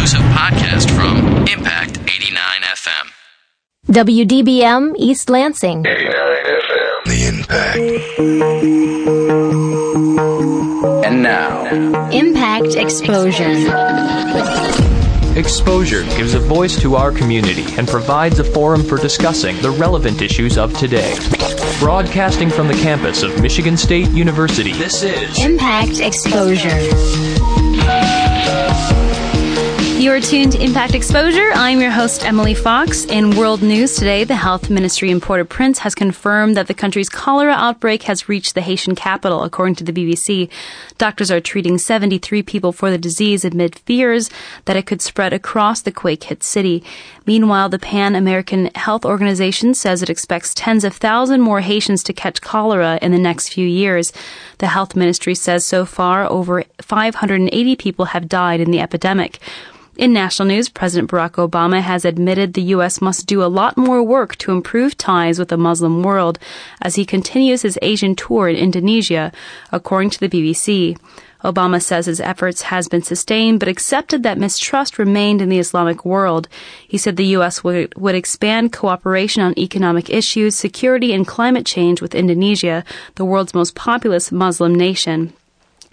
exclusive 0.00 0.26
podcast 0.32 0.90
from 0.96 1.18
Impact 1.46 1.98
89 1.98 2.62
FM. 2.62 3.10
WDBM 3.88 4.94
East 4.96 5.28
Lansing. 5.28 5.84
89 5.84 6.14
FM. 6.46 7.04
The 7.04 7.26
Impact. 7.28 7.78
And 11.04 11.22
now, 11.22 12.08
Impact 12.08 12.76
Explosion. 12.76 13.66
Exposure 15.36 16.04
gives 16.16 16.32
a 16.32 16.40
voice 16.40 16.80
to 16.80 16.96
our 16.96 17.12
community 17.12 17.66
and 17.76 17.86
provides 17.86 18.38
a 18.38 18.44
forum 18.44 18.82
for 18.82 18.96
discussing 18.96 19.60
the 19.60 19.70
relevant 19.70 20.22
issues 20.22 20.56
of 20.56 20.74
today. 20.78 21.14
Broadcasting 21.78 22.48
from 22.48 22.68
the 22.68 22.74
campus 22.74 23.22
of 23.22 23.42
Michigan 23.42 23.76
State 23.76 24.08
University, 24.12 24.72
this 24.72 25.02
is 25.02 25.44
Impact 25.44 26.00
Exposure. 26.00 27.39
You're 30.00 30.18
tuned 30.18 30.52
to 30.52 30.64
Impact 30.64 30.94
Exposure. 30.94 31.50
I'm 31.52 31.78
your 31.78 31.90
host, 31.90 32.24
Emily 32.24 32.54
Fox. 32.54 33.04
In 33.04 33.36
world 33.36 33.60
news 33.60 33.96
today, 33.96 34.24
the 34.24 34.34
health 34.34 34.70
ministry 34.70 35.10
in 35.10 35.20
Port 35.20 35.40
au 35.40 35.44
Prince 35.44 35.80
has 35.80 35.94
confirmed 35.94 36.56
that 36.56 36.68
the 36.68 36.74
country's 36.74 37.10
cholera 37.10 37.52
outbreak 37.52 38.04
has 38.04 38.26
reached 38.26 38.54
the 38.54 38.62
Haitian 38.62 38.94
capital, 38.94 39.42
according 39.42 39.74
to 39.74 39.84
the 39.84 39.92
BBC. 39.92 40.48
Doctors 40.96 41.30
are 41.30 41.38
treating 41.38 41.76
73 41.76 42.42
people 42.42 42.72
for 42.72 42.90
the 42.90 42.96
disease 42.96 43.44
amid 43.44 43.78
fears 43.80 44.30
that 44.64 44.74
it 44.74 44.86
could 44.86 45.02
spread 45.02 45.34
across 45.34 45.82
the 45.82 45.92
quake 45.92 46.24
hit 46.24 46.42
city. 46.42 46.82
Meanwhile, 47.26 47.68
the 47.68 47.78
Pan 47.78 48.16
American 48.16 48.70
Health 48.76 49.04
Organization 49.04 49.74
says 49.74 50.02
it 50.02 50.08
expects 50.08 50.54
tens 50.54 50.82
of 50.82 50.96
thousands 50.96 51.44
more 51.44 51.60
Haitians 51.60 52.02
to 52.04 52.14
catch 52.14 52.40
cholera 52.40 52.98
in 53.02 53.12
the 53.12 53.18
next 53.18 53.52
few 53.52 53.66
years. 53.66 54.14
The 54.60 54.68
health 54.68 54.96
ministry 54.96 55.34
says 55.34 55.66
so 55.66 55.84
far 55.84 56.24
over 56.24 56.64
580 56.80 57.76
people 57.76 58.06
have 58.06 58.30
died 58.30 58.60
in 58.60 58.70
the 58.70 58.80
epidemic. 58.80 59.38
In 60.00 60.14
national 60.14 60.48
news, 60.48 60.70
President 60.70 61.10
Barack 61.10 61.32
Obama 61.32 61.82
has 61.82 62.06
admitted 62.06 62.54
the 62.54 62.72
U.S. 62.72 63.02
must 63.02 63.26
do 63.26 63.42
a 63.42 63.52
lot 63.52 63.76
more 63.76 64.02
work 64.02 64.34
to 64.36 64.50
improve 64.50 64.96
ties 64.96 65.38
with 65.38 65.48
the 65.48 65.58
Muslim 65.58 66.02
world 66.02 66.38
as 66.80 66.94
he 66.94 67.04
continues 67.04 67.60
his 67.60 67.78
Asian 67.82 68.16
tour 68.16 68.48
in 68.48 68.56
Indonesia, 68.56 69.30
according 69.70 70.08
to 70.08 70.20
the 70.20 70.30
BBC. 70.30 70.96
Obama 71.44 71.82
says 71.82 72.06
his 72.06 72.18
efforts 72.18 72.62
has 72.62 72.88
been 72.88 73.02
sustained, 73.02 73.60
but 73.60 73.68
accepted 73.68 74.22
that 74.22 74.38
mistrust 74.38 74.98
remained 74.98 75.42
in 75.42 75.50
the 75.50 75.58
Islamic 75.58 76.02
world. 76.02 76.48
He 76.88 76.96
said 76.96 77.18
the 77.18 77.36
U.S. 77.36 77.62
would, 77.62 77.94
would 77.94 78.14
expand 78.14 78.72
cooperation 78.72 79.42
on 79.42 79.58
economic 79.58 80.08
issues, 80.08 80.56
security, 80.56 81.12
and 81.12 81.26
climate 81.26 81.66
change 81.66 82.00
with 82.00 82.14
Indonesia, 82.14 82.86
the 83.16 83.26
world's 83.26 83.52
most 83.52 83.74
populous 83.74 84.32
Muslim 84.32 84.74
nation. 84.74 85.34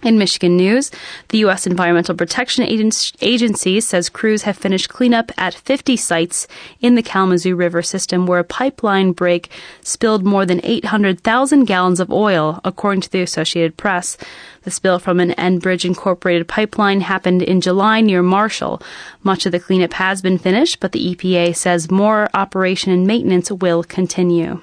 In 0.03 0.19
Michigan 0.19 0.55
news, 0.55 0.91
the 1.29 1.39
U.S. 1.39 1.65
Environmental 1.65 2.13
Protection 2.13 2.63
Agency 2.63 3.81
says 3.81 4.09
crews 4.09 4.43
have 4.43 4.55
finished 4.55 4.89
cleanup 4.89 5.31
at 5.39 5.55
50 5.55 5.97
sites 5.97 6.47
in 6.79 6.93
the 6.93 7.01
Kalamazoo 7.01 7.55
River 7.55 7.81
system 7.81 8.27
where 8.27 8.37
a 8.37 8.43
pipeline 8.43 9.11
break 9.11 9.49
spilled 9.81 10.23
more 10.23 10.45
than 10.45 10.61
800,000 10.63 11.65
gallons 11.65 11.99
of 11.99 12.11
oil, 12.11 12.61
according 12.63 13.01
to 13.01 13.09
the 13.09 13.23
Associated 13.23 13.75
Press. 13.75 14.17
The 14.61 14.69
spill 14.69 14.99
from 14.99 15.19
an 15.19 15.31
Enbridge 15.31 15.83
Incorporated 15.83 16.47
pipeline 16.47 17.01
happened 17.01 17.41
in 17.41 17.59
July 17.59 18.01
near 18.01 18.21
Marshall. 18.21 18.79
Much 19.23 19.47
of 19.47 19.51
the 19.51 19.59
cleanup 19.59 19.93
has 19.93 20.21
been 20.21 20.37
finished, 20.37 20.79
but 20.79 20.91
the 20.91 21.15
EPA 21.15 21.55
says 21.55 21.89
more 21.89 22.29
operation 22.35 22.91
and 22.91 23.07
maintenance 23.07 23.49
will 23.49 23.83
continue. 23.83 24.61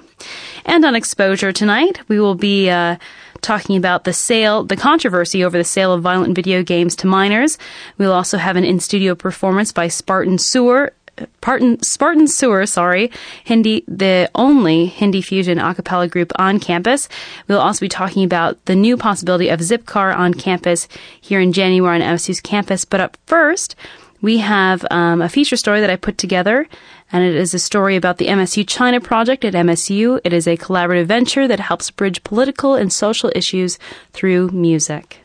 And 0.65 0.85
on 0.85 0.95
exposure 0.95 1.51
tonight, 1.51 1.99
we 2.07 2.21
will 2.21 2.35
be 2.35 2.69
uh, 2.69 2.95
talking 3.41 3.77
about 3.77 4.03
the 4.03 4.13
sale, 4.13 4.63
the 4.63 4.75
controversy 4.75 5.43
over 5.43 5.57
the 5.57 5.63
sale 5.63 5.93
of 5.93 6.01
violent 6.01 6.35
video 6.35 6.63
games 6.63 6.95
to 6.97 7.07
minors. 7.07 7.57
We'll 7.97 8.13
also 8.13 8.37
have 8.37 8.55
an 8.55 8.63
in-studio 8.63 9.15
performance 9.15 9.71
by 9.71 9.87
Spartan 9.87 10.37
Sewer. 10.37 10.93
Spartan, 11.17 11.81
Spartan 11.81 12.27
Sewer, 12.27 12.65
sorry, 12.65 13.09
Hindi, 13.45 13.85
the 13.87 14.29
only 14.35 14.85
Hindi 14.87 15.21
fusion 15.21 15.59
a 15.59 15.73
cappella 15.73 16.09
group 16.09 16.33
on 16.37 16.59
campus. 16.59 17.07
We'll 17.47 17.61
also 17.61 17.79
be 17.79 17.87
talking 17.87 18.25
about 18.25 18.63
the 18.65 18.75
new 18.75 18.97
possibility 18.97 19.47
of 19.47 19.61
Zipcar 19.61 20.13
on 20.13 20.33
campus 20.33 20.89
here 21.21 21.39
in 21.39 21.53
January 21.53 22.01
on 22.01 22.01
MSU's 22.01 22.41
campus. 22.41 22.83
But 22.83 22.99
up 22.99 23.17
first, 23.27 23.75
we 24.21 24.37
have 24.39 24.85
um, 24.91 25.21
a 25.21 25.29
feature 25.29 25.55
story 25.55 25.81
that 25.81 25.89
I 25.89 25.95
put 25.95 26.17
together, 26.17 26.67
and 27.11 27.23
it 27.23 27.35
is 27.35 27.53
a 27.53 27.59
story 27.59 27.95
about 27.95 28.17
the 28.17 28.27
MSU 28.27 28.67
China 28.67 28.99
Project 28.99 29.45
at 29.45 29.53
MSU. 29.53 30.19
It 30.23 30.33
is 30.33 30.47
a 30.47 30.57
collaborative 30.57 31.05
venture 31.05 31.47
that 31.47 31.59
helps 31.59 31.91
bridge 31.91 32.23
political 32.23 32.75
and 32.75 32.91
social 32.91 33.31
issues 33.35 33.77
through 34.13 34.49
music. 34.49 35.19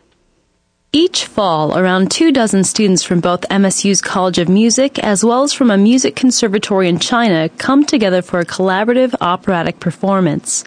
Each 0.93 1.25
fall, 1.25 1.79
around 1.79 2.11
two 2.11 2.33
dozen 2.33 2.65
students 2.65 3.05
from 3.05 3.21
both 3.21 3.43
MSU's 3.43 4.03
College 4.03 4.39
of 4.39 4.49
Music 4.49 4.99
as 4.99 5.25
well 5.25 5.45
as 5.45 5.53
from 5.53 5.71
a 5.71 5.79
music 5.79 6.17
conservatory 6.17 6.89
in 6.89 6.99
China 6.99 7.49
come 7.49 7.87
together 7.87 8.23
for 8.23 8.41
a 8.41 8.45
collaborative 8.45 9.15
operatic 9.21 9.79
performance. 9.79 10.65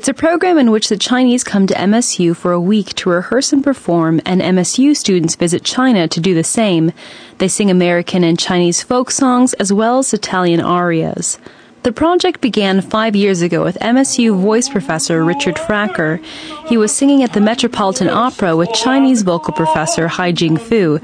It's 0.00 0.08
a 0.08 0.14
program 0.14 0.56
in 0.56 0.70
which 0.70 0.88
the 0.88 0.96
Chinese 0.96 1.44
come 1.44 1.66
to 1.66 1.74
MSU 1.74 2.34
for 2.34 2.52
a 2.52 2.58
week 2.58 2.94
to 2.94 3.10
rehearse 3.10 3.52
and 3.52 3.62
perform, 3.62 4.18
and 4.24 4.40
MSU 4.40 4.96
students 4.96 5.36
visit 5.36 5.62
China 5.62 6.08
to 6.08 6.20
do 6.20 6.32
the 6.32 6.42
same. 6.42 6.92
They 7.36 7.48
sing 7.48 7.70
American 7.70 8.24
and 8.24 8.38
Chinese 8.38 8.82
folk 8.82 9.10
songs 9.10 9.52
as 9.52 9.74
well 9.74 9.98
as 9.98 10.14
Italian 10.14 10.62
arias. 10.62 11.38
The 11.82 11.92
project 11.92 12.40
began 12.40 12.80
five 12.80 13.14
years 13.14 13.42
ago 13.42 13.62
with 13.62 13.76
MSU 13.82 14.40
voice 14.40 14.70
professor 14.70 15.22
Richard 15.22 15.56
Fracker. 15.56 16.24
He 16.66 16.78
was 16.78 16.96
singing 16.96 17.22
at 17.22 17.34
the 17.34 17.42
Metropolitan 17.42 18.08
Opera 18.08 18.56
with 18.56 18.72
Chinese 18.72 19.20
vocal 19.20 19.52
professor 19.52 20.08
Haijing 20.08 20.58
Fu. 20.58 20.98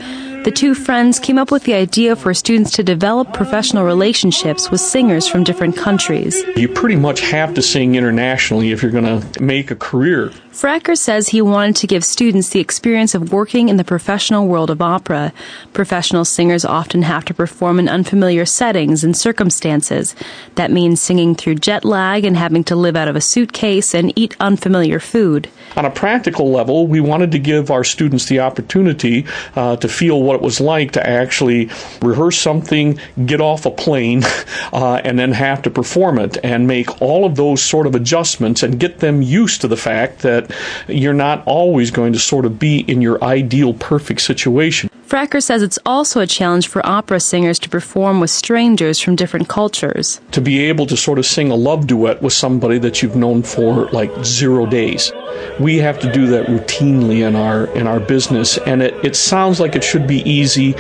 The 0.47 0.53
two 0.53 0.77
friends 0.77 1.19
came 1.19 1.39
up 1.39 1.51
with 1.51 1.65
the 1.65 1.75
idea 1.75 2.15
for 2.15 2.33
students 2.33 2.71
to 2.77 2.85
develop 2.85 3.33
professional 3.33 3.85
relationships 3.85 4.71
with 4.71 4.81
singers 4.81 5.27
from 5.27 5.43
different 5.43 5.77
countries. 5.77 6.41
You 6.55 6.69
pretty 6.69 6.95
much 6.95 7.19
have 7.23 7.53
to 7.55 7.63
sing 7.63 7.97
internationally 7.97 8.71
if 8.71 8.81
you're 8.81 8.93
going 8.93 9.21
to 9.21 9.43
make 9.43 9.73
a 9.73 9.75
career. 9.75 10.31
Fracker 10.57 10.97
says 10.97 11.29
he 11.29 11.43
wanted 11.43 11.77
to 11.77 11.87
give 11.87 12.03
students 12.03 12.49
the 12.49 12.61
experience 12.61 13.15
of 13.15 13.31
working 13.31 13.69
in 13.69 13.77
the 13.77 13.85
professional 13.85 14.47
world 14.47 14.71
of 14.71 14.81
opera. 14.81 15.33
Professional 15.75 16.25
singers 16.25 16.65
often 16.65 17.03
have 17.03 17.27
to 17.27 17.35
perform 17.35 17.79
in 17.79 17.91
unfamiliar 17.91 18.47
settings 18.47 19.05
and 19.05 19.15
circumstances. 19.15 20.15
That 20.55 20.71
means 20.71 21.03
singing 21.03 21.35
through 21.35 21.57
jet 21.57 21.85
lag 21.85 22.25
and 22.25 22.39
having 22.39 22.65
to 22.65 22.77
live 22.77 22.97
out 22.97 23.09
of 23.09 23.17
a 23.17 23.21
suitcase 23.21 23.95
and 23.95 24.17
eat 24.17 24.35
unfamiliar 24.41 24.99
food. 24.99 25.51
On 25.77 25.85
a 25.85 25.91
practical 25.91 26.51
level, 26.51 26.87
we 26.87 27.01
wanted 27.01 27.33
to 27.33 27.39
give 27.39 27.71
our 27.71 27.85
students 27.85 28.25
the 28.25 28.41
opportunity 28.41 29.27
uh, 29.57 29.77
to 29.77 29.89
feel 29.89 30.23
what 30.23 30.36
it 30.37 30.43
was 30.43 30.61
like 30.61 30.93
to 30.93 31.07
actually 31.07 31.69
rehearse 32.01 32.39
something, 32.39 33.01
get 33.25 33.41
off 33.41 33.67
a 33.67 33.71
plane, 33.71 34.23
uh, 34.73 35.01
and 35.05 35.19
then 35.19 35.33
have 35.33 35.63
to 35.63 35.71
perform 35.71 36.19
it 36.19 36.39
and 36.45 36.67
make 36.67 37.03
all 37.03 37.25
of 37.25 37.35
those 37.37 37.63
sort 37.63 37.87
of 37.87 37.95
adjustments 37.95 38.63
and 38.63 38.79
get 38.79 39.01
them 39.01 39.23
used 39.23 39.61
to 39.63 39.69
the 39.69 39.77
fact 39.77 40.21
that 40.21 40.51
you're 40.87 41.13
not 41.13 41.43
always 41.47 41.91
going 41.91 42.13
to 42.13 42.19
sort 42.19 42.45
of 42.45 42.59
be 42.59 42.81
in 42.81 43.03
your 43.03 43.23
ideal 43.25 43.75
perfect 43.75 44.21
situation. 44.21 44.89
Fracker 45.07 45.41
says 45.41 45.63
it's 45.63 45.79
also 45.87 46.21
a 46.21 46.27
challenge 46.27 46.67
for 46.67 46.85
opera 46.85 47.21
singers 47.21 47.61
to 47.61 47.69
perform 47.69 48.19
with 48.19 48.29
strangers 48.29 48.99
from 49.01 49.15
different 49.15 49.49
cultures. 49.49 50.21
To 50.33 50.41
be 50.41 50.59
able 50.65 50.85
to 50.87 50.97
sort 50.97 51.21
of 51.21 51.27
sing 51.27 51.53
a 51.53 51.55
love 51.55 51.87
duet 51.87 52.21
with 52.23 52.33
somebody 52.33 52.79
that 52.79 53.03
you've 53.03 53.15
known 53.15 53.45
for 53.45 53.89
like 53.93 54.11
zero 54.25 54.67
days. 54.67 55.13
We 55.61 55.77
have 55.79 56.01
to 56.01 56.13
do 56.13 56.27
that 56.29 56.47
routinely 56.47 57.27
in 57.27 57.37
our 57.37 57.67
in 57.77 57.87
our 57.87 58.01
business 58.01 58.59
and 58.59 58.83
it, 58.83 58.95
it 59.05 59.15
sounds 59.15 59.61
like 59.61 59.77
it 59.77 59.85
should 59.85 60.09
be 60.09 60.29
easy 60.29 60.75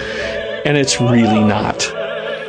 and 0.64 0.76
it's 0.76 1.00
really 1.00 1.44
not. 1.44 1.86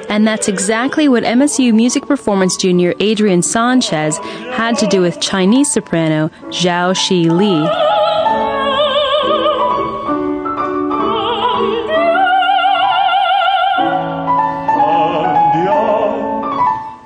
And 0.09 0.25
that's 0.25 0.47
exactly 0.47 1.07
what 1.07 1.23
MSU 1.23 1.75
music 1.75 2.07
performance 2.07 2.57
junior 2.57 2.95
Adrian 2.99 3.43
Sanchez 3.43 4.17
had 4.17 4.79
to 4.79 4.87
do 4.87 5.01
with 5.01 5.19
Chinese 5.19 5.71
soprano 5.71 6.29
Zhao 6.49 6.95
Shi 6.95 7.29
Li. 7.29 7.96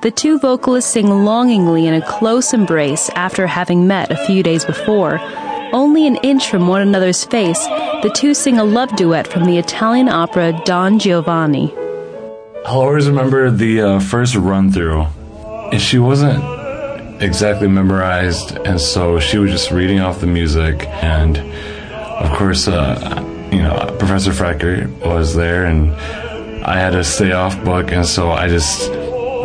The 0.02 0.10
two 0.10 0.40
vocalists 0.40 0.92
sing 0.92 1.10
longingly 1.26 1.86
in 1.86 1.94
a 1.94 2.02
close 2.02 2.54
embrace 2.54 3.10
after 3.10 3.46
having 3.46 3.86
met 3.86 4.10
a 4.10 4.26
few 4.26 4.42
days 4.42 4.66
before. 4.66 5.20
Only 5.74 6.08
an 6.08 6.16
inch 6.24 6.50
from 6.50 6.68
one 6.68 6.82
another's 6.82 7.24
face, 7.24 7.64
the 8.02 8.12
two 8.16 8.34
sing 8.34 8.58
a 8.58 8.64
love 8.64 8.96
duet 8.96 9.28
from 9.28 9.46
the 9.46 9.60
Italian 9.60 10.10
opera 10.10 10.60
Don 10.66 10.98
Giovanni. 10.98 11.72
I'll 12.66 12.82
always 12.82 13.08
remember 13.08 13.52
the 13.52 13.82
uh, 13.82 14.00
first 14.00 14.34
run 14.34 14.72
through. 14.72 15.06
And 15.72 15.80
she 15.80 16.00
wasn't 16.00 16.44
exactly 17.22 17.68
memorized, 17.68 18.58
and 18.58 18.82
so 18.82 19.20
she 19.20 19.38
was 19.38 19.52
just 19.52 19.70
reading 19.70 20.00
off 20.00 20.20
the 20.20 20.26
music. 20.26 20.88
And 20.88 21.38
of 21.38 22.36
course, 22.40 22.68
uh, 22.68 23.24
you 23.52 23.62
know, 23.62 23.96
Professor 24.00 24.32
Fracker 24.32 24.90
was 25.06 25.36
there, 25.36 25.66
and 25.66 25.94
I 26.66 26.80
had 26.80 26.94
to 26.94 27.04
stay 27.04 27.34
off 27.34 27.64
book, 27.64 27.92
and 27.92 28.04
so 28.04 28.32
I 28.32 28.48
just 28.48 28.92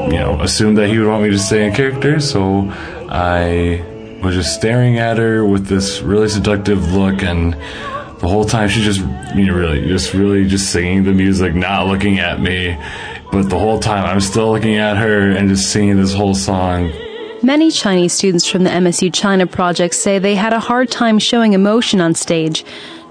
you 0.04 0.18
know, 0.18 0.40
assumed 0.40 0.78
that 0.78 0.88
he 0.88 0.98
would 0.98 1.08
want 1.08 1.22
me 1.22 1.30
to 1.30 1.38
stay 1.38 1.66
in 1.66 1.74
character, 1.74 2.20
so 2.20 2.70
I 3.08 3.84
was 4.22 4.34
just 4.34 4.54
staring 4.54 4.98
at 4.98 5.18
her 5.18 5.44
with 5.44 5.66
this 5.66 6.00
really 6.00 6.28
seductive 6.28 6.92
look, 6.92 7.22
and 7.22 7.54
the 8.18 8.28
whole 8.28 8.44
time 8.44 8.68
she's 8.68 8.84
just 8.84 9.00
you 9.36 9.46
know, 9.46 9.54
really 9.54 9.86
just 9.86 10.14
really 10.14 10.46
just 10.46 10.70
singing 10.70 11.04
the 11.04 11.12
music, 11.12 11.54
not 11.54 11.86
looking 11.86 12.18
at 12.18 12.40
me. 12.40 12.78
But 13.32 13.50
the 13.50 13.58
whole 13.58 13.80
time 13.80 14.04
I'm 14.04 14.20
still 14.20 14.52
looking 14.52 14.76
at 14.76 14.96
her 14.96 15.30
and 15.32 15.48
just 15.48 15.70
singing 15.70 15.96
this 15.96 16.14
whole 16.14 16.34
song. 16.34 16.92
Many 17.42 17.70
Chinese 17.70 18.12
students 18.12 18.46
from 18.46 18.64
the 18.64 18.70
MSU 18.70 19.12
China 19.12 19.46
project 19.46 19.94
say 19.94 20.18
they 20.18 20.34
had 20.34 20.52
a 20.52 20.60
hard 20.60 20.90
time 20.90 21.18
showing 21.18 21.52
emotion 21.52 22.00
on 22.00 22.14
stage. 22.14 22.64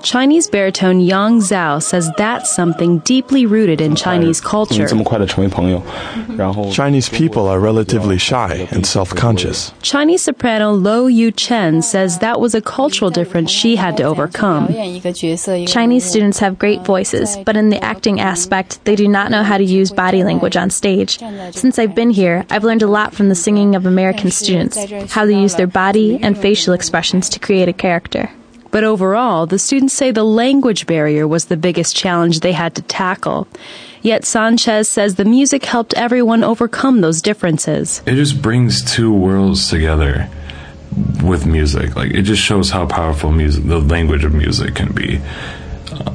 Chinese 0.06 0.48
baritone 0.48 1.00
Yang 1.00 1.40
Zhao 1.40 1.82
says 1.82 2.12
that's 2.16 2.52
something 2.52 3.00
deeply 3.00 3.48
rooted 3.48 3.82
in 3.82 3.96
Chinese 3.96 4.40
culture. 4.40 4.88
Chinese 4.88 5.02
mm-hmm. 7.10 7.16
people 7.16 7.48
are 7.48 7.60
relatively 7.60 8.20
shy 8.20 8.68
and 8.70 8.86
self 8.86 9.16
conscious. 9.16 9.74
Chinese 9.82 10.22
soprano 10.22 10.74
Lo 10.74 11.08
Yu 11.08 11.32
Chen 11.32 11.82
says 11.82 12.20
that 12.20 12.40
was 12.40 12.54
a 12.54 12.62
cultural 12.62 13.10
difference 13.10 13.50
she 13.50 13.76
had 13.78 13.98
to 13.98 14.04
overcome. 14.04 14.68
Chinese 15.66 16.06
students 16.06 16.38
have 16.38 16.60
great 16.60 16.82
voices, 16.82 17.36
but 17.38 17.58
in 17.58 17.72
the 17.72 17.84
acting 17.84 18.20
aspect, 18.20 18.86
they 18.86 18.96
do 18.96 19.08
not 19.08 19.32
know 19.32 19.42
how 19.42 19.58
to 19.58 19.66
use 19.66 19.92
body 19.92 20.24
language 20.24 20.56
on 20.56 20.70
stage. 20.70 21.18
Since 21.52 21.80
I've 21.80 21.96
been 21.96 22.12
here, 22.12 22.46
I've 22.52 22.64
learned 22.64 22.84
a 22.84 22.88
lot 22.88 23.16
from 23.16 23.30
the 23.30 23.36
singing 23.36 23.74
of 23.76 23.88
American 23.88 24.30
students, 24.30 24.78
how 25.12 25.26
they 25.26 25.34
use 25.34 25.56
their 25.56 25.66
body 25.66 26.20
and 26.22 26.38
facial 26.38 26.76
expressions 26.76 27.28
to 27.30 27.40
create 27.40 27.68
a 27.68 27.74
character. 27.74 28.30
But 28.76 28.84
overall, 28.84 29.46
the 29.46 29.58
students 29.58 29.94
say 29.94 30.12
the 30.12 30.26
language 30.26 30.86
barrier 30.86 31.26
was 31.26 31.46
the 31.46 31.56
biggest 31.56 31.96
challenge 31.96 32.42
they 32.42 32.52
had 32.52 32.76
to 32.76 32.82
tackle. 32.82 33.48
Yet 34.02 34.26
Sanchez 34.26 34.90
says 34.90 35.16
the 35.16 35.24
music 35.24 35.64
helped 35.64 35.94
everyone 35.94 36.44
overcome 36.44 37.00
those 37.00 37.22
differences. 37.22 38.04
It 38.06 38.16
just 38.16 38.42
brings 38.42 38.84
two 38.84 39.14
worlds 39.14 39.70
together 39.70 40.30
with 41.24 41.46
music. 41.46 41.96
Like 41.96 42.12
it 42.12 42.24
just 42.24 42.42
shows 42.42 42.72
how 42.72 42.86
powerful 42.86 43.32
music, 43.32 43.64
the 43.64 43.80
language 43.80 44.26
of 44.26 44.34
music 44.34 44.76
can 44.76 44.92
be. 44.92 45.22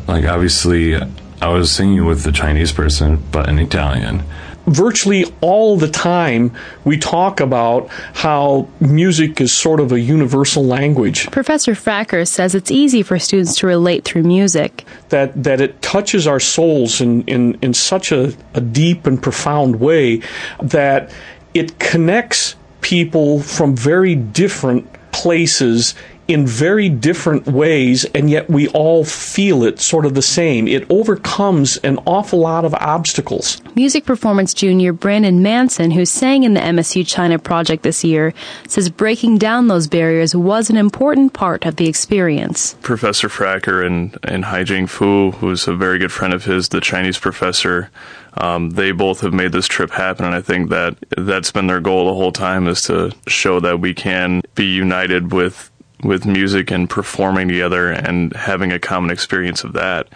Like 0.07 0.27
obviously, 0.27 0.97
I 1.41 1.49
was 1.49 1.73
singing 1.73 2.05
with 2.05 2.25
the 2.25 2.33
Chinese 2.33 2.73
person, 2.73 3.25
but 3.33 3.49
in 3.49 3.59
Italian 3.59 4.23
virtually 4.71 5.25
all 5.41 5.77
the 5.77 5.89
time 5.89 6.53
we 6.85 6.97
talk 6.97 7.41
about 7.41 7.89
how 8.15 8.69
music 8.79 9.41
is 9.41 9.53
sort 9.53 9.81
of 9.81 9.93
a 9.93 10.01
universal 10.01 10.65
language. 10.65 11.31
Professor 11.31 11.73
Fracker 11.73 12.27
says 12.27 12.55
it's 12.55 12.71
easy 12.71 13.03
for 13.03 13.19
students 13.19 13.57
to 13.57 13.67
relate 13.67 14.05
through 14.05 14.23
music. 14.23 14.85
That 15.09 15.43
that 15.43 15.61
it 15.61 15.83
touches 15.83 16.27
our 16.27 16.41
souls 16.41 17.01
in, 17.01 17.23
in, 17.25 17.59
in 17.61 17.75
such 17.75 18.13
a, 18.13 18.33
a 18.55 18.61
deep 18.61 19.07
and 19.07 19.21
profound 19.21 19.81
way 19.81 20.23
that 20.63 21.13
it 21.53 21.79
connects 21.79 22.55
people 22.81 23.41
from 23.43 23.77
very 23.77 24.15
different 24.15 24.89
places 25.13 25.95
in 26.31 26.47
very 26.47 26.89
different 26.89 27.47
ways, 27.47 28.05
and 28.15 28.31
yet 28.31 28.49
we 28.49 28.69
all 28.69 29.05
feel 29.05 29.65
it 29.65 29.81
sort 29.81 30.07
of 30.07 30.15
the 30.15 30.23
same. 30.23 30.69
It 30.69 30.89
overcomes 30.89 31.77
an 31.79 31.99
awful 32.07 32.39
lot 32.39 32.65
of 32.65 32.73
obstacles. 32.75 33.61
Music 33.75 34.05
performance 34.05 34.55
junior 34.55 34.93
Brandon 34.93 35.43
Manson, 35.43 35.91
who 35.91 36.05
sang 36.05 36.45
in 36.45 36.55
the 36.55 36.61
MSU 36.61 37.05
China 37.07 37.39
project 37.39 37.83
this 37.83 38.05
year, 38.05 38.33
says 38.69 38.89
breaking 38.89 39.39
down 39.39 39.67
those 39.67 39.89
barriers 39.89 40.37
was 40.37 40.71
an 40.71 40.77
important 40.77 41.33
part 41.33 41.67
of 41.67 41.77
the 41.77 41.89
experience. 41.89 42.75
Professor 42.83 43.29
Fracker 43.29 43.85
and, 43.85 44.17
and 44.23 44.45
Haijing 44.45 44.89
Fu, 44.89 45.33
who's 45.33 45.67
a 45.67 45.75
very 45.75 45.99
good 45.99 46.13
friend 46.13 46.33
of 46.33 46.45
his, 46.45 46.69
the 46.69 46.81
Chinese 46.81 47.19
professor, 47.19 47.91
um, 48.35 48.71
they 48.71 48.93
both 48.93 49.21
have 49.23 49.33
made 49.33 49.51
this 49.51 49.67
trip 49.67 49.91
happen, 49.91 50.25
and 50.25 50.35
I 50.35 50.43
think 50.43 50.71
that 50.71 50.97
that's 51.17 51.51
been 51.51 51.67
their 51.67 51.81
goal 51.81 52.07
the 52.07 52.15
whole 52.15 52.31
time 52.31 52.69
is 52.69 52.83
to 52.83 53.13
show 53.27 53.59
that 53.59 53.81
we 53.81 53.95
can 53.95 54.43
be 54.55 54.67
united 54.67 55.33
with 55.33 55.71
with 56.03 56.27
music 56.27 56.71
and 56.71 56.89
performing 56.89 57.49
together 57.49 57.91
and 57.91 58.35
having 58.35 58.73
a 58.73 58.79
common 58.79 59.11
experience 59.11 59.65
of 59.65 59.75
that. 59.75 60.09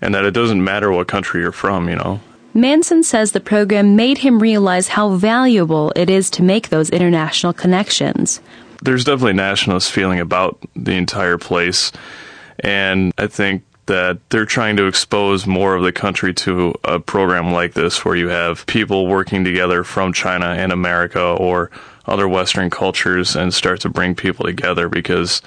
And 0.00 0.14
that 0.14 0.24
it 0.24 0.32
doesn't 0.32 0.62
matter 0.62 0.90
what 0.90 1.06
country 1.06 1.42
you're 1.42 1.52
from, 1.52 1.88
you 1.88 1.96
know. 1.96 2.20
Manson 2.54 3.02
says 3.02 3.32
the 3.32 3.40
program 3.40 3.96
made 3.96 4.18
him 4.18 4.40
realize 4.40 4.88
how 4.88 5.10
valuable 5.10 5.92
it 5.96 6.10
is 6.10 6.28
to 6.30 6.42
make 6.42 6.68
those 6.68 6.90
international 6.90 7.52
connections. 7.52 8.40
There's 8.82 9.04
definitely 9.04 9.30
a 9.30 9.34
nationalist 9.34 9.90
feeling 9.90 10.20
about 10.20 10.58
the 10.74 10.92
entire 10.92 11.38
place. 11.38 11.92
And 12.58 13.12
I 13.16 13.28
think 13.28 13.62
that 13.86 14.18
they're 14.30 14.44
trying 14.44 14.76
to 14.76 14.86
expose 14.86 15.46
more 15.46 15.74
of 15.74 15.82
the 15.82 15.92
country 15.92 16.34
to 16.34 16.74
a 16.84 17.00
program 17.00 17.52
like 17.52 17.74
this 17.74 18.04
where 18.04 18.14
you 18.14 18.28
have 18.28 18.66
people 18.66 19.06
working 19.06 19.44
together 19.44 19.82
from 19.82 20.12
China 20.12 20.46
and 20.46 20.72
America 20.72 21.22
or 21.22 21.70
other 22.06 22.28
Western 22.28 22.70
cultures 22.70 23.36
and 23.36 23.52
start 23.52 23.80
to 23.80 23.88
bring 23.88 24.14
people 24.14 24.44
together 24.44 24.88
because, 24.88 25.42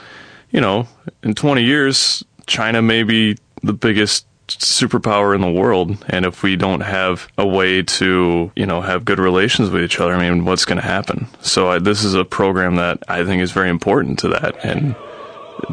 you 0.52 0.62
know, 0.62 0.88
in 1.24 1.34
20 1.34 1.64
years, 1.64 2.24
China 2.48 2.82
may 2.82 3.04
be 3.04 3.38
the 3.64 3.74
biggest 3.74 4.26
superpower 4.48 5.34
in 5.34 5.42
the 5.42 5.52
world. 5.52 5.98
And 6.10 6.26
if 6.26 6.44
we 6.44 6.56
don't 6.56 6.82
have 6.82 7.28
a 7.38 7.48
way 7.48 7.82
to 7.82 8.52
you 8.56 8.66
know 8.66 8.82
have 8.82 9.06
good 9.06 9.20
relations 9.20 9.70
with 9.70 9.84
each 9.84 10.00
other 10.00 10.14
i 10.14 10.30
mean 10.30 10.46
what's 10.46 10.66
going 10.66 10.78
to 10.78 10.86
happen? 10.86 11.28
So 11.42 11.70
I, 11.70 11.80
this 11.80 12.04
is 12.04 12.14
a 12.14 12.24
program 12.24 12.76
that 12.76 13.00
i 13.08 13.24
think 13.26 13.42
is 13.42 13.52
very 13.52 13.70
important 13.70 14.20
to 14.20 14.28
that 14.30 14.64
and 14.64 14.96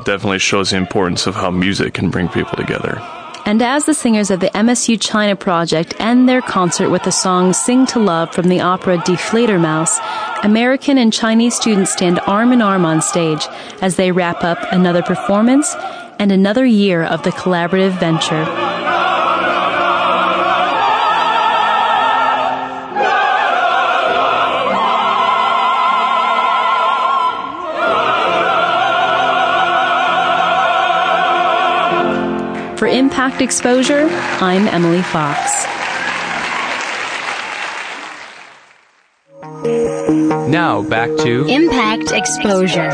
definitely 0.04 0.38
shows 0.38 0.70
the 0.70 0.76
importance 0.76 1.26
of 1.26 1.34
how 1.34 1.50
music 1.50 1.92
can 1.94 2.10
bring 2.10 2.28
people 2.28 2.56
together 2.56 3.00
and 3.44 3.60
as 3.60 3.84
the 3.84 3.94
singers 3.94 4.30
of 4.30 4.40
the 4.40 4.50
MSU 4.50 5.00
China 5.00 5.34
Project 5.34 5.94
end 5.98 6.28
their 6.28 6.40
concert 6.40 6.90
with 6.90 7.02
the 7.02 7.10
song 7.10 7.52
Sing 7.52 7.86
to 7.86 7.98
Love 7.98 8.32
from 8.32 8.48
the 8.48 8.60
opera 8.60 8.98
Die 8.98 9.14
Fledermaus, 9.14 9.98
American 10.44 10.96
and 10.98 11.12
Chinese 11.12 11.56
students 11.56 11.92
stand 11.92 12.20
arm 12.20 12.52
in 12.52 12.62
arm 12.62 12.84
on 12.84 13.02
stage 13.02 13.46
as 13.80 13.96
they 13.96 14.12
wrap 14.12 14.44
up 14.44 14.58
another 14.70 15.02
performance 15.02 15.74
and 16.18 16.30
another 16.30 16.64
year 16.64 17.02
of 17.02 17.22
the 17.24 17.30
collaborative 17.30 17.98
venture. 17.98 18.91
For 32.82 32.88
Impact 32.88 33.40
Exposure, 33.40 34.08
I'm 34.40 34.66
Emily 34.66 35.02
Fox. 35.02 35.66
Now 40.50 40.82
back 40.82 41.16
to 41.18 41.46
Impact 41.46 42.10
Exposure. 42.10 42.90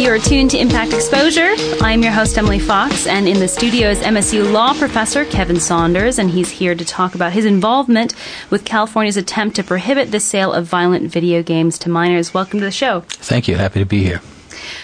You 0.00 0.12
are 0.12 0.20
tuned 0.20 0.52
to 0.52 0.58
Impact 0.58 0.92
Exposure. 0.92 1.54
I'm 1.80 2.04
your 2.04 2.12
host, 2.12 2.38
Emily 2.38 2.60
Fox, 2.60 3.08
and 3.08 3.26
in 3.26 3.40
the 3.40 3.48
studio 3.48 3.90
is 3.90 3.98
MSU 3.98 4.52
law 4.52 4.74
professor 4.74 5.24
Kevin 5.24 5.58
Saunders, 5.58 6.20
and 6.20 6.30
he's 6.30 6.50
here 6.50 6.76
to 6.76 6.84
talk 6.84 7.16
about 7.16 7.32
his 7.32 7.46
involvement 7.46 8.14
with 8.48 8.64
California's 8.64 9.16
attempt 9.16 9.56
to 9.56 9.64
prohibit 9.64 10.12
the 10.12 10.20
sale 10.20 10.52
of 10.52 10.66
violent 10.66 11.10
video 11.10 11.42
games 11.42 11.78
to 11.78 11.90
minors. 11.90 12.32
Welcome 12.32 12.60
to 12.60 12.64
the 12.64 12.70
show. 12.70 13.00
Thank 13.08 13.48
you. 13.48 13.56
Happy 13.56 13.80
to 13.80 13.84
be 13.84 14.04
here. 14.04 14.20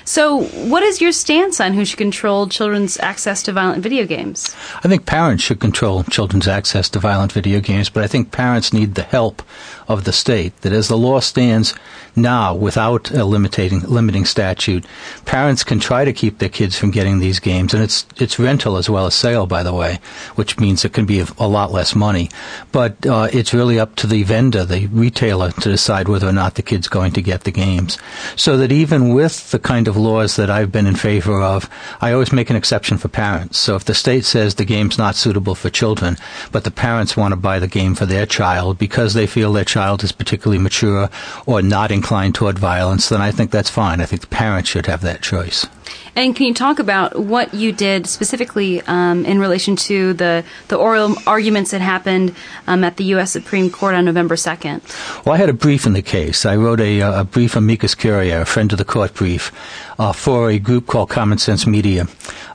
So, 0.04 0.42
what 0.42 0.82
is 0.82 1.00
your 1.00 1.12
stance 1.12 1.60
on 1.60 1.74
who 1.74 1.84
should 1.84 1.98
control 1.98 2.48
children's 2.48 2.98
access 3.00 3.42
to 3.44 3.52
violent 3.52 3.82
video 3.82 4.06
games? 4.06 4.54
I 4.82 4.88
think 4.88 5.06
parents 5.06 5.42
should 5.42 5.60
control 5.60 6.04
children's 6.04 6.48
access 6.48 6.88
to 6.90 6.98
violent 6.98 7.32
video 7.32 7.60
games, 7.60 7.90
but 7.90 8.02
I 8.02 8.06
think 8.06 8.30
parents 8.30 8.72
need 8.72 8.94
the 8.94 9.02
help 9.02 9.42
of 9.88 10.04
the 10.04 10.12
state. 10.12 10.58
That 10.62 10.72
as 10.72 10.88
the 10.88 10.98
law 10.98 11.20
stands 11.20 11.74
now, 12.16 12.54
without 12.54 13.10
a 13.10 13.24
limiting 13.24 13.80
limiting 13.80 14.24
statute, 14.24 14.86
parents 15.24 15.64
can 15.64 15.80
try 15.80 16.04
to 16.04 16.12
keep 16.12 16.38
their 16.38 16.48
kids 16.48 16.78
from 16.78 16.90
getting 16.90 17.18
these 17.18 17.40
games, 17.40 17.74
and 17.74 17.82
it's 17.82 18.06
it's 18.16 18.38
rental 18.38 18.76
as 18.76 18.88
well 18.88 19.06
as 19.06 19.14
sale, 19.14 19.46
by 19.46 19.62
the 19.62 19.74
way, 19.74 19.98
which 20.36 20.58
means 20.58 20.84
it 20.84 20.92
can 20.92 21.06
be 21.06 21.20
a, 21.20 21.44
lot 21.54 21.72
less 21.72 21.94
money. 21.94 22.30
But 22.72 23.06
uh, 23.06 23.28
it's 23.32 23.54
really 23.54 23.78
up 23.78 23.96
to 23.96 24.06
the 24.06 24.22
vendor, 24.22 24.64
the 24.64 24.86
retailer, 24.88 25.50
to 25.52 25.70
decide 25.70 26.08
whether 26.08 26.28
or 26.28 26.32
not 26.32 26.54
the 26.54 26.62
kid's 26.62 26.88
going 26.88 27.12
to 27.12 27.22
get 27.22 27.44
the 27.44 27.50
games. 27.50 27.98
So 28.34 28.56
that 28.56 28.72
even 28.72 29.14
with 29.14 29.50
the 29.50 29.58
kind 29.58 29.86
of 29.86 29.96
laws 29.96 30.36
that 30.36 30.50
I've 30.50 30.72
been 30.72 30.86
in 30.86 30.96
favor 30.96 31.40
of, 31.40 31.68
I 32.00 32.12
always 32.12 32.32
make 32.32 32.50
an 32.50 32.56
exception 32.56 32.98
for 32.98 33.08
parents. 33.08 33.58
So 33.58 33.76
if 33.76 33.84
the 33.84 33.94
state 33.94 34.24
says 34.24 34.54
the 34.54 34.64
game's 34.64 34.98
not 34.98 35.16
suitable 35.16 35.54
for 35.54 35.70
children, 35.70 36.16
but 36.50 36.64
the 36.64 36.70
parents 36.70 37.16
want 37.16 37.32
to 37.32 37.36
buy 37.36 37.58
the 37.58 37.68
game 37.68 37.94
for 37.94 38.06
their 38.06 38.26
child 38.26 38.78
because 38.78 39.14
they 39.14 39.26
feel 39.26 39.52
their 39.52 39.64
child 39.64 40.02
is 40.02 40.12
particularly 40.12 40.62
mature 40.62 41.08
or 41.46 41.62
not 41.62 41.90
inclined 42.04 42.34
toward 42.34 42.58
violence, 42.58 43.08
then 43.08 43.22
I 43.22 43.30
think 43.30 43.50
that's 43.50 43.70
fine. 43.70 44.02
I 44.02 44.04
think 44.04 44.20
the 44.20 44.26
parents 44.26 44.68
should 44.68 44.84
have 44.84 45.00
that 45.00 45.22
choice. 45.22 45.66
And 46.16 46.36
can 46.36 46.46
you 46.46 46.54
talk 46.54 46.78
about 46.78 47.18
what 47.18 47.54
you 47.54 47.72
did 47.72 48.06
specifically 48.06 48.82
um, 48.82 49.24
in 49.26 49.38
relation 49.38 49.76
to 49.76 50.12
the, 50.14 50.44
the 50.68 50.76
oral 50.76 51.16
arguments 51.26 51.72
that 51.72 51.80
happened 51.80 52.34
um, 52.66 52.84
at 52.84 52.96
the 52.96 53.04
U.S. 53.04 53.32
Supreme 53.32 53.70
Court 53.70 53.94
on 53.94 54.04
November 54.04 54.36
2nd? 54.36 55.24
Well, 55.26 55.34
I 55.34 55.38
had 55.38 55.48
a 55.48 55.54
brief 55.54 55.86
in 55.86 55.92
the 55.92 56.02
case. 56.02 56.46
I 56.46 56.56
wrote 56.56 56.80
a, 56.80 57.00
a 57.00 57.24
brief 57.24 57.56
amicus 57.56 57.94
curiae, 57.94 58.30
a 58.30 58.44
friend 58.44 58.70
of 58.72 58.78
the 58.78 58.84
court 58.84 59.14
brief, 59.14 59.50
uh, 59.98 60.12
for 60.12 60.50
a 60.50 60.58
group 60.58 60.86
called 60.86 61.10
Common 61.10 61.38
Sense 61.38 61.66
Media 61.66 62.06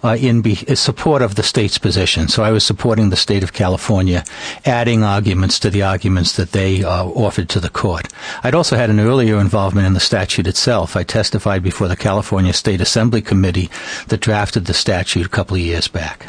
uh, 0.04 0.18
in 0.20 0.42
be- 0.42 0.56
support 0.56 1.22
of 1.22 1.36
the 1.36 1.44
state's 1.44 1.78
position. 1.78 2.28
So 2.28 2.44
I 2.44 2.52
was 2.52 2.66
supporting 2.66 3.10
the 3.10 3.16
state 3.16 3.44
of 3.44 3.54
California, 3.54 4.24
adding 4.66 5.04
arguments 5.04 5.60
to 5.60 5.70
the 5.70 5.84
arguments 5.84 6.36
that 6.38 6.52
they 6.52 6.84
uh, 6.84 7.06
offered 7.06 7.50
to 7.50 7.60
the 7.60 7.70
court. 7.70 8.08
I'd 8.44 8.56
also 8.56 8.76
had 8.76 8.90
an 8.90 9.00
earlier 9.00 9.40
involvement 9.40 9.88
in 9.88 9.94
the 9.94 10.00
statute 10.00 10.48
itself. 10.48 10.96
I 10.96 11.04
testified 11.04 11.64
before 11.64 11.88
the 11.88 11.96
California 11.96 12.54
State 12.54 12.82
Assembly 12.82 13.19
Committee 13.22 13.70
that 14.08 14.20
drafted 14.20 14.66
the 14.66 14.74
statute 14.74 15.26
a 15.26 15.30
couple 15.30 15.56
of 15.56 15.62
years 15.62 15.88
back. 15.88 16.28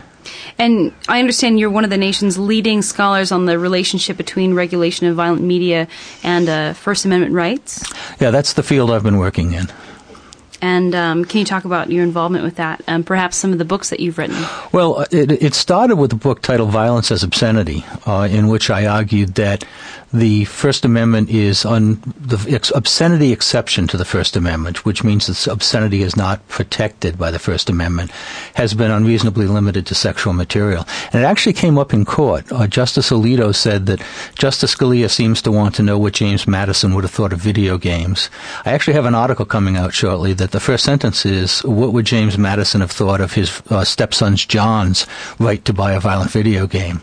And 0.59 0.93
I 1.09 1.21
understand 1.21 1.59
you're 1.59 1.71
one 1.71 1.85
of 1.85 1.91
the 1.91 1.97
nation's 1.97 2.37
leading 2.37 2.83
scholars 2.83 3.33
on 3.33 3.47
the 3.47 3.59
relationship 3.59 4.17
between 4.17 4.55
regulation 4.55 5.07
of 5.07 5.17
violent 5.17 5.43
media 5.43 5.89
and 6.23 6.49
uh, 6.49 6.73
First 6.75 7.05
Amendment 7.05 7.35
rights. 7.35 7.91
Yeah, 8.21 8.31
that's 8.31 8.53
the 8.53 8.63
field 8.63 8.91
I've 8.91 9.03
been 9.03 9.19
working 9.19 9.53
in. 9.53 9.69
And 10.63 10.95
um, 10.95 11.25
can 11.25 11.39
you 11.39 11.47
talk 11.47 11.65
about 11.65 11.91
your 11.91 12.03
involvement 12.03 12.45
with 12.45 12.57
that 12.57 12.83
and 12.87 13.07
perhaps 13.07 13.39
some 13.39 13.53
of 13.53 13.59
the 13.59 13.65
books 13.65 13.89
that 13.91 14.01
you've 14.01 14.19
written? 14.19 14.37
Well, 14.73 15.07
it, 15.11 15.33
it 15.43 15.55
started 15.55 15.97
with 15.97 16.13
a 16.13 16.17
book 16.17 16.43
titled 16.43 16.71
Violence 16.71 17.11
as 17.11 17.23
Obscenity, 17.23 17.85
uh, 18.07 18.29
in 18.31 18.49
which 18.49 18.69
I 18.69 18.87
argued 18.87 19.37
that 19.37 19.65
the 20.13 20.45
First 20.47 20.85
Amendment 20.85 21.31
is 21.31 21.65
on 21.65 22.01
the 22.21 22.61
obscenity 22.75 23.33
exception 23.33 23.87
to 23.89 23.97
the 23.97 24.05
First 24.05 24.35
Amendment, 24.35 24.85
which 24.85 25.05
means 25.05 25.27
that 25.27 25.47
obscenity 25.47 26.03
is 26.03 26.17
not 26.17 26.47
protected 26.49 27.17
by 27.17 27.31
the 27.31 27.39
First 27.39 27.71
Amendment, 27.71 28.11
has 28.55 28.75
been 28.75 28.91
unreasonably 28.91 29.47
limited 29.47 29.87
to 29.87 29.95
sexual 29.95 30.33
material. 30.33 30.85
And 31.13 31.23
it 31.23 31.27
actually 31.27 31.53
came 31.53 31.79
up 31.79 31.93
in 31.93 32.05
court. 32.05 32.51
Uh, 32.51 32.67
Justice 32.67 33.11
Alito 33.11 33.55
said 33.55 33.87
that 33.87 34.03
Justice 34.35 34.75
Scalia 34.75 35.09
seems 35.09 35.43
to 35.43 35.53
want 35.53 35.77
to 35.77 35.83
know 35.83 35.99
what 35.99 36.15
James 36.15 36.49
Madison 36.49 36.95
would 36.95 37.05
have 37.05 37.13
thought 37.13 37.33
of 37.33 37.39
video 37.39 37.79
games. 37.79 38.31
I 38.65 38.73
actually 38.73 38.95
have 38.95 39.07
an 39.07 39.15
article 39.15 39.45
coming 39.45 39.77
out 39.77 39.95
shortly 39.95 40.33
that 40.35 40.51
the 40.51 40.61
first 40.61 40.85
sentence 40.85 41.25
is, 41.25 41.63
what 41.65 41.93
would 41.93 42.07
James 42.07 42.37
Madison 42.37 42.81
have 42.81 42.91
thought 42.91 43.21
of 43.21 43.35
his 43.35 43.63
uh, 43.71 43.85
stepson's 43.85 44.45
John's 44.45 45.07
right 45.39 45.65
to 45.65 45.73
buy 45.73 45.93
a 45.93 46.01
violent 46.01 46.33
video 46.33 46.67
game? 46.67 47.01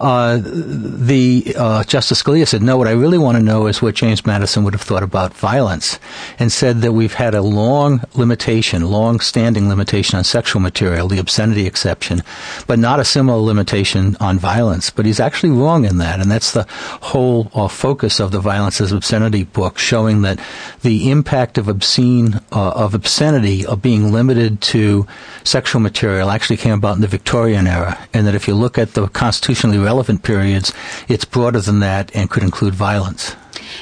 Uh, 0.00 0.40
the 0.42 1.54
uh, 1.58 1.84
Justice 1.84 2.22
Scalia 2.22 2.45
said, 2.46 2.62
no, 2.62 2.76
what 2.76 2.88
I 2.88 2.92
really 2.92 3.18
want 3.18 3.36
to 3.36 3.42
know 3.42 3.66
is 3.66 3.82
what 3.82 3.94
James 3.94 4.24
Madison 4.24 4.64
would 4.64 4.74
have 4.74 4.82
thought 4.82 5.02
about 5.02 5.34
violence, 5.34 5.98
and 6.38 6.50
said 6.50 6.80
that 6.80 6.92
we've 6.92 7.14
had 7.14 7.34
a 7.34 7.42
long 7.42 8.02
limitation, 8.14 8.86
long 8.86 9.20
standing 9.20 9.68
limitation 9.68 10.16
on 10.16 10.24
sexual 10.24 10.60
material, 10.60 11.08
the 11.08 11.18
obscenity 11.18 11.66
exception, 11.66 12.22
but 12.66 12.78
not 12.78 13.00
a 13.00 13.04
similar 13.04 13.40
limitation 13.40 14.16
on 14.20 14.38
violence. 14.38 14.90
But 14.90 15.06
he's 15.06 15.20
actually 15.20 15.50
wrong 15.50 15.84
in 15.84 15.98
that, 15.98 16.20
and 16.20 16.30
that's 16.30 16.52
the 16.52 16.66
whole 17.02 17.50
uh, 17.54 17.68
focus 17.68 18.20
of 18.20 18.30
the 18.30 18.40
Violence 18.40 18.80
as 18.80 18.92
Obscenity 18.92 19.44
book, 19.44 19.78
showing 19.78 20.22
that 20.22 20.40
the 20.82 21.10
impact 21.10 21.58
of 21.58 21.68
obscene, 21.68 22.40
uh, 22.52 22.70
of 22.70 22.94
obscenity, 22.94 23.66
of 23.66 23.82
being 23.82 24.12
limited 24.12 24.60
to 24.60 25.06
sexual 25.44 25.80
material 25.80 26.30
actually 26.30 26.56
came 26.56 26.74
about 26.74 26.96
in 26.96 27.02
the 27.02 27.06
Victorian 27.06 27.66
era, 27.66 27.98
and 28.12 28.26
that 28.26 28.34
if 28.34 28.48
you 28.48 28.54
look 28.54 28.78
at 28.78 28.94
the 28.94 29.08
constitutionally 29.08 29.78
relevant 29.78 30.22
periods, 30.22 30.72
it's 31.08 31.24
broader 31.24 31.60
than 31.60 31.80
that 31.80 32.14
and 32.14 32.30
could 32.36 32.42
include 32.42 32.74
violence. 32.74 33.34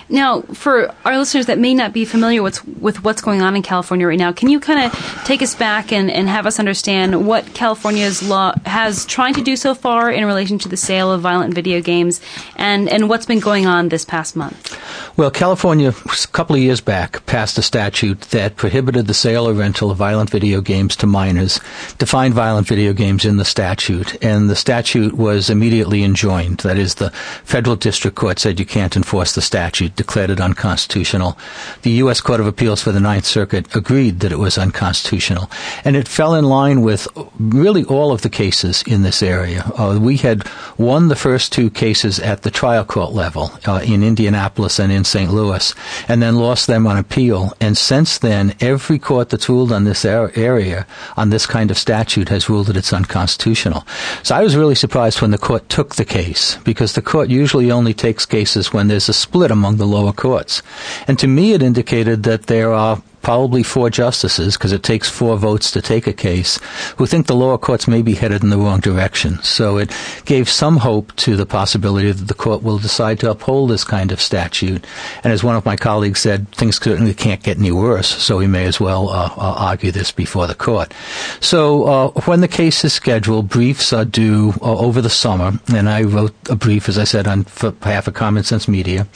Now, 0.09 0.43
for 0.43 0.95
our 1.04 1.19
listeners 1.19 1.47
that 1.47 1.59
may 1.59 1.75
not 1.75 1.93
be 1.93 2.04
familiar 2.04 2.43
with, 2.43 2.66
with 2.78 3.04
what's 3.04 3.23
going 3.23 3.43
on 3.43 3.57
in 3.57 3.62
California 3.62 4.07
right 4.07 4.19
now, 4.19 4.33
can 4.33 4.49
you 4.49 4.61
kind 4.61 4.85
of 4.85 5.23
take 5.25 5.43
us 5.43 5.54
back 5.54 5.93
and, 5.93 6.11
and 6.11 6.28
have 6.28 6.47
us 6.47 6.59
understand 6.59 7.26
what 7.26 7.54
California's 7.54 8.23
law 8.23 8.54
has 8.66 9.07
trying 9.07 9.35
to 9.35 9.43
do 9.43 9.57
so 9.57 9.75
far 9.75 10.11
in 10.11 10.25
relation 10.25 10.59
to 10.59 10.69
the 10.69 10.76
sale 10.76 11.11
of 11.11 11.21
violent 11.21 11.54
video 11.54 11.81
games 11.81 12.21
and, 12.57 12.88
and 12.88 13.09
what's 13.09 13.26
been 13.26 13.40
going 13.40 13.66
on 13.66 13.88
this 13.88 14.04
past 14.04 14.37
month? 14.37 14.78
Well, 15.16 15.31
California, 15.31 15.90
a 15.90 16.26
couple 16.28 16.57
of 16.57 16.62
years 16.62 16.81
back, 16.81 17.25
passed 17.26 17.57
a 17.59 17.62
statute 17.62 18.21
that 18.33 18.57
prohibited 18.57 19.07
the 19.07 19.14
sale 19.14 19.49
or 19.49 19.52
rental 19.52 19.90
of 19.90 19.97
violent 19.97 20.31
video 20.31 20.61
games 20.61 20.97
to 20.97 21.07
minors, 21.07 21.61
defined 21.99 22.35
violent 22.35 22.66
video 22.66 22.93
games 22.93 23.25
in 23.25 23.37
the 23.37 23.45
statute, 23.45 24.23
and 24.23 24.50
the 24.50 24.57
statute 24.57 25.14
was 25.14 25.50
immediately 25.50 26.02
enjoined. 26.02 26.59
That 26.59 26.78
is, 26.78 26.97
the 26.97 27.11
federal 27.45 27.76
district 27.76 28.16
court 28.16 28.38
said 28.38 28.59
you 28.59 28.66
can't 28.66 28.97
enforce 28.97 29.35
the 29.35 29.43
statute, 29.43 29.63
declared 29.73 30.30
it 30.30 30.40
unconstitutional. 30.40 31.38
The 31.83 31.90
U.S. 32.02 32.21
Court 32.21 32.40
of 32.40 32.47
Appeals 32.47 32.83
for 32.83 32.92
the 32.92 33.00
Ninth 33.00 33.25
Circuit 33.25 33.75
agreed 33.75 34.21
that 34.21 34.33
it 34.33 34.38
was 34.38 34.59
unconstitutional. 34.59 35.50
And 35.85 35.97
it 35.97 36.09
fell 36.09 36.35
in 36.35 36.44
line 36.44 36.83
with 36.83 37.09
really 37.38 37.85
all 37.85 38.12
of 38.12 38.23
the 38.23 38.30
cases 38.30 38.83
in 38.87 39.02
this 39.02 39.23
area. 39.23 39.64
Uh, 39.78 39.99
we 40.00 40.16
had 40.16 40.49
won 40.78 41.09
the 41.09 41.16
first 41.16 41.52
two 41.52 41.71
cases 41.71 42.18
at 42.21 42.42
the 42.42 42.50
trial 42.50 42.85
court 42.85 43.12
level 43.12 43.52
uh, 43.66 43.80
in 43.85 44.02
Indianapolis 44.02 44.78
and 44.78 44.92
in 44.92 45.04
St. 45.04 45.33
Louis, 45.33 45.75
and 46.09 46.23
then 46.23 46.37
lost 46.37 46.66
them 46.66 46.87
on 46.87 46.97
appeal. 46.97 47.52
And 47.61 47.76
since 47.76 48.18
then, 48.18 48.54
every 48.61 48.99
court 48.99 49.30
that's 49.30 49.49
ruled 49.49 49.73
on 49.73 49.85
this 49.85 50.04
area, 50.04 50.87
on 51.16 51.30
this 51.30 51.47
kind 51.47 51.71
of 51.71 51.78
statute, 51.78 52.28
has 52.28 52.49
ruled 52.49 52.66
that 52.66 52.76
it's 52.76 52.92
unconstitutional. 52.92 53.87
So 54.23 54.35
I 54.35 54.42
was 54.42 54.56
really 54.56 54.75
surprised 54.75 55.21
when 55.21 55.30
the 55.30 55.38
court 55.38 55.68
took 55.68 55.94
the 55.94 56.04
case, 56.04 56.56
because 56.64 56.92
the 56.92 57.02
court 57.02 57.28
usually 57.30 57.71
only 57.71 57.94
takes 57.94 58.26
cases 58.26 58.73
when 58.73 58.88
there's 58.88 59.09
a 59.09 59.12
split 59.12 59.44
among 59.51 59.77
the 59.77 59.87
lower 59.87 60.13
courts. 60.13 60.63
And 61.07 61.19
to 61.19 61.27
me, 61.27 61.53
it 61.53 61.63
indicated 61.63 62.23
that 62.25 62.47
there 62.47 62.73
are 62.73 63.03
probably 63.25 63.64
four 63.64 63.90
justices, 63.90 64.57
because 64.57 64.73
it 64.73 64.83
takes 64.83 65.09
four 65.09 65.37
votes 65.37 65.71
to 65.73 65.83
take 65.83 66.07
a 66.07 66.12
case, 66.12 66.61
who 66.97 67.07
think 67.07 67.26
the 67.26 67.35
lower 67.35 67.59
courts 67.59 67.88
may 67.88 68.02
be 68.02 68.14
headed 68.14 68.45
in 68.45 68.50
the 68.50 68.59
wrong 68.59 68.81
direction. 68.81 69.43
So 69.43 69.78
it 69.78 69.90
gave 70.26 70.49
some 70.49 70.76
hope 70.76 71.16
to 71.16 71.35
the 71.35 71.47
possibility 71.47 72.12
that 72.12 72.28
the 72.28 72.35
court 72.35 72.62
will 72.62 72.78
decide 72.78 73.19
to 73.21 73.31
uphold 73.31 73.71
this 73.71 73.83
kind 73.83 74.12
of 74.12 74.21
statute. 74.21 74.85
And 75.25 75.33
as 75.33 75.43
one 75.43 75.57
of 75.57 75.64
my 75.64 75.76
colleagues 75.76 76.21
said, 76.21 76.49
things 76.52 76.76
certainly 76.76 77.14
can't 77.14 77.43
get 77.43 77.59
any 77.59 77.73
worse, 77.73 78.09
so 78.09 78.37
we 78.37 78.47
may 78.47 78.66
as 78.66 78.78
well 78.78 79.09
uh, 79.09 79.31
uh, 79.37 79.54
argue 79.59 79.90
this 79.90 80.12
before 80.12 80.47
the 80.47 80.54
court. 80.54 80.93
So 81.40 81.85
uh, 81.85 82.21
when 82.26 82.43
the 82.43 82.49
case 82.49 82.85
is 82.85 82.93
scheduled, 82.93 83.49
briefs 83.49 83.93
are 83.93 84.04
due 84.04 84.52
uh, 84.61 84.78
over 84.78 85.00
the 85.00 85.09
summer, 85.11 85.59
and 85.73 85.88
I 85.88 86.02
wrote 86.02 86.35
a 86.50 86.57
brief, 86.57 86.88
as 86.88 86.99
I 86.99 87.04
said, 87.04 87.26
on 87.26 87.47
behalf 87.81 88.07
of 88.07 88.12
Common 88.12 88.45
Sense 88.45 88.69
Media, 88.69 89.07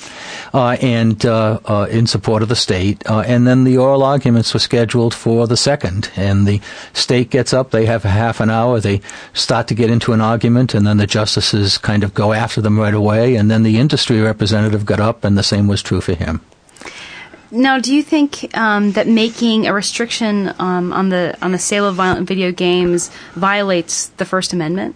uh, 0.55 0.79
and 0.81 1.27
uh, 1.27 1.87
in 1.91 2.07
support 2.07 2.43
of 2.43 2.49
the 2.49 2.57
state, 2.57 3.03
and 3.07 3.47
then 3.47 3.65
the 3.65 3.77
oral 3.77 3.98
oral 3.99 4.13
arguments 4.13 4.55
were 4.55 4.61
scheduled 4.61 5.13
for 5.13 5.49
the 5.49 5.57
second, 5.57 6.11
and 6.15 6.47
the 6.47 6.61
state 6.93 7.31
gets 7.31 7.53
up. 7.53 7.73
They 7.73 7.87
have 7.87 8.05
a 8.05 8.11
half 8.11 8.39
an 8.39 8.49
hour. 8.49 8.79
They 8.79 9.01
start 9.33 9.67
to 9.69 9.75
get 9.75 9.91
into 9.91 10.13
an 10.13 10.21
argument, 10.21 10.73
and 10.73 10.87
then 10.87 10.99
the 10.99 11.07
justices 11.07 11.79
kind 11.79 12.05
of 12.05 12.15
go 12.15 12.33
after 12.33 12.61
them 12.61 12.79
right 12.79 12.95
away. 12.95 13.35
And 13.35 13.51
then 13.51 13.65
the 13.65 13.79
industry 13.79 14.21
representative 14.21 14.87
got 14.87 15.01
up, 15.01 15.25
and 15.25 15.37
the 15.37 15.43
same 15.43 15.67
was 15.67 15.83
true 15.83 16.01
for 16.01 16.15
him. 16.15 16.41
Now, 17.51 17.79
do 17.79 17.95
you 17.95 18.03
think 18.03 18.55
um, 18.55 18.93
that 18.93 19.07
making 19.07 19.67
a 19.67 19.73
restriction 19.73 20.53
um, 20.59 20.93
on 20.93 21.09
the 21.09 21.35
on 21.41 21.53
the 21.53 21.59
sale 21.59 21.87
of 21.87 21.95
violent 21.95 22.29
video 22.29 22.53
games 22.53 23.11
violates 23.37 24.09
the 24.19 24.27
First 24.27 24.53
Amendment? 24.53 24.95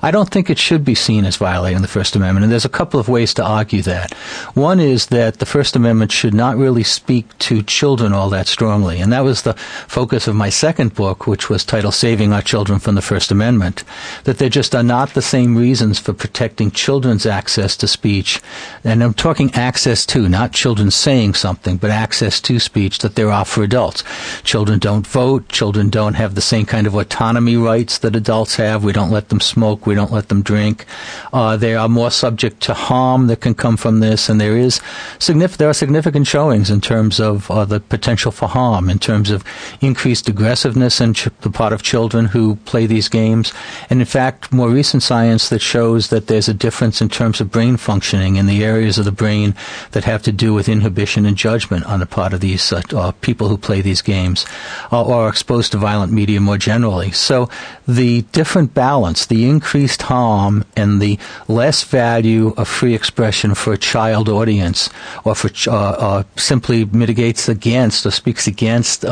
I 0.00 0.10
don't 0.10 0.30
think 0.30 0.48
it 0.48 0.58
should 0.58 0.82
be 0.82 0.94
seen 0.94 1.26
as 1.26 1.36
violating 1.36 1.82
the 1.82 1.88
First 1.88 2.16
Amendment, 2.16 2.44
and 2.44 2.52
there's 2.52 2.64
a 2.64 2.70
couple 2.70 2.98
of 2.98 3.10
ways 3.10 3.34
to 3.34 3.44
argue 3.44 3.82
that. 3.82 4.14
One 4.54 4.80
is 4.80 5.06
that 5.06 5.40
the 5.40 5.46
First 5.46 5.76
Amendment 5.76 6.10
should 6.10 6.32
not 6.32 6.56
really 6.56 6.84
speak 6.84 7.36
to 7.40 7.62
children 7.62 8.14
all 8.14 8.30
that 8.30 8.48
strongly, 8.48 8.98
and 8.98 9.12
that 9.12 9.24
was 9.24 9.42
the 9.42 9.54
focus 9.86 10.26
of 10.26 10.34
my 10.34 10.48
second 10.48 10.94
book, 10.94 11.26
which 11.26 11.50
was 11.50 11.66
titled 11.66 11.92
"Saving 11.92 12.32
Our 12.32 12.42
Children 12.42 12.78
from 12.78 12.94
the 12.94 13.02
First 13.02 13.30
Amendment." 13.30 13.84
That 14.24 14.38
there 14.38 14.48
just 14.48 14.74
are 14.74 14.82
not 14.82 15.12
the 15.12 15.20
same 15.20 15.54
reasons 15.54 15.98
for 15.98 16.14
protecting 16.14 16.70
children's 16.70 17.26
access 17.26 17.76
to 17.76 17.86
speech, 17.86 18.40
and 18.84 19.04
I'm 19.04 19.12
talking 19.12 19.52
access 19.52 20.06
to, 20.06 20.30
not 20.30 20.52
children 20.52 20.90
saying 20.90 21.34
something, 21.34 21.76
but 21.76 21.89
access 21.90 22.40
to 22.42 22.58
speech 22.58 22.98
that 23.00 23.14
they're 23.14 23.30
off 23.30 23.50
for 23.50 23.62
adults. 23.62 24.04
Children 24.42 24.78
don't 24.78 25.06
vote. 25.06 25.48
Children 25.48 25.90
don't 25.90 26.14
have 26.14 26.34
the 26.34 26.40
same 26.40 26.66
kind 26.66 26.86
of 26.86 26.94
autonomy 26.94 27.56
rights 27.56 27.98
that 27.98 28.16
adults 28.16 28.56
have. 28.56 28.84
We 28.84 28.92
don't 28.92 29.10
let 29.10 29.28
them 29.28 29.40
smoke. 29.40 29.86
We 29.86 29.94
don't 29.94 30.12
let 30.12 30.28
them 30.28 30.42
drink. 30.42 30.86
Uh, 31.32 31.56
they 31.56 31.74
are 31.74 31.88
more 31.88 32.10
subject 32.10 32.60
to 32.62 32.74
harm 32.74 33.26
that 33.26 33.40
can 33.40 33.54
come 33.54 33.76
from 33.76 34.00
this, 34.00 34.28
and 34.28 34.40
there 34.40 34.56
is 34.56 34.80
significant. 35.18 35.58
There 35.58 35.70
are 35.70 35.74
significant 35.74 36.26
showings 36.26 36.70
in 36.70 36.80
terms 36.80 37.20
of 37.20 37.50
uh, 37.50 37.64
the 37.64 37.80
potential 37.80 38.32
for 38.32 38.48
harm, 38.48 38.88
in 38.88 38.98
terms 38.98 39.30
of 39.30 39.44
increased 39.80 40.28
aggressiveness 40.28 41.00
in 41.00 41.14
ch- 41.14 41.28
the 41.40 41.50
part 41.50 41.72
of 41.72 41.82
children 41.82 42.26
who 42.26 42.56
play 42.64 42.86
these 42.86 43.08
games, 43.08 43.52
and 43.88 44.00
in 44.00 44.06
fact, 44.06 44.52
more 44.52 44.70
recent 44.70 45.02
science 45.02 45.48
that 45.48 45.60
shows 45.60 46.08
that 46.08 46.26
there's 46.26 46.48
a 46.48 46.54
difference 46.54 47.00
in 47.00 47.08
terms 47.08 47.40
of 47.40 47.50
brain 47.50 47.76
functioning 47.76 48.36
in 48.36 48.46
the 48.46 48.64
areas 48.64 48.98
of 48.98 49.04
the 49.04 49.12
brain 49.12 49.54
that 49.92 50.04
have 50.04 50.22
to 50.22 50.32
do 50.32 50.54
with 50.54 50.68
inhibition 50.68 51.26
and 51.26 51.36
judgment 51.36 51.79
on 51.84 52.00
the 52.00 52.06
part 52.06 52.32
of 52.32 52.40
these 52.40 52.72
uh, 52.72 52.82
uh, 52.94 53.12
people 53.20 53.48
who 53.48 53.58
play 53.58 53.80
these 53.80 54.02
games 54.02 54.46
uh, 54.92 55.04
or 55.04 55.24
are 55.24 55.28
exposed 55.28 55.72
to 55.72 55.78
violent 55.78 56.12
media 56.12 56.40
more 56.40 56.58
generally. 56.58 57.10
So 57.10 57.48
the 57.86 58.22
different 58.32 58.74
balance, 58.74 59.26
the 59.26 59.48
increased 59.48 60.02
harm 60.02 60.64
and 60.76 61.00
the 61.00 61.18
less 61.48 61.82
value 61.84 62.54
of 62.56 62.68
free 62.68 62.94
expression 62.94 63.54
for 63.54 63.72
a 63.72 63.78
child 63.78 64.28
audience 64.28 64.90
or 65.24 65.34
for 65.34 65.50
uh, 65.70 65.76
uh, 65.76 66.22
simply 66.36 66.84
mitigates 66.86 67.48
against 67.48 68.06
or 68.06 68.10
speaks 68.10 68.46
against 68.46 69.04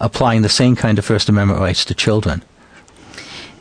applying 0.00 0.42
the 0.42 0.48
same 0.48 0.76
kind 0.76 0.98
of 0.98 1.04
First 1.04 1.28
Amendment 1.28 1.60
rights 1.60 1.84
to 1.84 1.94
children. 1.94 2.42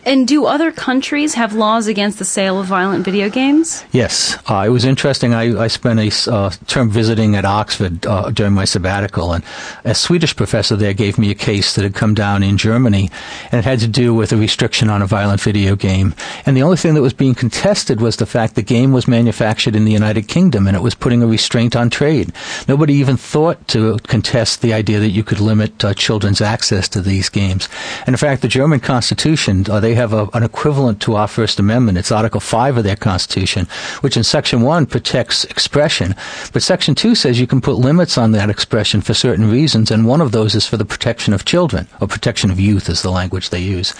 And 0.06 0.28
do 0.28 0.46
other 0.46 0.72
countries 0.72 1.34
have 1.34 1.54
laws 1.54 1.88
against 1.88 2.20
the 2.20 2.26
sale 2.26 2.60
of 2.60 2.68
violent 2.68 3.04
video 3.04 3.28
games? 3.28 3.84
Yes. 3.92 4.38
Uh, 4.48 4.64
it 4.68 4.70
was 4.70 4.86
interesting. 4.86 5.34
I, 5.34 5.64
I 5.64 5.68
spent 5.68 6.00
a 6.00 6.32
uh, 6.32 6.52
term 6.68 6.92
visiting 6.92 7.36
at 7.36 7.44
Oxford 7.44 8.06
uh, 8.06 8.30
during 8.30 8.54
my 8.54 8.66
sabbatical, 8.66 9.34
and 9.34 9.44
a 9.84 9.96
Swedish 9.96 10.36
professor 10.36 10.76
there 10.76 10.94
gave 10.94 11.18
me 11.18 11.32
a 11.32 11.36
case 11.36 11.74
that 11.74 11.82
had 11.82 11.96
come 11.96 12.14
down 12.14 12.44
in 12.44 12.58
Germany, 12.58 13.10
and 13.52 13.58
it 13.58 13.66
had 13.66 13.80
to 13.80 13.88
do 13.88 14.14
with 14.14 14.32
a 14.32 14.38
restriction 14.38 14.92
on 14.92 15.02
a 15.02 15.08
violent 15.08 15.42
video 15.42 15.76
game. 15.76 16.14
And 16.46 16.56
the 16.56 16.62
only 16.62 16.78
thing 16.78 16.94
that 16.94 17.02
was 17.02 17.14
being 17.14 17.34
contested 17.34 18.00
was 18.00 18.18
the 18.18 18.28
fact 18.28 18.54
the 18.54 18.62
game 18.62 18.92
was 18.92 19.08
manufactured 19.08 19.76
in 19.76 19.86
the 19.86 19.92
United 19.92 20.28
Kingdom, 20.28 20.68
and 20.68 20.78
it 20.78 20.84
was 20.84 20.94
putting 20.94 21.24
a 21.24 21.28
restraint 21.28 21.76
on 21.76 21.90
trade. 21.90 22.32
Nobody 22.68 22.94
even 22.94 23.18
thought 23.18 23.68
to 23.70 23.98
contest 24.04 24.62
the 24.62 24.74
idea 24.74 25.00
that 25.00 25.10
you 25.10 25.24
could 25.24 25.40
limit 25.40 25.84
uh, 25.84 25.96
children's 25.96 26.42
access 26.42 26.88
to 26.90 27.02
these 27.02 27.28
games. 27.30 27.68
And 28.06 28.14
in 28.14 28.18
fact, 28.18 28.44
the 28.44 28.48
German 28.48 28.82
Constitution, 28.82 29.66
uh, 29.68 29.80
have 29.96 30.14
a, 30.14 30.30
an 30.34 30.44
equivalent 30.44 31.02
to 31.02 31.16
our 31.16 31.28
First 31.28 31.60
Amendment. 31.60 31.98
It's 31.98 32.12
Article 32.12 32.40
5 32.40 32.78
of 32.78 32.84
their 32.84 32.96
Constitution, 32.96 33.68
which 34.02 34.18
in 34.18 34.24
Section 34.24 34.62
1 34.62 34.86
protects 34.86 35.44
expression. 35.46 36.16
But 36.54 36.64
Section 36.64 36.96
2 36.96 37.16
says 37.16 37.40
you 37.40 37.48
can 37.48 37.62
put 37.62 37.78
limits 37.78 38.18
on 38.18 38.32
that 38.32 38.50
expression 38.50 39.02
for 39.02 39.14
certain 39.14 39.50
reasons, 39.50 39.92
and 39.92 40.08
one 40.08 40.22
of 40.22 40.32
those 40.32 40.56
is 40.56 40.66
for 40.66 40.78
the 40.78 40.86
protection 40.86 41.34
of 41.34 41.46
children, 41.46 41.88
or 42.00 42.08
protection 42.08 42.52
of 42.52 42.60
youth 42.60 42.90
is 42.90 43.02
the 43.02 43.12
language 43.12 43.50
they 43.50 43.60
use. 43.60 43.94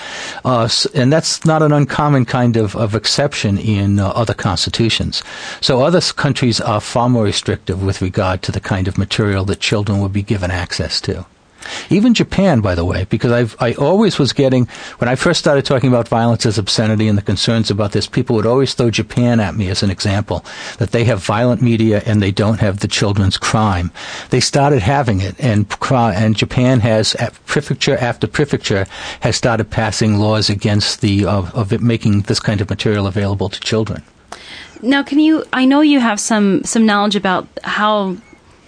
Uh, 0.44 0.70
and 0.94 1.12
that's 1.12 1.46
not 1.46 1.62
an 1.62 1.72
uncommon 1.72 2.26
kind 2.26 2.58
of, 2.58 2.76
of 2.76 2.96
exception 2.96 3.58
in 3.58 4.00
uh, 4.00 4.10
other 4.10 4.34
constitutions. 4.34 5.24
So 5.62 5.82
other 5.82 6.02
countries 6.02 6.62
are 6.62 6.82
far 6.82 7.10
more 7.10 7.24
restrictive 7.24 7.84
with 7.84 8.02
regard 8.02 8.42
to 8.44 8.52
the 8.52 8.60
kind 8.60 8.88
of 8.88 8.98
material 8.98 9.46
that 9.46 9.60
children 9.60 10.00
would 10.02 10.14
be 10.14 10.24
given 10.24 10.52
access 10.52 11.00
to. 11.02 11.26
Even 11.90 12.14
Japan, 12.14 12.62
by 12.62 12.76
the 12.76 12.86
way, 12.86 13.06
because 13.10 13.32
I've, 13.32 13.56
I 13.60 13.74
always 13.74 14.20
was 14.20 14.34
getting, 14.34 14.68
when 14.98 15.08
I 15.08 15.16
first 15.16 15.40
started 15.40 15.66
talking 15.66 15.90
about 15.90 16.08
violence 16.08 16.46
as 16.46 16.58
obscenity 16.58 17.08
and 17.08 17.18
the 17.18 17.22
concerns 17.22 17.72
about 17.72 17.92
this, 17.92 18.08
people 18.08 18.36
would 18.36 18.46
always 18.46 18.74
throw 18.74 18.90
Japan 18.90 19.40
at 19.40 19.56
me 19.56 19.70
as 19.70 19.84
an 19.84 19.90
example, 19.90 20.46
that 20.78 20.92
they 20.92 21.04
have 21.06 21.24
violent 21.24 21.62
media 21.62 22.02
and 22.06 22.22
they 22.22 22.32
don't 22.32 22.60
have 22.60 22.80
the 22.80 22.88
children's 22.88 23.38
crime. 23.38 23.92
They 24.30 24.40
started 24.40 24.82
having 24.82 25.22
it, 25.22 25.36
and, 25.40 25.66
and 25.92 26.36
Japan 26.36 26.80
has, 26.82 27.16
prefecture 27.46 27.98
after 27.98 28.28
prefecture, 28.28 28.86
has 29.22 29.36
started 29.36 29.70
passing 29.70 30.18
laws 30.18 30.50
against 30.50 31.02
the, 31.02 31.26
of, 31.26 31.54
of 31.56 31.74
it 31.74 31.82
making 31.82 32.22
this 32.22 32.40
kind 32.40 32.62
of 32.62 32.70
material 32.70 33.08
available 33.08 33.50
to 33.50 33.60
children. 33.60 34.04
Now, 34.82 35.04
can 35.04 35.20
you? 35.20 35.44
I 35.54 35.66
know 35.66 35.82
you 35.82 36.00
have 36.00 36.20
some 36.20 36.64
some 36.64 36.86
knowledge 36.86 37.16
about 37.16 37.48
how 37.64 38.18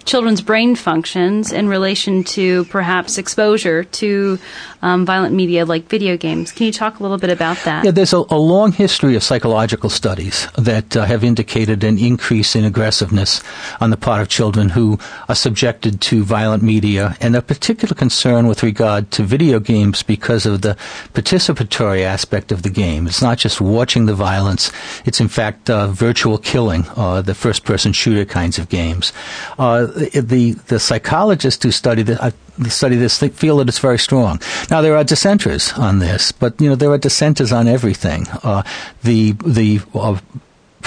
children's 0.07 0.41
brain 0.41 0.73
functions 0.75 1.51
in 1.51 1.67
relation 1.67 2.23
to 2.23 2.63
perhaps 2.65 3.17
exposure 3.17 3.83
to 3.83 4.39
um, 4.81 5.05
violent 5.05 5.35
media 5.35 5.65
like 5.65 5.87
video 5.89 6.15
games. 6.15 6.51
Can 6.51 6.65
you 6.65 6.71
talk 6.71 6.99
a 6.99 7.03
little 7.03 7.17
bit 7.17 7.29
about 7.29 7.57
that? 7.65 7.83
Yeah, 7.83 7.91
there's 7.91 8.13
a, 8.13 8.23
a 8.29 8.39
long 8.39 8.71
history 8.71 9.15
of 9.15 9.23
psychological 9.23 9.89
studies 9.89 10.47
that 10.57 10.95
uh, 10.95 11.05
have 11.05 11.23
indicated 11.23 11.83
an 11.83 11.97
increase 11.97 12.55
in 12.55 12.63
aggressiveness 12.63 13.43
on 13.81 13.89
the 13.89 13.97
part 13.97 14.21
of 14.21 14.29
children 14.29 14.69
who 14.69 14.97
are 15.27 15.35
subjected 15.35 15.99
to 16.01 16.23
violent 16.23 16.63
media, 16.63 17.17
and 17.19 17.35
a 17.35 17.41
particular 17.41 17.93
concern 17.93 18.47
with 18.47 18.63
regard 18.63 19.11
to 19.11 19.23
video 19.23 19.59
games 19.59 20.03
because 20.03 20.45
of 20.45 20.61
the 20.61 20.77
participatory 21.13 22.01
aspect 22.01 22.51
of 22.51 22.63
the 22.63 22.69
game. 22.69 23.07
It's 23.07 23.21
not 23.21 23.37
just 23.37 23.59
watching 23.59 24.05
the 24.05 24.15
violence; 24.15 24.71
it's 25.05 25.19
in 25.19 25.27
fact 25.27 25.69
uh, 25.69 25.87
virtual 25.87 26.37
killing, 26.37 26.85
uh, 26.95 27.21
the 27.21 27.35
first-person 27.35 27.91
shooter 27.91 28.23
kinds 28.25 28.57
of 28.57 28.69
games. 28.69 29.11
Uh, 29.59 29.87
the 29.97 30.51
the 30.67 30.79
psychologists 30.79 31.63
who 31.63 31.71
study 31.71 32.03
this, 32.03 32.19
uh, 32.19 32.31
study 32.69 32.95
this 32.95 33.19
feel 33.19 33.57
that 33.57 33.67
it's 33.67 33.79
very 33.79 33.99
strong. 33.99 34.39
Now 34.69 34.81
there 34.81 34.95
are 34.95 35.03
dissenters 35.03 35.73
on 35.73 35.99
this, 35.99 36.31
but 36.31 36.59
you 36.61 36.69
know 36.69 36.75
there 36.75 36.91
are 36.91 36.97
dissenters 36.97 37.51
on 37.51 37.67
everything. 37.67 38.27
Uh, 38.43 38.63
the 39.03 39.33
the 39.45 39.81
uh, 39.93 40.19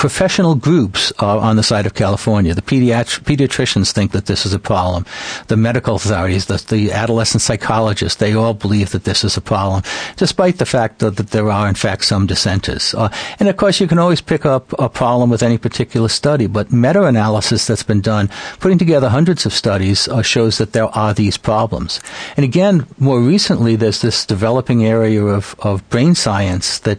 professional 0.01 0.55
groups 0.55 1.13
are 1.19 1.37
on 1.37 1.57
the 1.57 1.63
side 1.63 1.85
of 1.85 1.93
California. 1.93 2.55
The 2.55 2.63
pediatri- 2.63 3.21
pediatricians 3.21 3.93
think 3.93 4.13
that 4.13 4.25
this 4.25 4.47
is 4.47 4.55
a 4.55 4.59
problem. 4.59 5.05
The 5.49 5.59
medical 5.59 5.97
authorities, 5.97 6.47
the, 6.47 6.57
the, 6.57 6.91
adolescent 6.91 7.43
psychologists, 7.43 8.19
they 8.19 8.33
all 8.33 8.55
believe 8.55 8.93
that 8.93 9.05
this 9.05 9.25
is 9.25 9.37
a 9.37 9.43
problem, 9.43 9.83
despite 10.17 10.57
the 10.57 10.65
fact 10.65 11.01
that, 11.01 11.17
that 11.19 11.33
there 11.33 11.51
are, 11.51 11.69
in 11.69 11.75
fact, 11.75 12.07
some 12.07 12.27
dissenters. 12.27 12.95
Uh, 12.95 13.11
and 13.39 13.51
of 13.51 13.59
course, 13.59 13.79
you 13.79 13.87
can 13.87 13.99
always 13.99 14.23
pick 14.23 14.47
up 14.47 14.73
a 14.79 14.89
problem 14.89 15.29
with 15.29 15.43
any 15.43 15.59
particular 15.59 16.09
study, 16.09 16.47
but 16.47 16.73
meta-analysis 16.73 17.67
that's 17.67 17.83
been 17.83 18.01
done, 18.01 18.31
putting 18.59 18.79
together 18.79 19.11
hundreds 19.11 19.45
of 19.45 19.53
studies, 19.53 20.09
uh, 20.09 20.23
shows 20.23 20.57
that 20.57 20.73
there 20.73 20.89
are 20.97 21.13
these 21.13 21.37
problems. 21.37 22.01
And 22.39 22.45
again, 22.45 22.87
more 22.99 23.21
recently, 23.21 23.77
there's 23.77 24.01
this 24.01 24.25
developing 24.25 24.83
area 24.83 25.23
of, 25.23 25.55
of 25.59 25.87
brain 25.91 26.15
science 26.15 26.79
that 26.79 26.99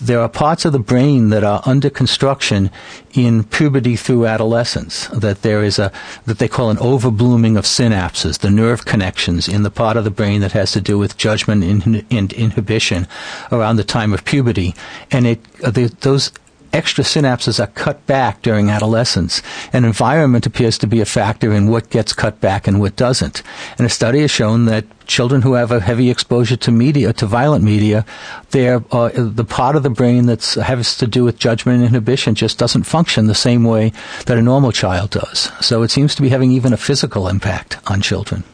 there 0.00 0.20
are 0.20 0.28
parts 0.28 0.64
of 0.64 0.72
the 0.72 0.78
brain 0.78 1.28
that 1.28 1.44
are 1.44 1.62
under 1.66 1.90
construction 1.90 2.70
in 3.12 3.44
puberty 3.44 3.96
through 3.96 4.26
adolescence. 4.26 5.06
That 5.08 5.42
there 5.42 5.62
is 5.62 5.78
a 5.78 5.92
that 6.26 6.38
they 6.38 6.48
call 6.48 6.70
an 6.70 6.78
overblooming 6.78 7.58
of 7.58 7.64
synapses, 7.64 8.38
the 8.38 8.50
nerve 8.50 8.84
connections 8.84 9.48
in 9.48 9.62
the 9.62 9.70
part 9.70 9.96
of 9.96 10.04
the 10.04 10.10
brain 10.10 10.40
that 10.40 10.52
has 10.52 10.72
to 10.72 10.80
do 10.80 10.98
with 10.98 11.16
judgment 11.16 11.64
and 12.10 12.32
inhibition 12.32 13.06
around 13.52 13.76
the 13.76 13.84
time 13.84 14.12
of 14.12 14.24
puberty, 14.24 14.74
and 15.10 15.26
it 15.26 15.44
the, 15.54 15.94
those 16.00 16.32
extra 16.72 17.04
synapses 17.04 17.62
are 17.62 17.66
cut 17.68 18.06
back 18.06 18.42
during 18.42 18.70
adolescence. 18.70 19.42
And 19.72 19.84
environment 19.84 20.46
appears 20.46 20.78
to 20.78 20.86
be 20.86 21.00
a 21.00 21.04
factor 21.04 21.52
in 21.52 21.68
what 21.68 21.90
gets 21.90 22.12
cut 22.12 22.40
back 22.40 22.66
and 22.66 22.80
what 22.80 22.96
doesn't. 22.96 23.42
And 23.76 23.86
a 23.86 23.90
study 23.90 24.20
has 24.20 24.30
shown 24.30 24.66
that 24.66 24.84
children 25.10 25.42
who 25.42 25.54
have 25.54 25.72
a 25.72 25.80
heavy 25.80 26.08
exposure 26.08 26.56
to 26.56 26.70
media, 26.70 27.12
to 27.12 27.26
violent 27.26 27.64
media, 27.64 28.06
their 28.50 28.82
uh, 28.92 29.10
the 29.14 29.44
part 29.44 29.76
of 29.76 29.82
the 29.82 29.90
brain 29.90 30.26
that 30.26 30.44
has 30.54 30.96
to 30.96 31.06
do 31.06 31.24
with 31.24 31.38
judgment 31.38 31.78
and 31.78 31.88
inhibition 31.88 32.34
just 32.34 32.58
doesn't 32.58 32.84
function 32.84 33.26
the 33.26 33.34
same 33.34 33.64
way 33.64 33.92
that 34.26 34.38
a 34.38 34.42
normal 34.42 34.72
child 34.72 35.10
does. 35.10 35.50
So 35.60 35.82
it 35.82 35.90
seems 35.90 36.14
to 36.14 36.22
be 36.22 36.30
having 36.30 36.52
even 36.52 36.72
a 36.72 36.78
physical 36.78 37.28
impact 37.28 37.78
on 37.90 38.00
children. 38.00 38.44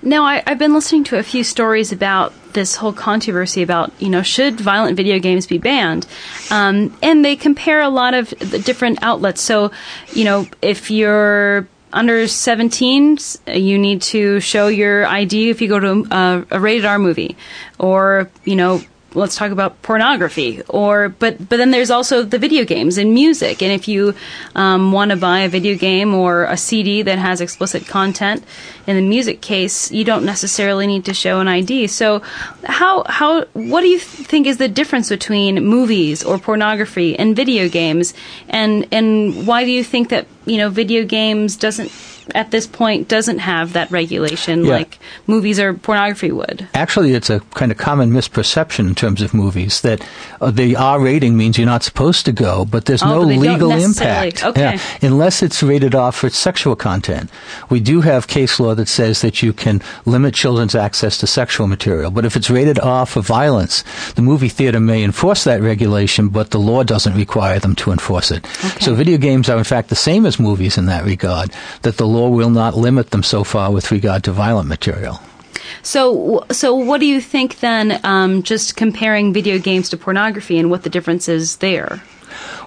Now, 0.00 0.24
I, 0.24 0.42
have 0.46 0.58
been 0.58 0.74
listening 0.74 1.04
to 1.04 1.18
a 1.18 1.24
few 1.24 1.42
stories 1.42 1.90
about 1.90 2.32
this 2.52 2.76
whole 2.76 2.92
controversy 2.92 3.62
about, 3.62 3.92
you 3.98 4.08
know, 4.08 4.22
should 4.22 4.60
violent 4.60 4.96
video 4.96 5.18
games 5.18 5.46
be 5.46 5.58
banned? 5.58 6.06
Um, 6.50 6.96
and 7.02 7.24
they 7.24 7.34
compare 7.34 7.80
a 7.80 7.88
lot 7.88 8.14
of 8.14 8.30
different 8.64 9.02
outlets. 9.02 9.42
So, 9.42 9.72
you 10.12 10.24
know, 10.24 10.46
if 10.62 10.90
you're 10.90 11.66
under 11.92 12.26
17, 12.26 13.18
you 13.46 13.78
need 13.78 14.02
to 14.02 14.40
show 14.40 14.68
your 14.68 15.06
ID 15.06 15.50
if 15.50 15.60
you 15.60 15.68
go 15.68 15.78
to 15.78 16.06
a, 16.10 16.46
a 16.50 16.60
rated 16.60 16.84
R 16.84 16.98
movie. 16.98 17.36
Or, 17.78 18.30
you 18.44 18.56
know, 18.56 18.80
let's 19.14 19.36
talk 19.36 19.50
about 19.50 19.80
pornography 19.82 20.62
or 20.68 21.08
but 21.08 21.38
but 21.48 21.56
then 21.56 21.70
there's 21.70 21.90
also 21.90 22.22
the 22.22 22.38
video 22.38 22.64
games 22.64 22.98
and 22.98 23.14
music. 23.14 23.62
And 23.62 23.72
if 23.72 23.88
you 23.88 24.14
um, 24.54 24.92
want 24.92 25.10
to 25.10 25.16
buy 25.16 25.40
a 25.40 25.48
video 25.48 25.76
game 25.76 26.14
or 26.14 26.44
a 26.44 26.56
cd 26.56 27.02
that 27.02 27.18
has 27.18 27.40
explicit 27.40 27.86
content 27.86 28.44
in 28.86 28.96
the 28.96 29.02
music 29.02 29.40
case 29.40 29.90
you 29.90 30.04
don't 30.04 30.24
necessarily 30.24 30.86
need 30.86 31.04
to 31.04 31.14
show 31.14 31.40
an 31.40 31.48
id 31.48 31.86
so 31.86 32.22
how 32.64 33.02
how 33.04 33.44
what 33.54 33.80
do 33.80 33.88
you 33.88 33.98
think 33.98 34.46
is 34.46 34.58
the 34.58 34.68
difference 34.68 35.08
between 35.08 35.64
movies 35.64 36.22
or 36.22 36.38
pornography 36.38 37.18
and 37.18 37.34
video 37.34 37.68
games? 37.68 38.14
And 38.48 38.86
and 38.92 39.46
why 39.46 39.64
do 39.64 39.70
you 39.70 39.84
think 39.84 40.10
that 40.10 40.26
you 40.44 40.58
know 40.58 40.70
video 40.70 41.04
games 41.04 41.56
doesn't 41.56 41.90
at 42.34 42.50
this 42.50 42.66
point 42.66 43.08
doesn't 43.08 43.38
have 43.38 43.72
that 43.72 43.90
regulation 43.90 44.64
yeah. 44.64 44.72
like 44.72 44.98
movies 45.26 45.58
or 45.58 45.74
pornography 45.74 46.32
would. 46.32 46.68
Actually, 46.74 47.14
it's 47.14 47.30
a 47.30 47.40
kind 47.54 47.72
of 47.72 47.78
common 47.78 48.10
misperception 48.10 48.88
in 48.88 48.94
terms 48.94 49.22
of 49.22 49.34
movies 49.34 49.80
that 49.82 50.06
uh, 50.40 50.50
the 50.50 50.76
R 50.76 51.00
rating 51.00 51.36
means 51.36 51.58
you're 51.58 51.66
not 51.66 51.82
supposed 51.82 52.24
to 52.26 52.32
go, 52.32 52.64
but 52.64 52.84
there's 52.86 53.02
oh, 53.02 53.08
no 53.08 53.18
but 53.20 53.36
legal 53.36 53.72
impact. 53.72 54.44
Okay. 54.44 54.60
Yeah, 54.60 54.80
unless 55.02 55.42
it's 55.42 55.62
rated 55.62 55.94
off 55.94 56.16
for 56.16 56.30
sexual 56.30 56.76
content. 56.76 57.30
We 57.70 57.80
do 57.80 58.00
have 58.00 58.26
case 58.26 58.58
law 58.60 58.74
that 58.74 58.88
says 58.88 59.22
that 59.22 59.42
you 59.42 59.52
can 59.52 59.82
limit 60.04 60.34
children's 60.34 60.74
access 60.74 61.18
to 61.18 61.26
sexual 61.26 61.66
material, 61.66 62.10
but 62.10 62.24
if 62.24 62.36
it's 62.36 62.50
rated 62.50 62.78
R 62.78 63.06
for 63.06 63.20
violence, 63.20 63.84
the 64.14 64.22
movie 64.22 64.48
theater 64.48 64.80
may 64.80 65.02
enforce 65.02 65.44
that 65.44 65.62
regulation, 65.62 66.28
but 66.28 66.50
the 66.50 66.58
law 66.58 66.82
doesn't 66.82 67.14
require 67.14 67.58
them 67.58 67.74
to 67.76 67.92
enforce 67.92 68.30
it. 68.30 68.44
Okay. 68.64 68.80
So 68.80 68.94
video 68.94 69.18
games 69.18 69.48
are 69.48 69.58
in 69.58 69.64
fact 69.64 69.88
the 69.88 69.96
same 69.96 70.26
as 70.26 70.38
movies 70.38 70.78
in 70.78 70.86
that 70.86 71.04
regard, 71.04 71.52
that 71.82 71.96
the 71.96 72.06
law 72.06 72.17
law 72.18 72.28
will 72.28 72.50
not 72.50 72.76
limit 72.76 73.10
them 73.10 73.22
so 73.22 73.44
far 73.44 73.70
with 73.72 73.90
regard 73.90 74.24
to 74.24 74.32
violent 74.32 74.68
material. 74.68 75.20
So, 75.82 76.44
so 76.50 76.74
what 76.74 77.00
do 77.00 77.06
you 77.06 77.20
think 77.20 77.60
then? 77.60 78.00
Um, 78.04 78.42
just 78.42 78.76
comparing 78.76 79.32
video 79.32 79.58
games 79.58 79.88
to 79.90 79.96
pornography 79.96 80.58
and 80.58 80.70
what 80.70 80.82
the 80.82 80.90
difference 80.90 81.28
is 81.28 81.58
there? 81.58 82.02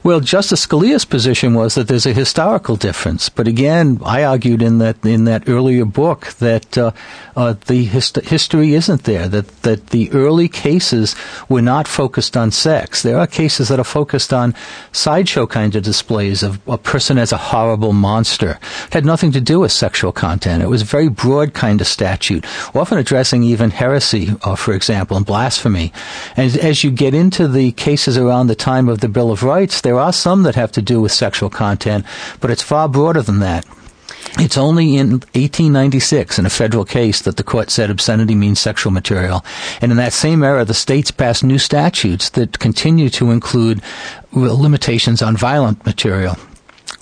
Well, 0.03 0.19
Justice 0.19 0.65
Scalia's 0.65 1.05
position 1.05 1.53
was 1.53 1.75
that 1.75 1.87
there's 1.87 2.07
a 2.07 2.13
historical 2.13 2.75
difference, 2.75 3.29
but 3.29 3.47
again, 3.47 3.99
I 4.03 4.23
argued 4.23 4.63
in 4.63 4.79
that 4.79 5.05
in 5.05 5.25
that 5.25 5.47
earlier 5.47 5.85
book 5.85 6.33
that 6.39 6.75
uh, 6.75 6.91
uh, 7.35 7.53
the 7.67 7.83
hist- 7.83 8.15
history 8.15 8.73
isn't 8.73 9.03
there. 9.03 9.27
That 9.27 9.61
that 9.61 9.87
the 9.91 10.11
early 10.11 10.47
cases 10.47 11.15
were 11.49 11.61
not 11.61 11.87
focused 11.87 12.35
on 12.35 12.49
sex. 12.49 13.03
There 13.03 13.19
are 13.19 13.27
cases 13.27 13.67
that 13.67 13.77
are 13.77 13.83
focused 13.83 14.33
on 14.33 14.55
sideshow 14.91 15.45
kind 15.45 15.75
of 15.75 15.83
displays 15.83 16.41
of 16.41 16.59
a 16.67 16.79
person 16.79 17.19
as 17.19 17.31
a 17.31 17.37
horrible 17.37 17.93
monster. 17.93 18.57
It 18.87 18.93
had 18.93 19.05
nothing 19.05 19.31
to 19.33 19.41
do 19.41 19.59
with 19.59 19.71
sexual 19.71 20.11
content. 20.11 20.63
It 20.63 20.69
was 20.69 20.81
a 20.81 20.85
very 20.85 21.09
broad 21.09 21.53
kind 21.53 21.79
of 21.79 21.85
statute, 21.85 22.43
often 22.73 22.97
addressing 22.97 23.43
even 23.43 23.69
heresy, 23.69 24.31
uh, 24.41 24.55
for 24.55 24.73
example, 24.73 25.15
and 25.15 25.27
blasphemy. 25.27 25.93
And 26.35 26.57
as 26.57 26.83
you 26.83 26.89
get 26.89 27.13
into 27.13 27.47
the 27.47 27.71
cases 27.73 28.17
around 28.17 28.47
the 28.47 28.55
time 28.55 28.89
of 28.89 29.01
the 29.01 29.07
Bill 29.07 29.29
of 29.29 29.43
Rights, 29.43 29.81
there 29.81 29.90
are 29.99 30.13
some 30.13 30.43
that 30.43 30.55
have 30.55 30.71
to 30.73 30.81
do 30.81 31.01
with 31.01 31.11
sexual 31.11 31.49
content, 31.49 32.05
but 32.39 32.51
it's 32.51 32.61
far 32.61 32.87
broader 32.87 33.21
than 33.21 33.39
that. 33.39 33.65
It's 34.37 34.57
only 34.57 34.95
in 34.97 35.11
1896 35.33 36.39
in 36.39 36.45
a 36.45 36.49
federal 36.49 36.85
case 36.85 37.21
that 37.21 37.37
the 37.37 37.43
court 37.43 37.69
said 37.69 37.89
obscenity 37.89 38.35
means 38.35 38.59
sexual 38.59 38.91
material. 38.91 39.43
And 39.81 39.91
in 39.91 39.97
that 39.97 40.13
same 40.13 40.43
era, 40.43 40.63
the 40.63 40.73
states 40.73 41.11
passed 41.11 41.43
new 41.43 41.57
statutes 41.57 42.29
that 42.29 42.59
continue 42.59 43.09
to 43.09 43.31
include 43.31 43.81
limitations 44.31 45.21
on 45.21 45.35
violent 45.35 45.85
material. 45.85 46.37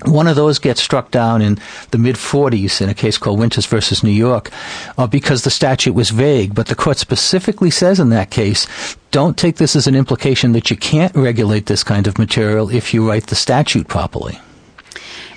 One 0.05 0.27
of 0.27 0.35
those 0.35 0.59
gets 0.59 0.81
struck 0.81 1.12
down 1.12 1.41
in 1.41 1.59
the 1.91 1.97
mid 1.97 2.15
40s 2.15 2.81
in 2.81 2.89
a 2.89 2.93
case 2.93 3.17
called 3.17 3.39
Winters 3.39 3.65
versus 3.65 4.03
New 4.03 4.12
York 4.12 4.49
uh, 4.97 5.07
because 5.07 5.43
the 5.43 5.49
statute 5.49 5.93
was 5.93 6.09
vague. 6.09 6.55
But 6.55 6.67
the 6.67 6.75
court 6.75 6.97
specifically 6.97 7.69
says 7.69 7.99
in 7.99 8.09
that 8.09 8.29
case, 8.29 8.67
don't 9.12 9.38
take 9.38 9.57
this 9.57 9.75
as 9.75 9.88
an 9.88 9.95
implication 9.95 10.53
that 10.53 10.69
you 10.69 10.77
can't 10.77 11.13
regulate 11.15 11.65
this 11.65 11.83
kind 11.83 12.07
of 12.07 12.17
material 12.17 12.69
if 12.69 12.93
you 12.93 13.07
write 13.07 13.27
the 13.27 13.35
statute 13.35 13.88
properly. 13.88 14.39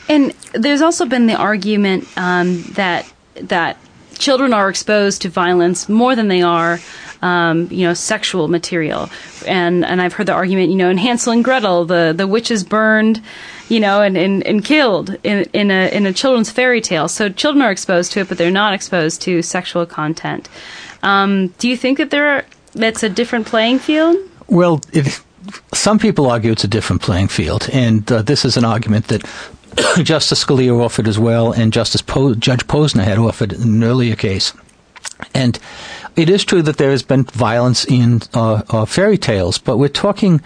And 0.08 0.32
there's 0.52 0.82
also 0.82 1.06
been 1.06 1.26
the 1.26 1.36
argument 1.36 2.06
um, 2.16 2.62
that 2.74 3.10
that 3.34 3.78
children 4.18 4.52
are 4.52 4.68
exposed 4.68 5.22
to 5.22 5.28
violence 5.28 5.88
more 5.88 6.14
than 6.14 6.28
they 6.28 6.42
are 6.42 6.78
um, 7.22 7.68
you 7.70 7.86
know, 7.86 7.94
sexual 7.94 8.48
material. 8.48 9.08
And 9.46 9.84
and 9.84 10.02
I've 10.02 10.12
heard 10.12 10.26
the 10.26 10.32
argument, 10.32 10.70
you 10.70 10.76
know, 10.76 10.90
in 10.90 10.98
Hansel 10.98 11.32
and 11.32 11.44
Gretel, 11.44 11.84
the, 11.84 12.12
the 12.14 12.26
witches 12.26 12.64
burned, 12.64 13.22
you 13.68 13.80
know, 13.80 14.02
and, 14.02 14.16
and, 14.16 14.44
and 14.44 14.64
killed 14.64 15.16
in 15.22 15.44
in 15.52 15.70
a 15.70 15.88
in 15.94 16.04
a 16.04 16.12
children's 16.12 16.50
fairy 16.50 16.80
tale. 16.80 17.08
So 17.08 17.28
children 17.28 17.62
are 17.62 17.70
exposed 17.70 18.12
to 18.12 18.20
it, 18.20 18.28
but 18.28 18.38
they're 18.38 18.50
not 18.50 18.74
exposed 18.74 19.22
to 19.22 19.40
sexual 19.42 19.86
content. 19.86 20.48
Um, 21.02 21.48
do 21.58 21.68
you 21.68 21.76
think 21.76 21.98
that 21.98 22.10
there 22.10 22.28
are 22.28 22.44
that's 22.74 23.02
a 23.02 23.08
different 23.08 23.46
playing 23.46 23.78
field? 23.78 24.16
Well, 24.48 24.80
it, 24.92 25.20
some 25.72 25.98
people 25.98 26.26
argue 26.30 26.52
it's 26.52 26.64
a 26.64 26.68
different 26.68 27.02
playing 27.02 27.28
field, 27.28 27.68
and 27.72 28.10
uh, 28.10 28.22
this 28.22 28.44
is 28.44 28.56
an 28.56 28.64
argument 28.64 29.08
that 29.08 29.24
Justice 30.02 30.44
Scalia 30.44 30.78
offered 30.78 31.08
as 31.08 31.18
well, 31.18 31.52
and 31.52 31.72
Justice 31.72 32.02
po- 32.02 32.34
Judge 32.34 32.66
Posner 32.66 33.04
had 33.04 33.18
offered 33.18 33.52
in 33.52 33.62
an 33.62 33.84
earlier 33.84 34.16
case. 34.16 34.52
And 35.34 35.58
it 36.16 36.28
is 36.28 36.44
true 36.44 36.62
that 36.62 36.76
there 36.76 36.90
has 36.90 37.02
been 37.02 37.24
violence 37.24 37.84
in 37.84 38.22
uh, 38.34 38.62
uh, 38.68 38.84
fairy 38.84 39.18
tales, 39.18 39.58
but 39.58 39.78
we're 39.78 39.88
talking 39.88 40.40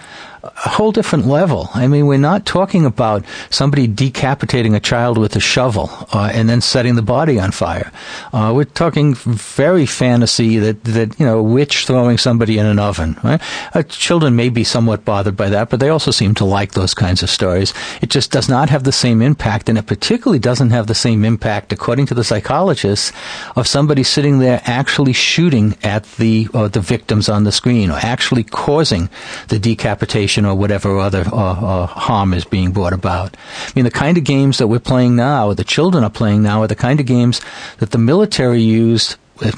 a 0.64 0.68
whole 0.70 0.92
different 0.92 1.26
level. 1.26 1.68
I 1.74 1.86
mean, 1.86 2.06
we're 2.06 2.18
not 2.18 2.46
talking 2.46 2.86
about 2.86 3.24
somebody 3.50 3.86
decapitating 3.86 4.74
a 4.74 4.80
child 4.80 5.18
with 5.18 5.34
a 5.36 5.40
shovel 5.40 5.90
uh, 6.12 6.30
and 6.32 6.48
then 6.48 6.60
setting 6.60 6.94
the 6.94 7.02
body 7.02 7.38
on 7.38 7.50
fire. 7.50 7.90
Uh, 8.32 8.52
we're 8.54 8.64
talking 8.64 9.14
very 9.14 9.86
fantasy 9.86 10.58
that, 10.58 10.84
that, 10.84 11.18
you 11.18 11.26
know, 11.26 11.38
a 11.38 11.42
witch 11.42 11.86
throwing 11.86 12.18
somebody 12.18 12.58
in 12.58 12.66
an 12.66 12.78
oven, 12.78 13.18
right? 13.22 13.40
Uh, 13.74 13.82
children 13.82 14.36
may 14.36 14.48
be 14.48 14.64
somewhat 14.64 15.04
bothered 15.04 15.36
by 15.36 15.48
that, 15.48 15.70
but 15.70 15.80
they 15.80 15.88
also 15.88 16.10
seem 16.10 16.34
to 16.34 16.44
like 16.44 16.72
those 16.72 16.94
kinds 16.94 17.22
of 17.22 17.30
stories. 17.30 17.74
It 18.00 18.10
just 18.10 18.30
does 18.30 18.48
not 18.48 18.70
have 18.70 18.84
the 18.84 18.92
same 18.92 19.22
impact, 19.22 19.68
and 19.68 19.78
it 19.78 19.86
particularly 19.86 20.38
doesn't 20.38 20.70
have 20.70 20.86
the 20.86 20.94
same 20.94 21.24
impact, 21.24 21.72
according 21.72 22.06
to 22.06 22.14
the 22.14 22.24
psychologists, 22.24 23.12
of 23.56 23.66
somebody 23.66 24.02
sitting 24.02 24.38
there 24.38 24.62
actually 24.66 25.12
shooting 25.12 25.76
at 25.82 26.04
the, 26.16 26.48
uh, 26.52 26.68
the 26.68 26.80
victims 26.80 27.28
on 27.28 27.44
the 27.44 27.52
screen 27.52 27.90
or 27.90 27.98
actually 27.98 28.44
causing 28.44 29.08
the 29.48 29.58
decapitation 29.58 30.44
or 30.44 30.54
whatever 30.54 30.98
other 30.98 31.24
uh, 31.32 31.36
uh, 31.36 31.86
harm 31.86 32.34
is 32.34 32.44
being 32.44 32.72
brought 32.72 32.92
about. 32.92 33.36
I 33.36 33.72
mean, 33.74 33.84
the 33.84 33.90
kind 33.90 34.18
of 34.18 34.24
games 34.24 34.58
that 34.58 34.66
we're 34.66 34.78
playing 34.80 35.16
now, 35.16 35.48
or 35.48 35.54
the 35.54 35.64
children 35.64 36.04
are 36.04 36.10
playing 36.10 36.42
now, 36.42 36.62
are 36.62 36.66
the 36.66 36.74
kind 36.74 37.00
of 37.00 37.06
games 37.06 37.40
that 37.78 37.90
the 37.90 37.98
military 37.98 38.60
used 38.60 39.16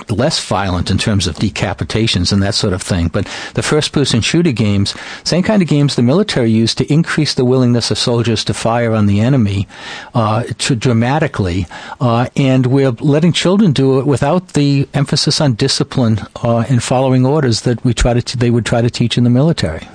less 0.08 0.44
violent 0.44 0.90
in 0.90 0.98
terms 0.98 1.26
of 1.26 1.36
decapitations 1.36 2.32
and 2.32 2.42
that 2.42 2.54
sort 2.54 2.72
of 2.72 2.82
thing. 2.82 3.08
But 3.08 3.26
the 3.54 3.62
first 3.62 3.92
person 3.92 4.20
shooter 4.20 4.52
games, 4.52 4.94
same 5.24 5.42
kind 5.42 5.62
of 5.62 5.68
games 5.68 5.96
the 5.96 6.02
military 6.02 6.50
used 6.50 6.78
to 6.78 6.92
increase 6.92 7.34
the 7.34 7.44
willingness 7.44 7.90
of 7.90 7.98
soldiers 7.98 8.44
to 8.44 8.54
fire 8.54 8.92
on 8.92 9.06
the 9.06 9.20
enemy 9.20 9.68
uh, 10.14 10.44
dramatically, 10.58 11.66
uh, 12.00 12.28
and 12.36 12.66
we're 12.66 12.90
letting 12.90 13.32
children 13.32 13.72
do 13.72 13.98
it 13.98 14.06
without 14.06 14.48
the 14.48 14.88
emphasis 14.94 15.40
on 15.40 15.54
discipline 15.54 16.18
uh, 16.42 16.64
and 16.68 16.82
following 16.82 17.24
orders 17.24 17.62
that 17.62 17.84
we 17.84 17.94
try 17.94 18.14
to 18.14 18.22
t- 18.22 18.38
they 18.38 18.50
would 18.50 18.66
try 18.66 18.82
to 18.82 18.90
teach 18.90 19.18
in 19.18 19.24
the 19.24 19.30
military. 19.30 19.86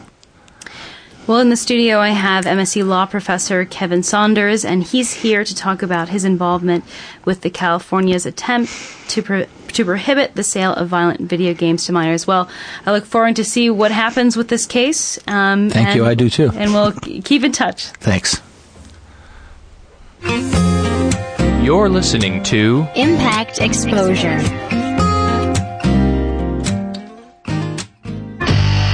Well, 1.25 1.39
in 1.39 1.49
the 1.49 1.55
studio, 1.55 1.99
I 1.99 2.09
have 2.09 2.43
MSU 2.43 2.85
Law 2.85 3.05
professor 3.05 3.63
Kevin 3.63 4.03
Saunders, 4.03 4.65
and 4.65 4.83
he's 4.83 5.13
here 5.13 5.45
to 5.45 5.55
talk 5.55 5.81
about 5.81 6.09
his 6.09 6.25
involvement 6.25 6.83
with 7.23 7.41
the 7.41 7.49
California's 7.49 8.25
attempt 8.25 8.73
to 9.07 9.21
pro- 9.21 9.45
to 9.69 9.85
prohibit 9.85 10.35
the 10.35 10.43
sale 10.43 10.73
of 10.73 10.89
violent 10.89 11.21
video 11.21 11.53
games 11.53 11.85
to 11.85 11.93
minors. 11.93 12.27
Well, 12.27 12.49
I 12.85 12.91
look 12.91 13.05
forward 13.05 13.37
to 13.37 13.45
see 13.45 13.69
what 13.69 13.91
happens 13.91 14.35
with 14.35 14.49
this 14.49 14.65
case. 14.65 15.17
Um, 15.25 15.69
Thank 15.69 15.87
and, 15.87 15.95
you. 15.95 16.05
I 16.05 16.13
do 16.13 16.29
too. 16.29 16.51
And 16.53 16.73
we'll 16.73 16.91
keep 16.91 17.43
in 17.45 17.53
touch. 17.53 17.85
Thanks. 17.85 18.41
You're 21.63 21.87
listening 21.87 22.43
to 22.43 22.85
Impact 22.95 23.61
Exposure. 23.61 24.72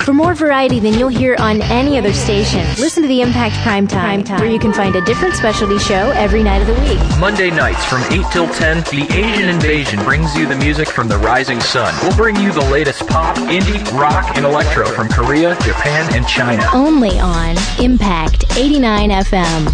For 0.10 0.14
more 0.14 0.34
variety 0.34 0.80
than 0.80 0.96
you'll 0.96 1.10
hear 1.10 1.36
on 1.38 1.62
any 1.62 1.96
other 1.96 2.14
station, 2.14 2.66
listen 2.80 3.04
to 3.04 3.08
the 3.08 3.22
Impact 3.22 3.54
Prime 3.58 3.86
Time, 3.86 4.24
where 4.40 4.50
you 4.50 4.58
can 4.58 4.74
find 4.74 4.96
a 4.96 5.02
different 5.02 5.36
specialty 5.36 5.78
show 5.78 6.10
every 6.16 6.42
night 6.42 6.62
of 6.62 6.68
the 6.68 6.74
week. 6.82 6.98
Monday 7.20 7.52
nights 7.52 7.86
from 7.86 8.02
8 8.12 8.26
till 8.32 8.48
10, 8.48 8.78
The 8.86 9.06
Asian 9.12 9.48
Invasion 9.48 10.00
brings 10.04 10.36
you 10.36 10.48
the 10.48 10.56
music 10.56 10.88
from 10.88 11.10
the 11.10 11.20
rising 11.20 11.60
sun. 11.60 11.94
We'll 12.02 12.18
bring 12.18 12.38
you 12.38 12.52
the 12.52 12.68
latest 12.72 13.06
pop, 13.08 13.38
indie, 13.38 13.86
rock, 14.00 14.36
and 14.36 14.48
electro 14.48 14.88
from 14.88 15.10
Korea, 15.10 15.56
Japan, 15.62 16.12
and 16.16 16.28
China. 16.28 16.68
Only 16.74 17.20
on 17.20 17.56
Impact 17.80 18.58
89 18.58 19.12
FM. 19.12 19.70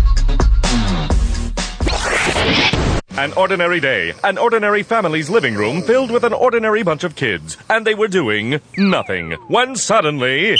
An 3.17 3.31
ordinary 3.33 3.79
day, 3.79 4.13
an 4.25 4.37
ordinary 4.37 4.83
family's 4.83 5.29
living 5.29 5.55
room 5.55 5.81
filled 5.81 6.11
with 6.11 6.25
an 6.25 6.33
ordinary 6.33 6.83
bunch 6.83 7.05
of 7.05 7.15
kids, 7.15 7.55
and 7.69 7.87
they 7.87 7.95
were 7.95 8.09
doing 8.09 8.59
nothing. 8.77 9.31
When 9.47 9.77
suddenly. 9.77 10.57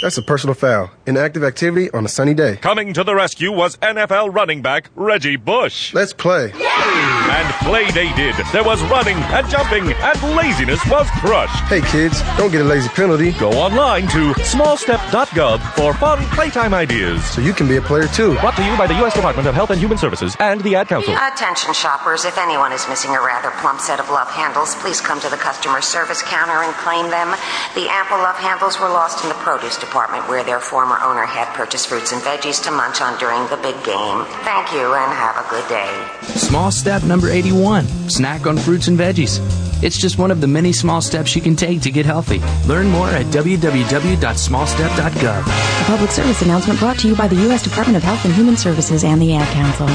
That's 0.00 0.16
a 0.16 0.22
personal 0.22 0.54
foul. 0.54 0.90
Inactive 1.04 1.44
activity 1.44 1.90
on 1.90 2.06
a 2.06 2.08
sunny 2.08 2.32
day. 2.32 2.56
Coming 2.56 2.94
to 2.94 3.04
the 3.04 3.14
rescue 3.14 3.52
was 3.52 3.76
NFL 3.78 4.34
running 4.34 4.62
back 4.62 4.88
Reggie 4.96 5.36
Bush. 5.36 5.92
Let's 5.92 6.14
play. 6.14 6.52
And 6.52 7.54
play 7.62 7.90
they 7.90 8.10
did. 8.14 8.34
There 8.50 8.64
was 8.64 8.82
running 8.84 9.16
and 9.16 9.46
jumping, 9.48 9.92
and 9.92 10.22
laziness 10.34 10.80
was 10.86 11.06
crushed. 11.20 11.52
Hey 11.68 11.82
kids, 11.82 12.22
don't 12.38 12.50
get 12.50 12.62
a 12.62 12.64
lazy 12.64 12.88
penalty. 12.88 13.32
Go 13.32 13.50
online 13.52 14.08
to 14.08 14.32
smallstep.gov 14.40 15.60
for 15.74 15.92
fun 15.94 16.18
playtime 16.34 16.72
ideas. 16.72 17.22
So 17.30 17.42
you 17.42 17.52
can 17.52 17.68
be 17.68 17.76
a 17.76 17.82
player 17.82 18.08
too. 18.08 18.34
Brought 18.40 18.56
to 18.56 18.64
you 18.64 18.76
by 18.78 18.86
the 18.86 18.94
U.S. 19.04 19.14
Department 19.14 19.46
of 19.48 19.54
Health 19.54 19.70
and 19.70 19.78
Human 19.78 19.98
Services 19.98 20.34
and 20.40 20.62
the 20.62 20.76
Ad 20.76 20.88
Council. 20.88 21.14
Attention 21.14 21.74
shoppers, 21.74 22.24
if 22.24 22.38
anyone 22.38 22.72
is 22.72 22.88
missing 22.88 23.10
a 23.10 23.20
rather 23.20 23.50
plump 23.60 23.80
set 23.80 24.00
of 24.00 24.08
love 24.08 24.28
handles, 24.30 24.74
please 24.76 25.00
come 25.00 25.20
to 25.20 25.28
the 25.28 25.36
customer 25.36 25.82
service 25.82 26.22
counter 26.22 26.64
and 26.64 26.74
claim 26.76 27.10
them. 27.10 27.28
The 27.74 27.86
ample 27.90 28.18
love 28.18 28.36
handles 28.36 28.80
were 28.80 28.88
lost 28.88 29.22
in 29.22 29.28
the 29.28 29.36
produce 29.36 29.74
department 29.76 29.89
department 29.90 30.22
where 30.28 30.44
their 30.44 30.60
former 30.60 31.00
owner 31.02 31.26
had 31.26 31.52
purchased 31.52 31.88
fruits 31.88 32.12
and 32.12 32.22
veggies 32.22 32.62
to 32.62 32.70
munch 32.70 33.00
on 33.00 33.18
during 33.18 33.44
the 33.48 33.56
big 33.56 33.74
game. 33.82 34.24
Thank 34.46 34.72
you 34.72 34.94
and 34.94 35.12
have 35.12 35.36
a 35.36 35.42
good 35.50 35.66
day. 35.68 35.90
Small 36.38 36.70
step 36.70 37.02
number 37.02 37.28
81 37.28 37.86
snack 38.08 38.46
on 38.46 38.56
fruits 38.56 38.86
and 38.86 38.96
veggies. 38.96 39.40
It's 39.82 39.98
just 39.98 40.16
one 40.16 40.30
of 40.30 40.40
the 40.40 40.46
many 40.46 40.72
small 40.72 41.00
steps 41.00 41.34
you 41.34 41.42
can 41.42 41.56
take 41.56 41.80
to 41.82 41.90
get 41.90 42.06
healthy. 42.06 42.40
Learn 42.68 42.86
more 42.88 43.08
at 43.08 43.26
www.smallstep.gov. 43.26 45.40
A 45.40 45.84
public 45.86 46.10
service 46.10 46.40
announcement 46.42 46.78
brought 46.78 47.00
to 47.00 47.08
you 47.08 47.16
by 47.16 47.26
the 47.26 47.34
U.S. 47.46 47.64
Department 47.64 47.96
of 47.96 48.04
Health 48.04 48.24
and 48.24 48.32
Human 48.34 48.56
Services 48.56 49.02
and 49.02 49.20
the 49.20 49.34
Ad 49.34 49.48
Council. 49.48 49.88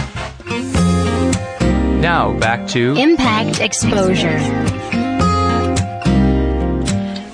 Now 2.01 2.33
back 2.37 2.67
to 2.69 2.95
Impact 2.97 3.61
Exposure. 3.61 4.39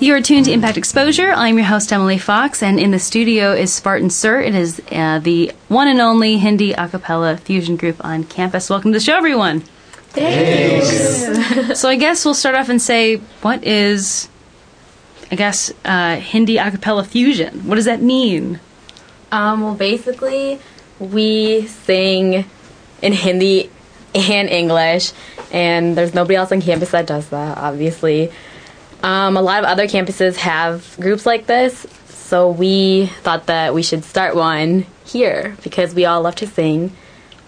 You 0.02 0.16
are 0.16 0.20
tuned 0.20 0.46
to 0.46 0.52
Impact 0.52 0.76
Exposure. 0.76 1.30
I'm 1.30 1.56
your 1.56 1.66
host, 1.68 1.92
Emily 1.92 2.18
Fox, 2.18 2.60
and 2.60 2.80
in 2.80 2.90
the 2.90 2.98
studio 2.98 3.52
is 3.52 3.72
Spartan 3.72 4.10
Sir. 4.10 4.40
It 4.40 4.52
is 4.52 4.82
uh, 4.90 5.20
the 5.20 5.52
one 5.68 5.86
and 5.86 6.00
only 6.00 6.38
Hindi 6.38 6.72
a 6.72 6.88
cappella 6.88 7.36
fusion 7.36 7.76
group 7.76 8.04
on 8.04 8.24
campus. 8.24 8.68
Welcome 8.68 8.90
to 8.90 8.98
the 8.98 9.04
show, 9.04 9.16
everyone. 9.16 9.60
Thanks. 10.10 11.78
so 11.80 11.88
I 11.88 11.94
guess 11.94 12.24
we'll 12.24 12.34
start 12.34 12.56
off 12.56 12.68
and 12.68 12.82
say, 12.82 13.18
what 13.42 13.62
is, 13.62 14.28
I 15.30 15.36
guess, 15.36 15.72
uh, 15.84 16.16
Hindi 16.16 16.56
a 16.56 16.72
cappella 16.72 17.04
fusion? 17.04 17.68
What 17.68 17.76
does 17.76 17.84
that 17.84 18.02
mean? 18.02 18.58
Um, 19.30 19.60
well, 19.60 19.76
basically, 19.76 20.58
we 20.98 21.68
sing 21.68 22.44
in 23.02 23.12
Hindi 23.12 23.70
and 24.16 24.48
English, 24.48 25.12
and 25.52 25.96
there's 25.96 26.12
nobody 26.12 26.34
else 26.34 26.50
on 26.50 26.60
campus 26.60 26.90
that 26.90 27.06
does 27.06 27.28
that, 27.28 27.56
obviously. 27.56 28.32
Um, 29.02 29.36
a 29.36 29.42
lot 29.42 29.64
of 29.64 29.64
other 29.64 29.86
campuses 29.86 30.36
have 30.36 30.96
groups 31.00 31.26
like 31.26 31.46
this, 31.46 31.86
so 32.06 32.50
we 32.50 33.06
thought 33.22 33.46
that 33.46 33.74
we 33.74 33.82
should 33.82 34.04
start 34.04 34.36
one 34.36 34.86
here 35.04 35.56
because 35.64 35.94
we 35.94 36.04
all 36.04 36.22
love 36.22 36.36
to 36.36 36.46
sing, 36.46 36.92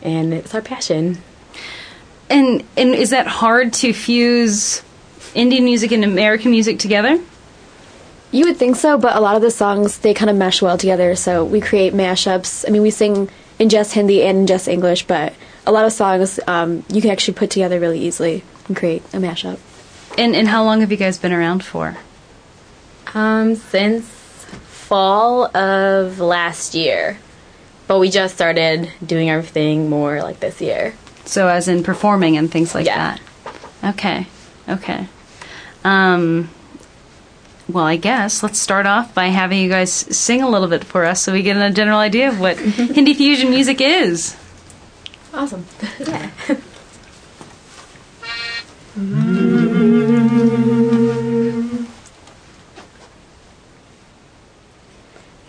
and 0.02 0.34
it's 0.34 0.54
our 0.54 0.62
passion. 0.62 1.18
And 2.28 2.64
and 2.76 2.94
is 2.94 3.10
that 3.10 3.26
hard 3.26 3.72
to 3.74 3.92
fuse 3.92 4.82
Indian 5.34 5.64
music 5.64 5.92
and 5.92 6.04
American 6.04 6.50
music 6.50 6.78
together? 6.78 7.20
You 8.32 8.46
would 8.46 8.56
think 8.56 8.74
so, 8.74 8.98
but 8.98 9.14
a 9.14 9.20
lot 9.20 9.36
of 9.36 9.42
the 9.42 9.50
songs 9.50 9.98
they 9.98 10.12
kind 10.12 10.30
of 10.30 10.36
mesh 10.36 10.60
well 10.60 10.76
together. 10.76 11.14
So 11.14 11.44
we 11.44 11.60
create 11.60 11.92
mashups. 11.92 12.64
I 12.66 12.72
mean, 12.72 12.82
we 12.82 12.90
sing 12.90 13.30
in 13.60 13.68
just 13.68 13.94
Hindi 13.94 14.24
and 14.24 14.38
in 14.38 14.46
just 14.48 14.66
English, 14.66 15.06
but 15.06 15.34
a 15.66 15.72
lot 15.72 15.84
of 15.84 15.92
songs 15.92 16.40
um, 16.48 16.84
you 16.88 17.00
can 17.00 17.10
actually 17.10 17.34
put 17.34 17.50
together 17.50 17.78
really 17.78 18.00
easily 18.00 18.42
and 18.66 18.76
create 18.76 19.04
a 19.12 19.18
mashup. 19.18 19.58
And 20.16 20.34
and 20.36 20.46
how 20.48 20.64
long 20.64 20.80
have 20.80 20.90
you 20.90 20.96
guys 20.96 21.18
been 21.18 21.32
around 21.32 21.64
for? 21.64 21.96
Um, 23.14 23.54
since 23.56 24.04
fall 24.06 25.54
of 25.56 26.18
last 26.20 26.74
year, 26.74 27.18
but 27.86 27.98
we 27.98 28.10
just 28.10 28.34
started 28.34 28.90
doing 29.04 29.30
everything 29.30 29.88
more 29.90 30.22
like 30.22 30.40
this 30.40 30.60
year. 30.60 30.94
So 31.24 31.48
as 31.48 31.68
in 31.68 31.82
performing 31.82 32.36
and 32.36 32.50
things 32.50 32.74
like 32.74 32.86
Yeah. 32.86 33.16
that. 33.82 33.94
Okay. 33.94 34.26
Okay. 34.68 35.08
Um 35.84 36.50
well, 37.68 37.84
I 37.84 37.96
guess 37.96 38.42
let's 38.42 38.58
start 38.58 38.84
off 38.86 39.14
by 39.14 39.28
having 39.28 39.58
you 39.60 39.68
guys 39.70 39.90
sing 39.92 40.42
a 40.42 40.48
little 40.50 40.68
bit 40.68 40.84
for 40.84 41.04
us 41.06 41.22
so 41.22 41.32
we 41.32 41.42
get 41.42 41.56
a 41.56 41.70
general 41.70 41.98
idea 41.98 42.28
of 42.28 42.38
what 42.38 42.58
Hindi 42.58 43.14
fusion 43.14 43.48
music 43.50 43.80
is. 43.80 44.36
Awesome. 45.32 45.64
yeah. 46.00 46.30
Mm-hmm. 48.96 50.93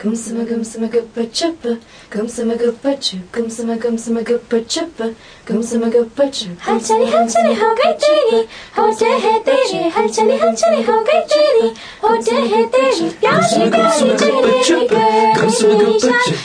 Gum 0.05 0.15
sama 0.15 0.43
gum 0.43 0.63
sama 0.63 0.87
guppa 0.87 1.23
chuppa, 1.33 1.71
gum 2.11 2.27
sama 2.29 2.53
guppa 2.53 2.91
chu, 3.01 3.17
gum 3.33 3.49
sama 3.49 3.75
gum 3.75 3.97
sama 3.97 4.21
guppa 4.21 4.57
chuppa, 4.73 5.07
gum 5.47 5.63
sama 5.63 5.87
guppa 5.89 6.25
chu. 6.31 6.49
हलचली 6.67 7.05
हलचली 7.13 7.53
हो 7.61 7.69
गई 7.79 7.93
तेरी 8.03 8.41
होते 8.77 9.09
है 9.23 9.33
तेरे 9.47 9.89
हलचली 9.97 10.37
हलचली 10.43 10.83
हो 10.89 10.99
गई 11.09 11.21
तेरी 11.33 11.67
होते 12.03 12.35
है 12.51 12.61
तेरी 12.75 13.09
प्यारी 13.21 13.69
प्यारी 13.69 14.11
चेहरे 14.19 14.85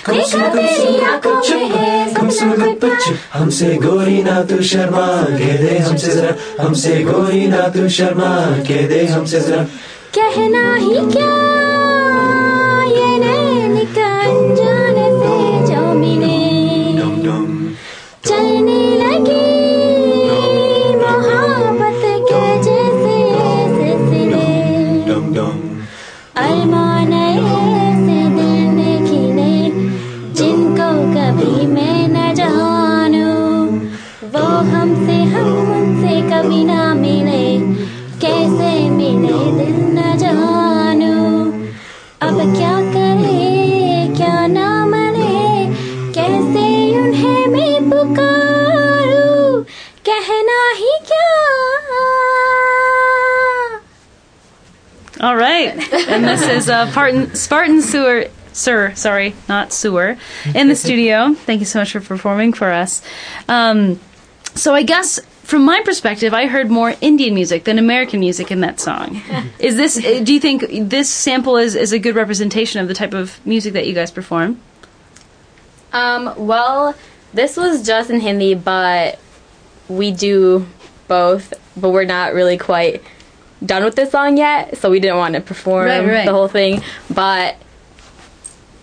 देखा 0.08 0.48
तेरी 0.56 0.98
आँखों 1.12 1.34
में 1.50 1.68
है 1.74 2.08
सपना 2.14 2.54
कोई 2.64 2.74
प्यार 2.80 3.14
हमसे 3.34 3.74
गोरी 3.84 4.22
ना 4.22 4.42
तू 4.50 4.62
शर्मा 4.72 5.06
के 5.38 5.52
दे 5.64 5.78
हमसे 5.78 6.14
जरा 6.16 6.34
हमसे 6.62 7.02
गोरी 7.10 7.46
ना 7.54 7.68
तू 7.76 7.88
शर्मा 7.98 8.32
के 8.68 8.82
दे 8.88 9.04
हमसे 9.14 9.40
जरा 9.48 9.64
कहना 10.16 10.64
ही 10.76 10.94
क्या 11.12 11.69
And 56.10 56.24
this 56.24 56.42
is 56.42 56.68
uh, 56.68 56.90
Spartan, 56.90 57.34
Spartan 57.34 57.82
Sewer, 57.82 58.26
Sir, 58.52 58.92
sorry, 58.94 59.34
not 59.48 59.72
Sewer, 59.72 60.16
in 60.54 60.68
the 60.68 60.74
studio. 60.74 61.34
Thank 61.34 61.60
you 61.60 61.66
so 61.66 61.78
much 61.78 61.92
for 61.92 62.00
performing 62.00 62.52
for 62.52 62.70
us. 62.70 63.00
Um, 63.48 64.00
so 64.54 64.74
I 64.74 64.82
guess 64.82 65.20
from 65.44 65.64
my 65.64 65.82
perspective, 65.84 66.34
I 66.34 66.46
heard 66.46 66.70
more 66.70 66.94
Indian 67.00 67.34
music 67.34 67.64
than 67.64 67.78
American 67.78 68.20
music 68.20 68.50
in 68.50 68.60
that 68.60 68.80
song. 68.80 69.20
Is 69.58 69.76
this? 69.76 69.96
uh, 69.98 70.20
Do 70.24 70.34
you 70.34 70.40
think 70.40 70.64
this 70.88 71.08
sample 71.08 71.56
is, 71.56 71.74
is 71.74 71.92
a 71.92 71.98
good 71.98 72.14
representation 72.16 72.80
of 72.80 72.88
the 72.88 72.94
type 72.94 73.14
of 73.14 73.44
music 73.46 73.72
that 73.74 73.86
you 73.86 73.92
guys 73.94 74.10
perform? 74.10 74.60
Um, 75.92 76.34
well, 76.36 76.94
this 77.34 77.56
was 77.56 77.86
just 77.86 78.10
in 78.10 78.20
Hindi, 78.20 78.54
but 78.54 79.18
we 79.88 80.12
do 80.12 80.66
both, 81.08 81.52
but 81.76 81.90
we're 81.90 82.04
not 82.04 82.32
really 82.32 82.56
quite 82.58 83.02
done 83.64 83.84
with 83.84 83.94
this 83.96 84.10
song 84.10 84.36
yet, 84.36 84.78
so 84.78 84.90
we 84.90 85.00
didn't 85.00 85.18
want 85.18 85.34
to 85.34 85.40
perform 85.40 85.86
Right, 85.86 86.06
right. 86.06 86.26
the 86.26 86.32
whole 86.32 86.48
thing, 86.48 86.82
but 87.12 87.56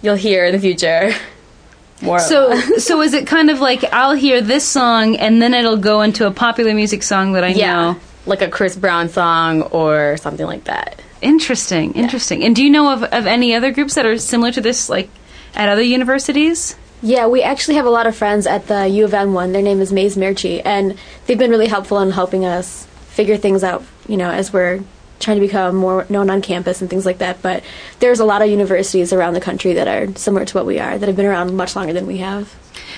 you'll 0.01 0.15
hear 0.15 0.45
in 0.45 0.53
the 0.53 0.59
future 0.59 1.11
more. 2.01 2.19
So, 2.19 2.59
so 2.77 3.01
is 3.01 3.13
it 3.13 3.27
kind 3.27 3.49
of 3.49 3.59
like 3.59 3.83
I'll 3.93 4.13
hear 4.15 4.41
this 4.41 4.65
song 4.67 5.15
and 5.17 5.41
then 5.41 5.53
it'll 5.53 5.77
go 5.77 6.01
into 6.01 6.27
a 6.27 6.31
popular 6.31 6.73
music 6.73 7.03
song 7.03 7.33
that 7.33 7.43
I 7.43 7.49
yeah, 7.49 7.73
know? 7.73 7.99
like 8.25 8.41
a 8.41 8.49
Chris 8.49 8.75
Brown 8.75 9.09
song 9.09 9.63
or 9.63 10.17
something 10.17 10.45
like 10.45 10.65
that. 10.65 11.01
Interesting, 11.21 11.93
interesting. 11.93 12.43
And 12.43 12.55
do 12.55 12.63
you 12.63 12.69
know 12.69 12.93
of, 12.93 13.03
of 13.03 13.25
any 13.25 13.55
other 13.55 13.71
groups 13.71 13.95
that 13.95 14.05
are 14.05 14.17
similar 14.19 14.51
to 14.51 14.61
this, 14.61 14.87
like 14.89 15.09
at 15.55 15.67
other 15.67 15.81
universities? 15.81 16.75
Yeah, 17.01 17.27
we 17.27 17.41
actually 17.43 17.75
have 17.75 17.85
a 17.85 17.89
lot 17.91 18.07
of 18.07 18.15
friends 18.15 18.45
at 18.47 18.67
the 18.67 18.87
U 18.87 19.05
of 19.05 19.13
M 19.13 19.33
one. 19.33 19.51
Their 19.51 19.61
name 19.61 19.81
is 19.81 19.91
Maize 19.91 20.15
Mirchi, 20.15 20.61
and 20.63 20.97
they've 21.25 21.37
been 21.37 21.51
really 21.51 21.67
helpful 21.67 21.99
in 21.99 22.11
helping 22.11 22.45
us 22.45 22.86
figure 23.17 23.35
things 23.35 23.63
out, 23.63 23.83
you 24.07 24.15
know, 24.15 24.29
as 24.29 24.53
we're 24.53 24.79
trying 25.19 25.37
to 25.37 25.41
become 25.41 25.75
more 25.75 26.05
known 26.07 26.29
on 26.29 26.39
campus 26.39 26.81
and 26.81 26.89
things 26.89 27.03
like 27.03 27.17
that. 27.17 27.41
But 27.41 27.63
there's 27.99 28.19
a 28.19 28.25
lot 28.25 28.43
of 28.43 28.49
universities 28.49 29.11
around 29.11 29.33
the 29.33 29.41
country 29.41 29.73
that 29.73 29.87
are 29.87 30.15
similar 30.15 30.45
to 30.45 30.53
what 30.53 30.67
we 30.67 30.77
are, 30.77 30.95
that 30.95 31.07
have 31.07 31.15
been 31.15 31.25
around 31.25 31.57
much 31.57 31.75
longer 31.75 31.93
than 31.93 32.05
we 32.05 32.17
have. 32.17 32.53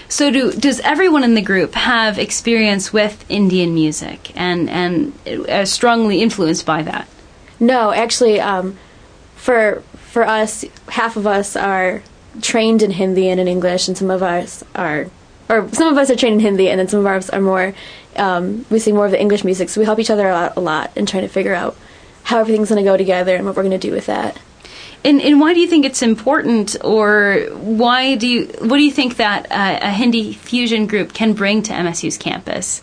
So, 0.10 0.30
do 0.30 0.52
does 0.52 0.82
everyone 0.82 1.24
in 1.24 1.36
the 1.36 1.42
group 1.42 1.74
have 1.74 2.20
experience 2.20 2.92
with 2.92 3.24
Indian 3.30 3.74
music 3.74 4.36
and 4.36 4.70
and 4.70 5.14
uh, 5.28 5.64
strongly 5.64 6.22
influenced 6.22 6.66
by 6.66 6.82
that? 6.84 7.08
No, 7.60 7.92
actually, 7.92 8.42
um, 8.42 8.78
for 9.38 9.82
for 10.12 10.28
us, 10.28 10.66
half 10.90 11.16
of 11.16 11.26
us 11.26 11.56
are 11.56 12.04
trained 12.42 12.82
in 12.84 12.92
Hindi 12.92 13.30
and 13.30 13.40
in 13.40 13.48
English, 13.48 13.88
and 13.88 13.98
some 13.98 14.12
of 14.12 14.22
us 14.22 14.64
are, 14.76 15.08
or 15.48 15.70
some 15.72 15.88
of 15.88 15.98
us 15.98 16.10
are 16.10 16.16
trained 16.16 16.36
in 16.36 16.42
Hindi, 16.42 16.70
and 16.70 16.80
then 16.80 16.90
some 16.90 17.00
of 17.00 17.06
us 17.06 17.30
are 17.30 17.42
more. 17.42 17.74
Um, 18.16 18.66
we 18.70 18.80
sing 18.80 18.96
more 18.96 19.06
of 19.06 19.12
the 19.12 19.22
English 19.22 19.44
music, 19.44 19.70
so 19.70 19.80
we 19.80 19.86
help 19.86 20.00
each 20.00 20.10
other 20.10 20.28
a 20.28 20.34
lot, 20.34 20.58
a 20.58 20.60
lot 20.60 20.98
in 20.98 21.06
trying 21.06 21.24
to 21.24 21.30
figure 21.30 21.54
out 21.54 21.76
how 22.24 22.40
everything's 22.40 22.70
going 22.70 22.84
to 22.84 22.90
go 22.90 22.98
together 22.98 23.36
and 23.36 23.46
what 23.46 23.56
we're 23.56 23.64
going 23.64 23.80
to 23.80 23.88
do 23.88 23.94
with 23.94 24.08
that. 24.08 24.40
And, 25.04 25.22
and 25.22 25.40
why 25.40 25.54
do 25.54 25.62
you 25.62 25.68
think 25.68 25.86
it's 25.86 26.02
important, 26.02 26.76
or 26.84 27.48
why 27.54 28.16
do 28.16 28.28
you 28.28 28.48
what 28.60 28.78
do 28.78 28.84
you 28.84 28.92
think 28.92 29.16
that 29.18 29.50
uh, 29.50 29.80
a 29.82 29.92
Hindi 29.92 30.34
fusion 30.34 30.88
group 30.88 31.14
can 31.14 31.34
bring 31.34 31.64
to 31.64 31.74
MSU's 31.74 32.18
campus? 32.18 32.82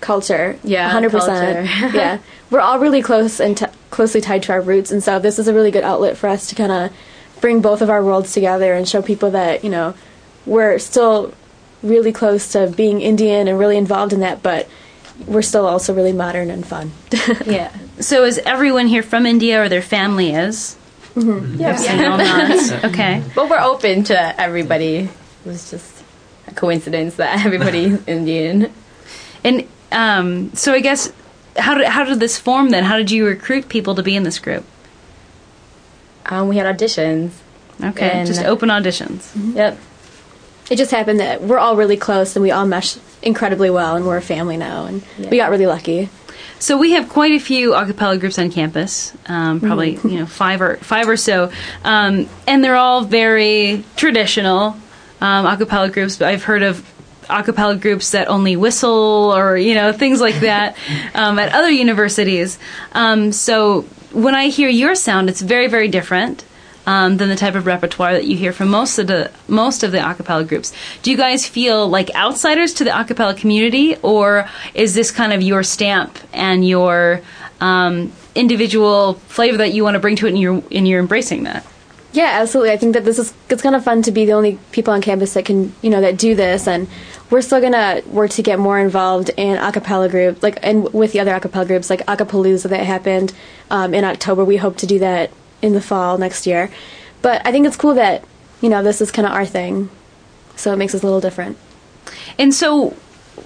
Culture, 0.00 0.58
Yeah, 0.62 0.90
hundred 0.90 1.10
percent. 1.10 1.68
Yeah, 1.94 2.18
we're 2.50 2.60
all 2.60 2.78
really 2.78 3.02
close 3.02 3.40
and 3.40 3.56
t- 3.56 3.66
closely 3.90 4.20
tied 4.20 4.42
to 4.44 4.52
our 4.52 4.60
roots, 4.60 4.92
and 4.92 5.02
so 5.02 5.18
this 5.18 5.38
is 5.38 5.48
a 5.48 5.54
really 5.54 5.70
good 5.70 5.84
outlet 5.84 6.16
for 6.18 6.28
us 6.28 6.48
to 6.48 6.54
kind 6.54 6.70
of 6.70 6.92
bring 7.40 7.62
both 7.62 7.80
of 7.80 7.88
our 7.88 8.04
worlds 8.04 8.32
together 8.32 8.74
and 8.74 8.86
show 8.86 9.00
people 9.00 9.30
that 9.30 9.64
you 9.64 9.70
know 9.70 9.94
we're 10.44 10.78
still 10.78 11.32
really 11.82 12.12
close 12.12 12.52
to 12.52 12.66
being 12.68 13.00
Indian 13.00 13.48
and 13.48 13.58
really 13.58 13.76
involved 13.76 14.12
in 14.12 14.20
that, 14.20 14.42
but 14.42 14.68
we're 15.26 15.42
still 15.42 15.66
also 15.66 15.94
really 15.94 16.12
modern 16.12 16.50
and 16.50 16.66
fun. 16.66 16.92
yeah. 17.46 17.74
So 18.00 18.24
is 18.24 18.38
everyone 18.38 18.86
here 18.86 19.02
from 19.02 19.26
India, 19.26 19.62
or 19.62 19.68
their 19.68 19.82
family 19.82 20.32
is? 20.32 20.76
Mm-hmm. 21.14 21.60
Yeah. 21.60 21.80
Yes, 21.80 22.70
no. 22.70 22.88
Okay. 22.90 23.22
But 23.34 23.50
we're 23.50 23.60
open 23.60 24.04
to 24.04 24.40
everybody. 24.40 24.96
It 24.96 25.10
was 25.44 25.70
just 25.70 26.04
a 26.46 26.54
coincidence 26.54 27.16
that 27.16 27.44
everybody's 27.46 28.06
Indian. 28.06 28.72
And 29.44 29.66
um, 29.90 30.54
so 30.54 30.72
I 30.72 30.80
guess 30.80 31.12
how 31.56 31.74
did 31.74 31.86
how 31.86 32.04
did 32.04 32.20
this 32.20 32.38
form 32.38 32.70
then? 32.70 32.84
How 32.84 32.96
did 32.96 33.10
you 33.10 33.26
recruit 33.26 33.68
people 33.68 33.94
to 33.96 34.02
be 34.02 34.14
in 34.14 34.22
this 34.22 34.38
group? 34.38 34.64
Um, 36.26 36.48
we 36.48 36.56
had 36.56 36.76
auditions. 36.76 37.30
Okay, 37.82 38.24
just 38.26 38.44
open 38.44 38.68
auditions. 38.68 39.30
Yep. 39.54 39.78
It 40.70 40.76
just 40.76 40.90
happened 40.90 41.20
that 41.20 41.42
we're 41.42 41.58
all 41.58 41.76
really 41.76 41.96
close 41.96 42.36
and 42.36 42.42
we 42.42 42.50
all 42.50 42.66
mesh 42.66 42.96
incredibly 43.22 43.70
well, 43.70 43.96
and 43.96 44.06
we're 44.06 44.16
a 44.18 44.22
family 44.22 44.56
now, 44.56 44.84
and 44.86 45.02
we 45.30 45.36
got 45.38 45.50
really 45.50 45.66
lucky. 45.66 46.08
So 46.60 46.76
we 46.76 46.92
have 46.92 47.08
quite 47.08 47.32
a 47.32 47.38
few 47.38 47.74
a 47.74 47.86
cappella 47.86 48.18
groups 48.18 48.38
on 48.38 48.50
campus, 48.50 49.12
um, 49.26 49.60
probably 49.60 49.94
Mhm. 49.96 50.10
you 50.12 50.18
know 50.20 50.26
five 50.26 50.60
or 50.60 50.76
five 50.78 51.08
or 51.08 51.16
so, 51.16 51.50
um, 51.84 52.28
and 52.46 52.62
they're 52.64 52.76
all 52.76 53.02
very 53.02 53.84
traditional 53.96 54.76
um, 55.20 55.46
a 55.46 55.56
cappella 55.56 55.88
groups. 55.88 56.16
But 56.16 56.28
I've 56.28 56.44
heard 56.44 56.62
of 56.62 56.84
a 57.30 57.42
cappella 57.42 57.76
groups 57.76 58.10
that 58.12 58.28
only 58.28 58.56
whistle 58.56 59.32
or 59.36 59.56
you 59.56 59.74
know 59.74 59.92
things 59.92 60.20
like 60.20 60.40
that 60.40 60.76
um, 61.14 61.38
at 61.38 61.52
other 61.54 61.70
universities. 61.70 62.58
Um, 62.92 63.32
so 63.32 63.82
when 64.12 64.34
I 64.34 64.48
hear 64.48 64.68
your 64.68 64.94
sound, 64.94 65.28
it's 65.28 65.40
very 65.40 65.68
very 65.68 65.88
different. 65.88 66.44
Um, 66.88 67.18
than 67.18 67.28
the 67.28 67.36
type 67.36 67.54
of 67.54 67.66
repertoire 67.66 68.14
that 68.14 68.24
you 68.24 68.34
hear 68.34 68.50
from 68.50 68.70
most 68.70 68.98
of 68.98 69.08
the 69.08 69.30
most 69.46 69.82
of 69.82 69.92
the 69.92 70.00
a 70.00 70.14
cappella 70.14 70.42
groups. 70.42 70.72
Do 71.02 71.10
you 71.10 71.18
guys 71.18 71.46
feel 71.46 71.86
like 71.86 72.08
outsiders 72.14 72.72
to 72.74 72.84
the 72.84 72.98
a 72.98 73.04
cappella 73.04 73.34
community, 73.34 73.96
or 73.96 74.48
is 74.72 74.94
this 74.94 75.10
kind 75.10 75.34
of 75.34 75.42
your 75.42 75.62
stamp 75.62 76.16
and 76.32 76.66
your 76.66 77.20
um, 77.60 78.10
individual 78.34 79.20
flavor 79.28 79.58
that 79.58 79.74
you 79.74 79.84
want 79.84 79.96
to 79.96 80.00
bring 80.00 80.16
to 80.16 80.26
it, 80.26 80.30
and 80.30 80.38
you're 80.38 80.62
and 80.72 80.88
you're 80.88 80.98
embracing 80.98 81.42
that? 81.42 81.66
Yeah, 82.14 82.38
absolutely. 82.40 82.72
I 82.72 82.78
think 82.78 82.94
that 82.94 83.04
this 83.04 83.18
is 83.18 83.34
it's 83.50 83.60
kind 83.60 83.76
of 83.76 83.84
fun 83.84 84.00
to 84.02 84.10
be 84.10 84.24
the 84.24 84.32
only 84.32 84.58
people 84.72 84.94
on 84.94 85.02
campus 85.02 85.34
that 85.34 85.44
can 85.44 85.74
you 85.82 85.90
know 85.90 86.00
that 86.00 86.16
do 86.16 86.34
this, 86.34 86.66
and 86.66 86.88
we're 87.28 87.42
still 87.42 87.60
gonna 87.60 88.00
work 88.06 88.30
to 88.30 88.42
get 88.42 88.58
more 88.58 88.78
involved 88.78 89.30
in 89.36 89.58
a 89.58 89.70
cappella 89.72 90.08
group, 90.08 90.42
like 90.42 90.58
and 90.62 90.90
with 90.94 91.12
the 91.12 91.20
other 91.20 91.34
a 91.34 91.40
cappella 91.40 91.66
groups, 91.66 91.90
like 91.90 92.00
Acapalooza 92.06 92.70
that 92.70 92.86
happened 92.86 93.34
um, 93.70 93.92
in 93.92 94.04
October. 94.04 94.42
We 94.42 94.56
hope 94.56 94.78
to 94.78 94.86
do 94.86 94.98
that 95.00 95.30
in 95.62 95.72
the 95.72 95.80
fall 95.80 96.18
next 96.18 96.46
year. 96.46 96.70
But 97.22 97.46
I 97.46 97.52
think 97.52 97.66
it's 97.66 97.76
cool 97.76 97.94
that 97.94 98.24
you 98.60 98.68
know 98.68 98.82
this 98.82 99.00
is 99.00 99.10
kind 99.10 99.26
of 99.26 99.32
our 99.32 99.46
thing, 99.46 99.90
so 100.56 100.72
it 100.72 100.76
makes 100.76 100.94
us 100.94 101.02
a 101.02 101.06
little 101.06 101.20
different. 101.20 101.56
And 102.38 102.54
so, 102.54 102.90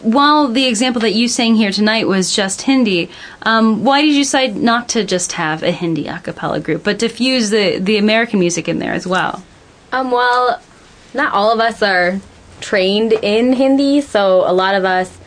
while 0.03 0.49
the 0.49 0.67
example 0.67 1.01
that 1.03 1.13
you 1.13 1.29
sang 1.29 1.55
here 1.55 1.73
tonight 1.73 2.07
was 2.07 2.35
just 2.35 2.63
Hindi, 2.63 3.11
um, 3.43 3.85
why 3.85 4.03
did 4.03 4.15
you 4.15 4.23
decide 4.23 4.57
not 4.57 4.89
to 4.91 5.05
just 5.05 5.33
have 5.33 5.63
a 5.63 5.71
Hindi 5.71 6.07
a 6.07 6.19
cappella 6.19 6.61
group, 6.61 6.85
but 6.85 6.99
to 7.01 7.09
fuse 7.09 7.51
the, 7.51 7.79
the 7.79 7.97
American 7.97 8.39
music 8.39 8.69
in 8.69 8.79
there 8.79 8.93
as 8.93 9.07
well? 9.07 9.43
Um, 9.93 10.11
well, 10.11 10.61
not 11.15 11.33
all 11.33 11.53
of 11.53 11.61
us 11.61 11.83
are 11.83 12.21
trained 12.61 13.13
in 13.13 13.53
Hindi, 13.53 14.01
so 14.01 14.49
a 14.49 14.53
lot 14.53 14.75
of 14.75 14.85
us 14.85 15.19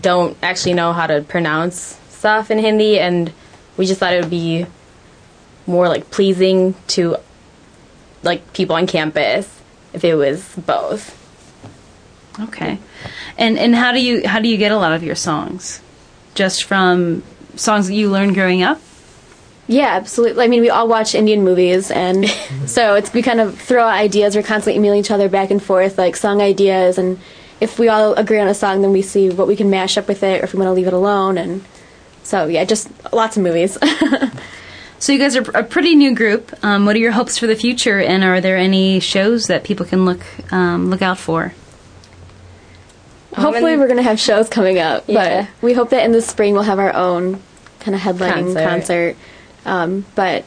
don't 0.00 0.36
actually 0.42 0.74
know 0.74 0.92
how 0.92 1.06
to 1.06 1.22
pronounce 1.22 1.98
stuff 2.08 2.50
in 2.50 2.58
Hindi, 2.58 2.98
and 2.98 3.32
we 3.76 3.86
just 3.86 4.00
thought 4.00 4.12
it 4.12 4.20
would 4.20 4.30
be 4.30 4.66
more 5.68 5.88
like 5.88 6.10
pleasing 6.10 6.74
to 6.88 7.16
like 8.22 8.52
people 8.52 8.74
on 8.74 8.86
campus 8.86 9.60
if 9.92 10.04
it 10.04 10.14
was 10.14 10.54
both. 10.56 11.14
Okay. 12.40 12.78
And 13.36 13.58
and 13.58 13.74
how 13.74 13.92
do 13.92 14.00
you 14.00 14.26
how 14.26 14.40
do 14.40 14.48
you 14.48 14.56
get 14.56 14.72
a 14.72 14.76
lot 14.76 14.92
of 14.92 15.02
your 15.02 15.14
songs? 15.14 15.80
Just 16.34 16.64
from 16.64 17.22
songs 17.56 17.88
that 17.88 17.94
you 17.94 18.10
learned 18.10 18.34
growing 18.34 18.62
up? 18.62 18.80
Yeah, 19.66 19.88
absolutely. 19.88 20.44
I 20.44 20.48
mean, 20.48 20.62
we 20.62 20.70
all 20.70 20.88
watch 20.88 21.14
Indian 21.14 21.44
movies, 21.44 21.90
and 21.90 22.26
so 22.66 22.94
it's 22.94 23.12
we 23.12 23.22
kind 23.22 23.40
of 23.40 23.58
throw 23.60 23.84
out 23.84 23.94
ideas. 23.94 24.34
We're 24.34 24.42
constantly 24.42 24.78
emailing 24.78 25.00
each 25.00 25.10
other 25.10 25.28
back 25.28 25.50
and 25.50 25.62
forth, 25.62 25.98
like 25.98 26.16
song 26.16 26.40
ideas, 26.40 26.96
and 26.96 27.18
if 27.60 27.78
we 27.78 27.88
all 27.88 28.14
agree 28.14 28.38
on 28.38 28.48
a 28.48 28.54
song, 28.54 28.82
then 28.82 28.92
we 28.92 29.02
see 29.02 29.30
what 29.30 29.46
we 29.46 29.56
can 29.56 29.68
mash 29.68 29.98
up 29.98 30.08
with 30.08 30.22
it, 30.22 30.40
or 30.40 30.44
if 30.44 30.54
we 30.54 30.58
want 30.58 30.68
to 30.68 30.72
leave 30.72 30.86
it 30.86 30.92
alone. 30.92 31.36
And 31.36 31.64
so, 32.22 32.46
yeah, 32.46 32.64
just 32.64 32.88
lots 33.12 33.36
of 33.36 33.42
movies. 33.42 33.76
So 35.00 35.12
you 35.12 35.18
guys 35.18 35.36
are 35.36 35.42
a 35.54 35.62
pretty 35.62 35.94
new 35.94 36.14
group. 36.14 36.52
Um, 36.64 36.84
what 36.84 36.96
are 36.96 36.98
your 36.98 37.12
hopes 37.12 37.38
for 37.38 37.46
the 37.46 37.54
future, 37.54 38.00
and 38.00 38.24
are 38.24 38.40
there 38.40 38.56
any 38.56 38.98
shows 39.00 39.46
that 39.46 39.62
people 39.64 39.86
can 39.86 40.04
look 40.04 40.20
um, 40.52 40.90
look 40.90 41.02
out 41.02 41.18
for? 41.18 41.54
Hopefully, 43.34 43.76
we're 43.76 43.86
going 43.86 43.98
to 43.98 44.02
have 44.02 44.18
shows 44.18 44.48
coming 44.48 44.78
up, 44.78 45.04
Yeah. 45.06 45.42
but 45.42 45.50
we 45.64 45.72
hope 45.72 45.90
that 45.90 46.04
in 46.04 46.12
the 46.12 46.22
spring 46.22 46.54
we'll 46.54 46.62
have 46.64 46.78
our 46.80 46.92
own 46.94 47.40
kind 47.78 47.94
of 47.94 48.00
headlining 48.00 48.54
Concert. 48.54 48.64
concert. 48.68 49.16
Um, 49.64 50.04
but 50.16 50.44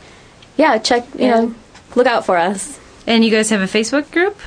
yeah, 0.58 0.78
check, 0.80 1.06
you 1.18 1.28
know, 1.30 1.56
look 1.96 2.08
out 2.08 2.26
for 2.26 2.36
us. 2.38 2.80
And 3.08 3.24
you 3.24 3.32
guys 3.32 3.50
have 3.52 3.62
a 3.62 3.66
Facebook 3.66 4.12
group? 4.12 4.38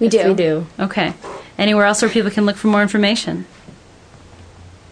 We 0.00 0.08
do. 0.08 0.28
we 0.28 0.34
do. 0.34 0.66
Okay. 0.80 1.12
Anywhere 1.56 1.84
else 1.84 2.02
where 2.02 2.10
people 2.10 2.30
can 2.32 2.44
look 2.46 2.56
for 2.56 2.66
more 2.68 2.82
information? 2.82 3.46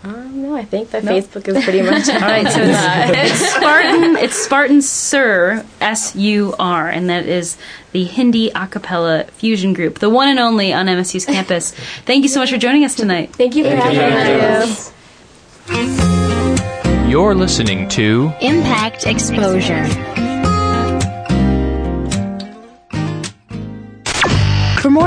Um, 0.04 0.42
no, 0.42 0.56
I 0.56 0.64
think 0.64 0.90
that 0.90 1.04
No? 1.04 1.12
Facebook 1.12 1.46
is 1.46 1.62
pretty 1.62 1.80
much 1.82 2.08
All 2.12 2.18
right, 2.20 2.50
so 2.50 2.60
it's, 2.64 3.40
it's 3.40 3.50
Spartan. 3.54 4.16
It's 4.16 4.36
Spartan 4.36 4.82
Sur 4.82 5.64
S 5.80 6.16
U 6.16 6.54
R, 6.58 6.88
and 6.88 7.08
that 7.08 7.26
is 7.26 7.56
the 7.92 8.02
Hindi 8.04 8.50
a 8.50 8.66
cappella 8.66 9.24
fusion 9.36 9.74
group, 9.74 10.00
the 10.00 10.10
one 10.10 10.28
and 10.28 10.40
only 10.40 10.72
on 10.72 10.86
MSU's 10.86 11.24
campus. 11.24 11.70
Thank 12.04 12.24
you 12.24 12.28
so 12.28 12.40
much 12.40 12.50
for 12.50 12.58
joining 12.58 12.84
us 12.84 12.96
tonight. 12.96 13.32
Thank 13.36 13.54
you 13.54 13.62
for 13.64 13.70
Thank 13.70 13.94
you. 13.94 14.00
having 14.00 14.70
us. 14.70 14.92
You're 17.08 17.34
listening 17.34 17.88
to 17.90 18.32
Impact 18.40 19.06
Exposure. 19.06 19.84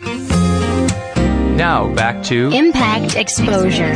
Now 0.00 1.92
back 1.94 2.22
to 2.24 2.50
Impact 2.52 3.16
Exposure. 3.16 3.94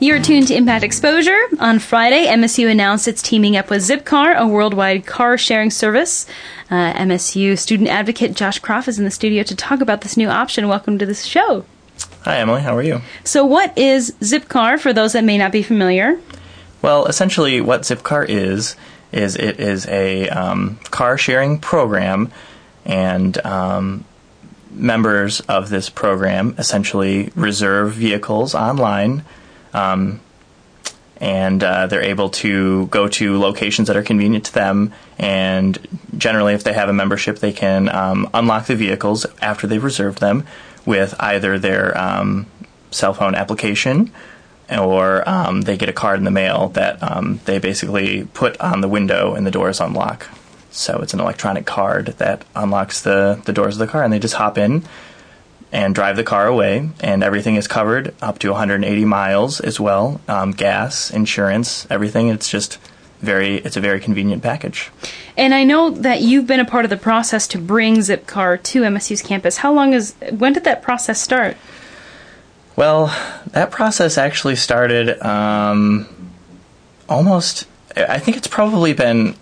You're 0.00 0.20
tuned 0.20 0.48
to 0.48 0.54
Impact 0.54 0.84
Exposure. 0.84 1.38
On 1.60 1.78
Friday, 1.78 2.26
MSU 2.26 2.70
announced 2.70 3.08
it's 3.08 3.22
teaming 3.22 3.56
up 3.56 3.70
with 3.70 3.80
Zipcar, 3.82 4.36
a 4.36 4.46
worldwide 4.46 5.06
car 5.06 5.38
sharing 5.38 5.70
service. 5.70 6.26
Uh, 6.70 6.92
MSU 6.92 7.58
student 7.58 7.88
advocate 7.88 8.34
Josh 8.34 8.58
Croft 8.58 8.88
is 8.88 8.98
in 8.98 9.04
the 9.04 9.10
studio 9.10 9.42
to 9.44 9.56
talk 9.56 9.80
about 9.80 10.02
this 10.02 10.16
new 10.16 10.28
option. 10.28 10.68
Welcome 10.68 10.98
to 10.98 11.06
the 11.06 11.14
show. 11.14 11.64
Hi, 12.22 12.38
Emily. 12.38 12.60
How 12.60 12.76
are 12.76 12.82
you? 12.82 13.00
So, 13.22 13.46
what 13.46 13.76
is 13.78 14.12
Zipcar 14.20 14.78
for 14.78 14.92
those 14.92 15.12
that 15.14 15.24
may 15.24 15.38
not 15.38 15.52
be 15.52 15.62
familiar? 15.62 16.20
Well, 16.82 17.06
essentially, 17.06 17.62
what 17.62 17.82
Zipcar 17.82 18.28
is 18.28 18.76
is 19.12 19.36
it 19.36 19.60
is 19.60 19.86
a 19.86 20.28
um, 20.28 20.78
car 20.90 21.16
sharing 21.16 21.58
program, 21.58 22.30
and 22.84 23.44
um, 23.44 24.04
members 24.70 25.40
of 25.40 25.70
this 25.70 25.88
program 25.88 26.54
essentially 26.58 27.30
reserve 27.34 27.92
vehicles 27.94 28.54
online. 28.54 29.24
Um, 29.72 30.20
and 31.20 31.62
uh, 31.62 31.86
they're 31.86 32.02
able 32.02 32.28
to 32.28 32.86
go 32.88 33.08
to 33.08 33.38
locations 33.38 33.88
that 33.88 33.96
are 33.96 34.02
convenient 34.02 34.46
to 34.46 34.52
them. 34.52 34.92
And 35.18 35.78
generally, 36.16 36.54
if 36.54 36.64
they 36.64 36.72
have 36.72 36.88
a 36.88 36.92
membership, 36.92 37.38
they 37.38 37.52
can 37.52 37.88
um, 37.88 38.28
unlock 38.34 38.66
the 38.66 38.76
vehicles 38.76 39.24
after 39.40 39.66
they've 39.66 39.82
reserved 39.82 40.18
them 40.18 40.44
with 40.84 41.14
either 41.20 41.58
their 41.58 41.96
um, 41.96 42.46
cell 42.90 43.14
phone 43.14 43.34
application 43.34 44.12
or 44.70 45.28
um, 45.28 45.62
they 45.62 45.76
get 45.76 45.88
a 45.88 45.92
card 45.92 46.18
in 46.18 46.24
the 46.24 46.30
mail 46.30 46.68
that 46.70 47.02
um, 47.02 47.40
they 47.44 47.58
basically 47.58 48.24
put 48.32 48.58
on 48.60 48.80
the 48.80 48.88
window 48.88 49.34
and 49.34 49.46
the 49.46 49.50
doors 49.50 49.80
unlock. 49.80 50.28
So 50.74 50.98
it's 50.98 51.14
an 51.14 51.20
electronic 51.20 51.66
card 51.66 52.06
that 52.18 52.44
unlocks 52.56 53.00
the, 53.00 53.40
the 53.44 53.52
doors 53.52 53.76
of 53.76 53.78
the 53.78 53.86
car, 53.86 54.02
and 54.02 54.12
they 54.12 54.18
just 54.18 54.34
hop 54.34 54.58
in 54.58 54.82
and 55.70 55.94
drive 55.94 56.16
the 56.16 56.24
car 56.24 56.46
away, 56.46 56.88
and 57.00 57.22
everything 57.22 57.54
is 57.56 57.68
covered 57.68 58.14
up 58.20 58.38
to 58.40 58.50
180 58.50 59.04
miles 59.04 59.60
as 59.60 59.78
well. 59.78 60.20
Um, 60.28 60.50
gas, 60.50 61.10
insurance, 61.10 61.86
everything. 61.90 62.28
It's 62.28 62.48
just 62.48 62.78
very. 63.20 63.56
It's 63.58 63.76
a 63.76 63.80
very 63.80 64.00
convenient 64.00 64.42
package. 64.42 64.90
And 65.36 65.54
I 65.54 65.64
know 65.64 65.90
that 65.90 66.22
you've 66.22 66.46
been 66.46 66.60
a 66.60 66.64
part 66.64 66.84
of 66.84 66.90
the 66.90 66.96
process 66.96 67.46
to 67.48 67.58
bring 67.58 67.98
Zipcar 67.98 68.62
to 68.62 68.82
MSU's 68.82 69.22
campus. 69.22 69.58
How 69.58 69.72
long 69.72 69.92
is? 69.92 70.14
When 70.30 70.52
did 70.52 70.64
that 70.64 70.82
process 70.82 71.20
start? 71.20 71.56
Well, 72.76 73.06
that 73.52 73.70
process 73.70 74.18
actually 74.18 74.56
started 74.56 75.20
um, 75.24 76.08
almost, 77.08 77.68
I 77.96 78.18
think 78.18 78.36
it's 78.36 78.48
probably 78.48 78.92
been 78.92 79.36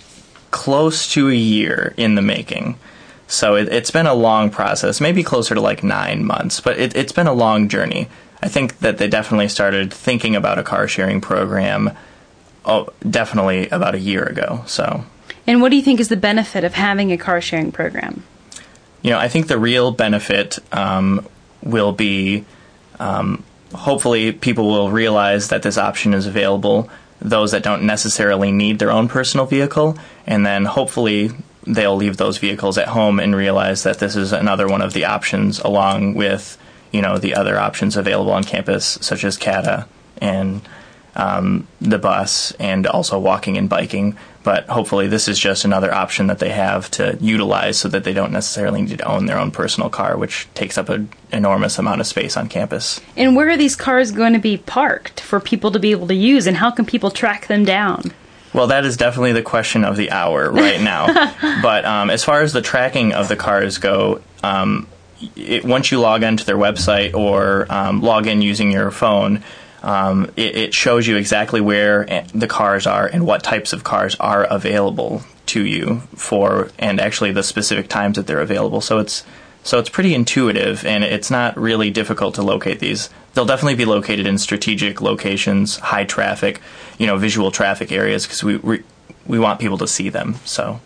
close 0.53 1.13
to 1.15 1.29
a 1.29 1.35
year 1.35 1.93
in 1.97 2.15
the 2.15 2.23
making. 2.23 2.79
So 3.27 3.57
it, 3.57 3.69
it's 3.69 3.91
been 3.91 4.07
a 4.07 4.15
long 4.15 4.51
process, 4.51 5.01
maybe 5.01 5.25
closer 5.25 5.55
to 5.57 5.61
like 5.61 5.83
nine 5.83 6.25
months, 6.25 6.61
but 6.61 6.79
it, 6.79 6.95
it's 6.95 7.13
been 7.13 7.27
a 7.27 7.33
long 7.33 7.69
journey. 7.69 8.09
I 8.41 8.49
think 8.49 8.79
that 8.79 8.99
they 8.99 9.09
definitely 9.09 9.49
started 9.49 9.93
thinking 9.93 10.37
about 10.37 10.59
a 10.59 10.63
car 10.63 10.87
sharing 10.87 11.21
program 11.21 11.91
oh, 12.65 12.89
definitely 13.09 13.69
about 13.71 13.97
a 13.97 13.99
year 13.99 14.23
ago. 14.23 14.63
So, 14.67 15.05
And 15.47 15.61
what 15.61 15.71
do 15.71 15.77
you 15.77 15.83
think 15.83 15.99
is 15.99 16.09
the 16.09 16.17
benefit 16.17 16.63
of 16.63 16.75
having 16.75 17.11
a 17.11 17.19
car 17.19 17.41
sharing 17.41 17.73
program? 17.73 18.23
you 19.03 19.11
know, 19.11 19.19
I 19.19 19.29
think 19.29 19.49
the 19.49 19.59
real 19.59 19.91
benefit 19.91 20.59
um, 20.73 21.27
will 21.63 21.93
be 21.93 22.45
um, 22.99 23.43
hopefully 23.75 24.33
people 24.33 24.69
will 24.69 24.91
realize 24.91 25.49
that 25.49 25.63
this 25.63 25.77
option 25.77 26.15
is 26.15 26.27
available. 26.27 26.89
Those 27.21 27.51
that 27.51 27.63
don't 27.63 27.83
necessarily 27.83 28.53
need 28.53 28.79
their 28.79 28.91
own 28.91 29.09
personal 29.09 29.47
vehicle, 29.47 29.99
and 30.27 30.45
then 30.45 30.65
hopefully 30.65 31.31
they'll 31.67 31.97
leave 31.97 32.17
those 32.17 32.39
vehicles 32.39 32.79
at 32.79 32.89
home 32.89 33.21
and 33.21 33.35
realize 33.35 33.85
that 33.85 33.99
this 33.99 34.17
is 34.17 34.33
another 34.33 34.67
one 34.67 34.83
of 34.83 34.93
the 34.93 35.05
options, 35.05 35.61
along 35.61 36.15
with 36.15 36.59
you 36.91 37.03
know 37.03 37.19
the 37.19 37.35
other 37.35 37.59
options 37.59 37.97
available 37.97 38.33
on 38.33 38.45
campus, 38.45 38.99
such 39.01 39.25
as 39.25 39.37
CATA 39.37 39.87
and 40.21 40.61
um, 41.15 41.67
the 41.81 41.99
bus, 41.99 42.53
and 42.53 42.87
also 42.87 43.19
walking 43.19 43.59
and 43.59 43.69
biking. 43.69 44.17
But 44.45 44.67
hopefully, 44.67 45.07
this 45.07 45.29
is 45.29 45.39
just 45.39 45.65
another 45.65 45.95
option 45.95 46.27
that 46.27 46.41
they 46.41 46.51
have 46.51 46.91
to 46.93 47.17
utilize, 47.21 47.79
so 47.79 47.89
that 47.89 48.03
they 48.03 48.13
don't 48.13 48.33
necessarily 48.33 48.83
need 48.83 48.99
to 48.99 49.05
own 49.05 49.27
their 49.27 49.39
own 49.39 49.53
personal 49.53 49.89
car, 49.89 50.17
which 50.17 50.49
takes 50.55 50.79
up 50.79 50.89
an 50.89 51.11
enormous 51.31 51.79
amount 51.79 52.01
of 52.01 52.07
space 52.07 52.37
on 52.37 52.49
campus. 52.49 53.01
And 53.17 53.37
where 53.37 53.51
are 53.51 53.57
these 53.57 53.77
cars 53.77 54.11
going 54.11 54.33
to 54.33 54.41
be 54.41 54.57
parked 54.57 55.21
for 55.21 55.39
people 55.39 55.71
to 55.73 55.79
be 55.79 55.93
able 55.93 56.09
to 56.09 56.15
use, 56.15 56.47
and 56.47 56.57
how 56.57 56.71
can 56.71 56.87
people 56.87 57.11
track 57.11 57.47
them 57.47 57.65
down? 57.65 58.13
Well, 58.53 58.67
that 58.69 58.85
is 58.85 58.97
definitely 58.97 59.33
the 59.33 59.43
question 59.43 59.85
of 59.85 59.97
the 59.97 60.11
hour 60.11 60.51
right 60.51 60.81
now. 60.81 61.07
but 61.63 61.85
um, 61.85 62.11
as 62.11 62.25
far 62.25 62.43
as 62.43 62.53
the 62.53 62.63
tracking 62.63 63.13
of 63.13 63.29
the 63.29 63.37
cars 63.37 63.79
go, 63.79 64.21
um, 64.43 64.87
it, 65.37 65.65
once 65.65 65.93
you 65.93 66.01
log 66.01 66.23
into 66.23 66.45
their 66.45 66.57
website 66.57 67.15
or 67.15 67.67
um, 67.71 68.03
log 68.03 68.27
in 68.27 68.43
using 68.43 68.71
your 68.71 68.91
phone, 68.91 69.43
um, 69.83 70.31
it, 70.37 70.57
it 70.57 70.75
shows 70.75 71.07
you 71.07 71.17
exactly 71.17 71.61
where 71.61 72.05
the 72.35 72.47
cars 72.47 72.87
are 72.87 73.07
and 73.07 73.27
what 73.27 73.43
types 73.43 73.73
of 73.73 73.85
cars 73.85 74.15
are 74.21 74.45
available 74.45 75.23
to 75.47 75.65
you 75.65 76.01
for, 76.15 76.71
and 76.79 77.01
actually 77.01 77.33
the 77.33 77.43
specific 77.43 77.89
times 77.89 78.17
that 78.17 78.27
they're 78.27 78.41
available. 78.41 78.81
So 78.81 78.99
it's 78.99 79.25
so 79.65 79.79
it's 79.79 79.89
pretty 79.89 80.15
intuitive, 80.15 80.85
and 80.85 81.05
it's 81.05 81.31
not 81.31 81.57
really 81.57 81.91
difficult 81.91 82.35
to 82.35 82.43
locate 82.43 82.81
these. 82.81 83.11
They'll 83.35 83.47
definitely 83.47 83.77
be 83.77 83.85
located 83.87 84.27
in 84.27 84.37
strategic 84.39 85.01
locations, 85.01 85.77
high 85.77 86.05
traffic, 86.05 86.61
you 86.99 87.07
know, 87.07 87.17
visual 87.17 87.51
traffic 87.51 87.91
areas, 87.91 88.27
because 88.27 88.45
we, 88.45 88.57
we 88.59 88.83
we 89.27 89.39
want 89.39 89.61
people 89.61 89.79
to 89.79 89.87
see 89.89 90.09
them. 90.09 90.35
So. 90.45 90.81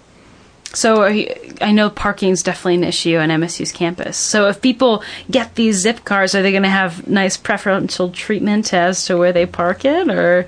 So 0.75 1.07
you, 1.07 1.35
I 1.63 1.73
know 1.73 1.89
parking 1.89 2.31
is 2.31 2.43
definitely 2.43 2.75
an 2.75 2.85
issue 2.85 3.17
on 3.17 3.31
MSU's 3.31 3.73
campus. 3.73 4.17
So 4.19 4.49
if 4.49 4.61
people 4.61 5.03
get 5.31 5.55
these 5.55 5.77
zip 5.77 6.05
cars, 6.05 6.35
are 6.35 6.43
they 6.43 6.51
going 6.51 6.65
to 6.65 6.69
have 6.69 7.09
nice 7.09 7.37
preferential 7.39 8.11
treatment 8.11 8.75
as 8.75 9.07
to 9.07 9.17
where 9.17 9.33
they 9.33 9.47
park 9.47 9.85
it, 9.87 10.11
or 10.11 10.47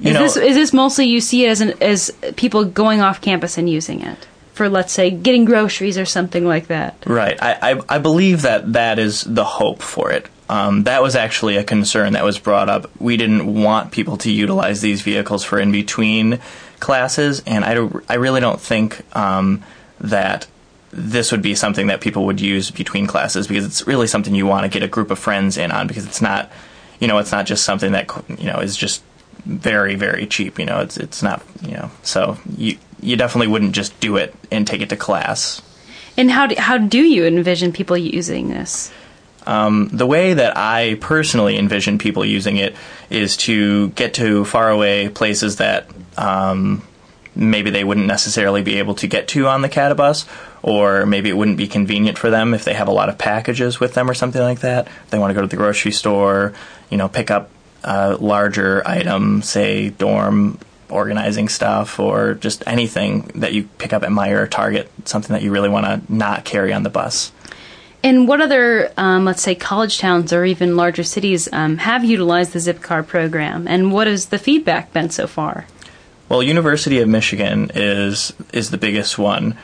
You 0.00 0.10
is 0.10 0.14
know- 0.14 0.20
this 0.22 0.36
is 0.36 0.56
this 0.56 0.72
mostly 0.72 1.06
you 1.06 1.20
see 1.20 1.46
it 1.46 1.48
as 1.48 1.60
an, 1.62 1.74
as 1.80 2.10
people 2.36 2.64
going 2.64 3.00
off 3.00 3.20
campus 3.22 3.56
and 3.56 3.68
using 3.70 4.02
it 4.02 4.26
for 4.52 4.68
let's 4.68 4.92
say 4.92 5.10
getting 5.10 5.44
groceries 5.46 5.98
or 5.98 6.04
something 6.04 6.44
like 6.46 6.66
that? 6.68 7.02
Right. 7.06 7.40
I, 7.42 7.72
I, 7.72 7.80
I 7.88 7.98
believe 7.98 8.42
that 8.42 8.74
that 8.74 8.98
is 8.98 9.22
the 9.22 9.44
hope 9.44 9.82
for 9.82 10.12
it. 10.12 10.28
Um, 10.48 10.84
that 10.84 11.02
was 11.02 11.16
actually 11.16 11.56
a 11.56 11.64
concern 11.64 12.12
that 12.12 12.24
was 12.24 12.38
brought 12.38 12.68
up. 12.68 12.90
We 13.00 13.16
didn't 13.16 13.62
want 13.62 13.92
people 13.92 14.16
to 14.18 14.30
utilize 14.30 14.80
these 14.82 15.00
vehicles 15.00 15.42
for 15.42 15.58
in 15.58 15.72
between 15.72 16.38
classes, 16.80 17.42
and 17.46 17.64
I, 17.64 17.88
I 18.08 18.16
really 18.16 18.40
don't 18.40 18.60
think 18.60 19.00
um, 19.16 19.64
that 20.00 20.46
this 20.92 21.32
would 21.32 21.42
be 21.42 21.54
something 21.54 21.88
that 21.88 22.00
people 22.00 22.26
would 22.26 22.40
use 22.40 22.70
between 22.70 23.06
classes 23.06 23.48
because 23.48 23.64
it's 23.64 23.86
really 23.86 24.06
something 24.06 24.34
you 24.34 24.46
want 24.46 24.64
to 24.64 24.68
get 24.68 24.84
a 24.84 24.88
group 24.88 25.10
of 25.10 25.18
friends 25.18 25.56
in 25.56 25.72
on 25.72 25.86
because 25.86 26.06
it's 26.06 26.22
not, 26.22 26.52
you 27.00 27.08
know, 27.08 27.18
it's 27.18 27.32
not 27.32 27.46
just 27.46 27.64
something 27.64 27.92
that 27.92 28.08
you 28.38 28.46
know 28.46 28.60
is 28.60 28.76
just 28.76 29.02
very 29.46 29.94
very 29.94 30.26
cheap. 30.26 30.58
You 30.58 30.66
know, 30.66 30.80
it's 30.80 30.96
it's 30.96 31.22
not 31.22 31.42
you 31.62 31.72
know, 31.72 31.90
so 32.02 32.38
you 32.56 32.78
you 33.00 33.16
definitely 33.16 33.48
wouldn't 33.48 33.72
just 33.72 33.98
do 34.00 34.16
it 34.16 34.34
and 34.50 34.66
take 34.66 34.82
it 34.82 34.88
to 34.90 34.96
class. 34.96 35.62
And 36.16 36.30
how 36.30 36.46
do, 36.46 36.54
how 36.56 36.78
do 36.78 37.02
you 37.02 37.24
envision 37.26 37.72
people 37.72 37.96
using 37.96 38.48
this? 38.48 38.92
Um, 39.46 39.88
the 39.92 40.06
way 40.06 40.34
that 40.34 40.56
I 40.56 40.96
personally 41.00 41.58
envision 41.58 41.98
people 41.98 42.24
using 42.24 42.56
it 42.56 42.74
is 43.10 43.36
to 43.38 43.90
get 43.90 44.14
to 44.14 44.44
faraway 44.44 45.08
places 45.08 45.56
that 45.56 45.88
um, 46.16 46.82
maybe 47.34 47.70
they 47.70 47.84
wouldn't 47.84 48.06
necessarily 48.06 48.62
be 48.62 48.78
able 48.78 48.94
to 48.96 49.06
get 49.06 49.28
to 49.28 49.46
on 49.46 49.62
the 49.62 49.68
CATA 49.68 49.94
bus, 49.94 50.26
or 50.62 51.04
maybe 51.06 51.28
it 51.28 51.36
wouldn't 51.36 51.56
be 51.56 51.66
convenient 51.66 52.16
for 52.16 52.30
them 52.30 52.54
if 52.54 52.64
they 52.64 52.74
have 52.74 52.88
a 52.88 52.92
lot 52.92 53.08
of 53.08 53.18
packages 53.18 53.80
with 53.80 53.94
them 53.94 54.08
or 54.08 54.14
something 54.14 54.42
like 54.42 54.60
that. 54.60 54.88
They 55.10 55.18
want 55.18 55.30
to 55.30 55.34
go 55.34 55.42
to 55.42 55.46
the 55.46 55.56
grocery 55.56 55.92
store, 55.92 56.54
you 56.90 56.96
know, 56.96 57.08
pick 57.08 57.30
up 57.30 57.50
a 57.82 58.16
larger 58.16 58.86
item, 58.86 59.42
say 59.42 59.90
dorm 59.90 60.58
organizing 60.88 61.48
stuff, 61.48 61.98
or 61.98 62.34
just 62.34 62.62
anything 62.66 63.30
that 63.34 63.52
you 63.52 63.64
pick 63.78 63.92
up 63.92 64.02
at 64.02 64.10
Meijer 64.10 64.38
or 64.38 64.46
Target, 64.46 64.90
something 65.04 65.34
that 65.34 65.42
you 65.42 65.50
really 65.50 65.68
want 65.68 65.86
to 65.86 66.12
not 66.12 66.44
carry 66.44 66.72
on 66.72 66.82
the 66.82 66.90
bus. 66.90 67.32
And 68.04 68.28
what 68.28 68.42
other, 68.42 68.92
um, 68.98 69.24
let's 69.24 69.40
say, 69.40 69.54
college 69.54 69.98
towns 69.98 70.30
or 70.30 70.44
even 70.44 70.76
larger 70.76 71.02
cities 71.02 71.48
um, 71.52 71.78
have 71.78 72.04
utilized 72.04 72.52
the 72.52 72.58
Zipcar 72.58 73.04
program? 73.04 73.66
And 73.66 73.90
what 73.90 74.06
has 74.06 74.26
the 74.26 74.38
feedback 74.38 74.92
been 74.92 75.08
so 75.08 75.26
far? 75.26 75.66
Well, 76.28 76.42
University 76.42 77.00
of 77.00 77.08
Michigan 77.08 77.70
is 77.74 78.34
is 78.52 78.70
the 78.70 78.76
biggest 78.76 79.18
one 79.18 79.56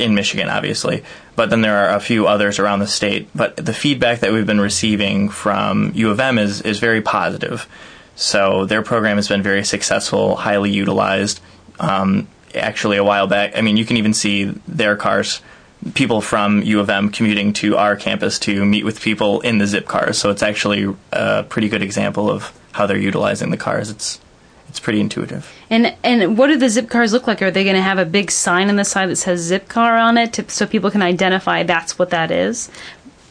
in 0.00 0.16
Michigan, 0.16 0.48
obviously, 0.48 1.04
but 1.36 1.50
then 1.50 1.60
there 1.60 1.76
are 1.76 1.94
a 1.94 2.00
few 2.00 2.26
others 2.26 2.58
around 2.58 2.80
the 2.80 2.88
state. 2.88 3.28
But 3.32 3.56
the 3.56 3.72
feedback 3.74 4.20
that 4.20 4.32
we've 4.32 4.46
been 4.46 4.60
receiving 4.60 5.28
from 5.28 5.92
U 5.94 6.10
of 6.10 6.18
M 6.18 6.36
is 6.36 6.60
is 6.62 6.80
very 6.80 7.00
positive. 7.00 7.68
So 8.16 8.64
their 8.64 8.82
program 8.82 9.18
has 9.18 9.28
been 9.28 9.42
very 9.42 9.64
successful, 9.64 10.34
highly 10.34 10.72
utilized. 10.72 11.40
Um, 11.78 12.26
actually, 12.56 12.96
a 12.96 13.04
while 13.04 13.28
back, 13.28 13.56
I 13.56 13.60
mean, 13.60 13.76
you 13.76 13.84
can 13.84 13.98
even 13.98 14.14
see 14.14 14.46
their 14.66 14.96
cars. 14.96 15.40
People 15.94 16.20
from 16.20 16.62
U 16.62 16.80
of 16.80 16.90
M 16.90 17.10
commuting 17.10 17.52
to 17.54 17.76
our 17.76 17.96
campus 17.96 18.38
to 18.40 18.64
meet 18.64 18.84
with 18.84 19.00
people 19.00 19.40
in 19.42 19.58
the 19.58 19.66
zip 19.66 19.86
cars. 19.86 20.18
So 20.18 20.30
it's 20.30 20.42
actually 20.42 20.94
a 21.12 21.44
pretty 21.44 21.68
good 21.68 21.82
example 21.82 22.30
of 22.30 22.52
how 22.72 22.86
they're 22.86 22.96
utilizing 22.96 23.50
the 23.50 23.56
cars. 23.56 23.90
It's 23.90 24.20
it's 24.68 24.80
pretty 24.80 25.00
intuitive. 25.00 25.50
And 25.70 25.96
and 26.02 26.36
what 26.36 26.48
do 26.48 26.56
the 26.56 26.68
zip 26.68 26.90
cars 26.90 27.12
look 27.12 27.26
like? 27.26 27.40
Are 27.42 27.50
they 27.50 27.64
going 27.64 27.76
to 27.76 27.82
have 27.82 27.98
a 27.98 28.04
big 28.04 28.30
sign 28.30 28.68
on 28.68 28.76
the 28.76 28.84
side 28.84 29.08
that 29.08 29.16
says 29.16 29.40
zip 29.40 29.68
car 29.68 29.96
on 29.96 30.18
it 30.18 30.32
to, 30.34 30.48
so 30.50 30.66
people 30.66 30.90
can 30.90 31.02
identify 31.02 31.62
that's 31.62 31.98
what 31.98 32.10
that 32.10 32.30
is? 32.30 32.70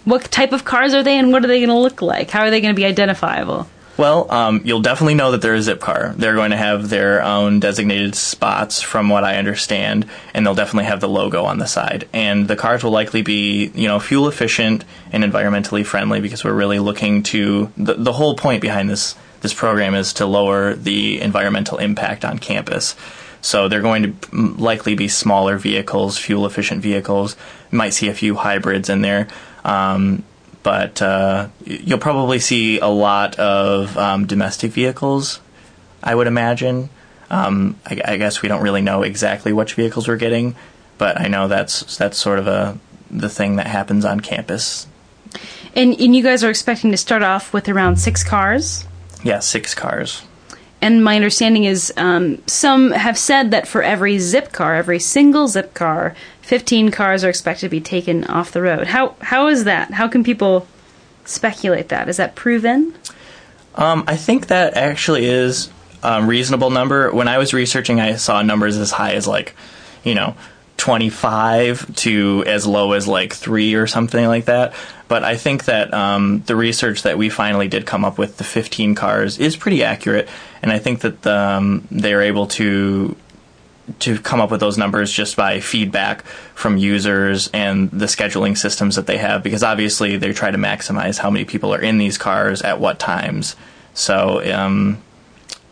What 0.05 0.23
type 0.31 0.53
of 0.53 0.65
cars 0.65 0.93
are 0.93 1.03
they 1.03 1.17
and 1.17 1.31
what 1.31 1.43
are 1.43 1.47
they 1.47 1.59
going 1.59 1.69
to 1.69 1.77
look 1.77 2.01
like? 2.01 2.31
How 2.31 2.41
are 2.41 2.49
they 2.49 2.61
going 2.61 2.73
to 2.73 2.79
be 2.79 2.85
identifiable? 2.85 3.67
Well, 3.97 4.31
um, 4.31 4.61
you'll 4.63 4.81
definitely 4.81 5.15
know 5.15 5.31
that 5.31 5.41
they're 5.41 5.55
a 5.55 5.61
zip 5.61 5.79
car. 5.79 6.13
They're 6.15 6.35
going 6.35 6.51
to 6.51 6.57
have 6.57 6.89
their 6.89 7.23
own 7.23 7.59
designated 7.59 8.13
spots, 8.13 8.79
from 8.79 9.09
what 9.09 9.23
I 9.23 9.37
understand, 9.37 10.07
and 10.35 10.45
they'll 10.45 10.53
definitely 10.53 10.85
have 10.85 11.01
the 11.01 11.09
logo 11.09 11.45
on 11.45 11.57
the 11.57 11.65
side. 11.65 12.07
And 12.13 12.47
the 12.47 12.55
cars 12.55 12.83
will 12.83 12.91
likely 12.91 13.23
be, 13.23 13.71
you 13.73 13.87
know, 13.87 13.99
fuel 13.99 14.27
efficient 14.27 14.85
and 15.11 15.23
environmentally 15.23 15.83
friendly 15.83 16.21
because 16.21 16.43
we're 16.43 16.53
really 16.53 16.77
looking 16.77 17.23
to 17.23 17.71
the 17.75 17.95
the 17.95 18.13
whole 18.13 18.35
point 18.35 18.61
behind 18.61 18.87
this 18.87 19.15
this 19.41 19.53
program 19.53 19.95
is 19.95 20.13
to 20.13 20.27
lower 20.27 20.75
the 20.75 21.19
environmental 21.19 21.79
impact 21.79 22.23
on 22.23 22.37
campus. 22.37 22.95
So 23.41 23.67
they're 23.67 23.81
going 23.81 24.03
to 24.03 24.09
mm, 24.09 24.59
likely 24.59 24.95
be 24.95 25.07
smaller 25.07 25.57
vehicles, 25.57 26.17
fuel 26.17 26.45
efficient 26.45 26.81
vehicles. 26.81 27.35
You 27.71 27.77
might 27.79 27.93
see 27.93 28.09
a 28.09 28.13
few 28.13 28.35
hybrids 28.35 28.89
in 28.89 29.01
there. 29.01 29.27
Um, 29.63 30.23
but 30.67 31.01
uh, 31.01 31.47
you'll 31.63 31.97
probably 31.97 32.39
see 32.39 32.77
a 32.79 32.87
lot 32.87 33.39
of 33.39 33.97
um, 33.97 34.25
domestic 34.25 34.69
vehicles, 34.73 35.39
I 36.03 36.13
would 36.13 36.27
imagine. 36.27 36.89
Um, 37.29 37.77
I, 37.85 38.01
I 38.03 38.17
guess 38.17 38.41
we 38.41 38.49
don't 38.49 38.61
really 38.61 38.81
know 38.81 39.01
exactly 39.01 39.53
which 39.53 39.75
vehicles 39.75 40.09
we're 40.09 40.17
getting, 40.17 40.57
but 40.97 41.21
I 41.21 41.29
know 41.29 41.47
that's 41.47 41.95
that's 41.95 42.17
sort 42.17 42.37
of 42.37 42.47
a 42.47 42.77
the 43.09 43.29
thing 43.29 43.55
that 43.55 43.67
happens 43.67 44.03
on 44.03 44.19
campus. 44.19 44.87
And, 45.73 45.97
and 46.01 46.13
you 46.13 46.21
guys 46.21 46.43
are 46.43 46.49
expecting 46.49 46.91
to 46.91 46.97
start 46.97 47.23
off 47.23 47.53
with 47.53 47.69
around 47.69 47.95
six 47.95 48.25
cars? 48.25 48.83
Yeah, 49.23 49.39
six 49.39 49.73
cars. 49.73 50.23
And 50.81 51.01
my 51.01 51.15
understanding 51.15 51.63
is 51.63 51.93
um, 51.95 52.45
some 52.45 52.91
have 52.91 53.17
said 53.17 53.51
that 53.51 53.69
for 53.69 53.81
every 53.81 54.19
zip 54.19 54.51
car, 54.51 54.75
every 54.75 54.99
single 54.99 55.47
zip 55.47 55.73
car, 55.73 56.13
15 56.47 56.91
cars 56.91 57.25
are 57.25 57.29
expected 57.29 57.65
to 57.65 57.69
be 57.69 57.81
taken 57.81 58.23
off 58.23 58.53
the 58.53 58.61
road. 58.61 58.87
How 58.87 59.15
How 59.19 59.49
is 59.49 59.65
that? 59.65 59.91
How 59.91 60.07
can 60.07 60.23
people 60.23 60.65
speculate 61.25 61.89
that? 61.89 62.07
Is 62.07 62.15
that 62.17 62.35
proven? 62.35 62.95
Um, 63.75 64.05
I 64.07 64.15
think 64.15 64.47
that 64.47 64.75
actually 64.75 65.25
is 65.25 65.69
a 66.01 66.23
reasonable 66.23 66.69
number. 66.69 67.11
When 67.11 67.27
I 67.27 67.37
was 67.37 67.53
researching, 67.53 67.99
I 67.99 68.15
saw 68.15 68.41
numbers 68.43 68.77
as 68.77 68.91
high 68.91 69.15
as 69.15 69.27
like, 69.27 69.55
you 70.05 70.15
know, 70.15 70.37
25 70.77 71.93
to 71.95 72.45
as 72.47 72.65
low 72.65 72.93
as 72.93 73.09
like 73.09 73.33
three 73.33 73.75
or 73.75 73.85
something 73.85 74.25
like 74.25 74.45
that. 74.45 74.73
But 75.09 75.25
I 75.25 75.35
think 75.35 75.65
that 75.65 75.93
um, 75.93 76.43
the 76.45 76.55
research 76.55 77.03
that 77.03 77.17
we 77.17 77.27
finally 77.27 77.67
did 77.67 77.85
come 77.85 78.05
up 78.05 78.17
with, 78.17 78.37
the 78.37 78.45
15 78.45 78.95
cars, 78.95 79.37
is 79.37 79.57
pretty 79.57 79.83
accurate, 79.83 80.29
and 80.61 80.71
I 80.71 80.79
think 80.79 81.01
that 81.01 81.27
um, 81.27 81.85
they're 81.91 82.21
able 82.21 82.47
to 82.47 83.17
to 83.99 84.19
come 84.19 84.41
up 84.41 84.51
with 84.51 84.59
those 84.59 84.77
numbers 84.77 85.11
just 85.11 85.35
by 85.35 85.59
feedback 85.59 86.23
from 86.55 86.77
users 86.77 87.49
and 87.53 87.89
the 87.91 88.05
scheduling 88.05 88.57
systems 88.57 88.95
that 88.95 89.07
they 89.07 89.17
have 89.17 89.43
because 89.43 89.63
obviously 89.63 90.17
they 90.17 90.33
try 90.33 90.51
to 90.51 90.57
maximize 90.57 91.17
how 91.17 91.29
many 91.29 91.45
people 91.45 91.73
are 91.73 91.81
in 91.81 91.97
these 91.97 92.17
cars 92.17 92.61
at 92.61 92.79
what 92.79 92.99
times 92.99 93.55
so 93.93 94.43
um, 94.53 94.97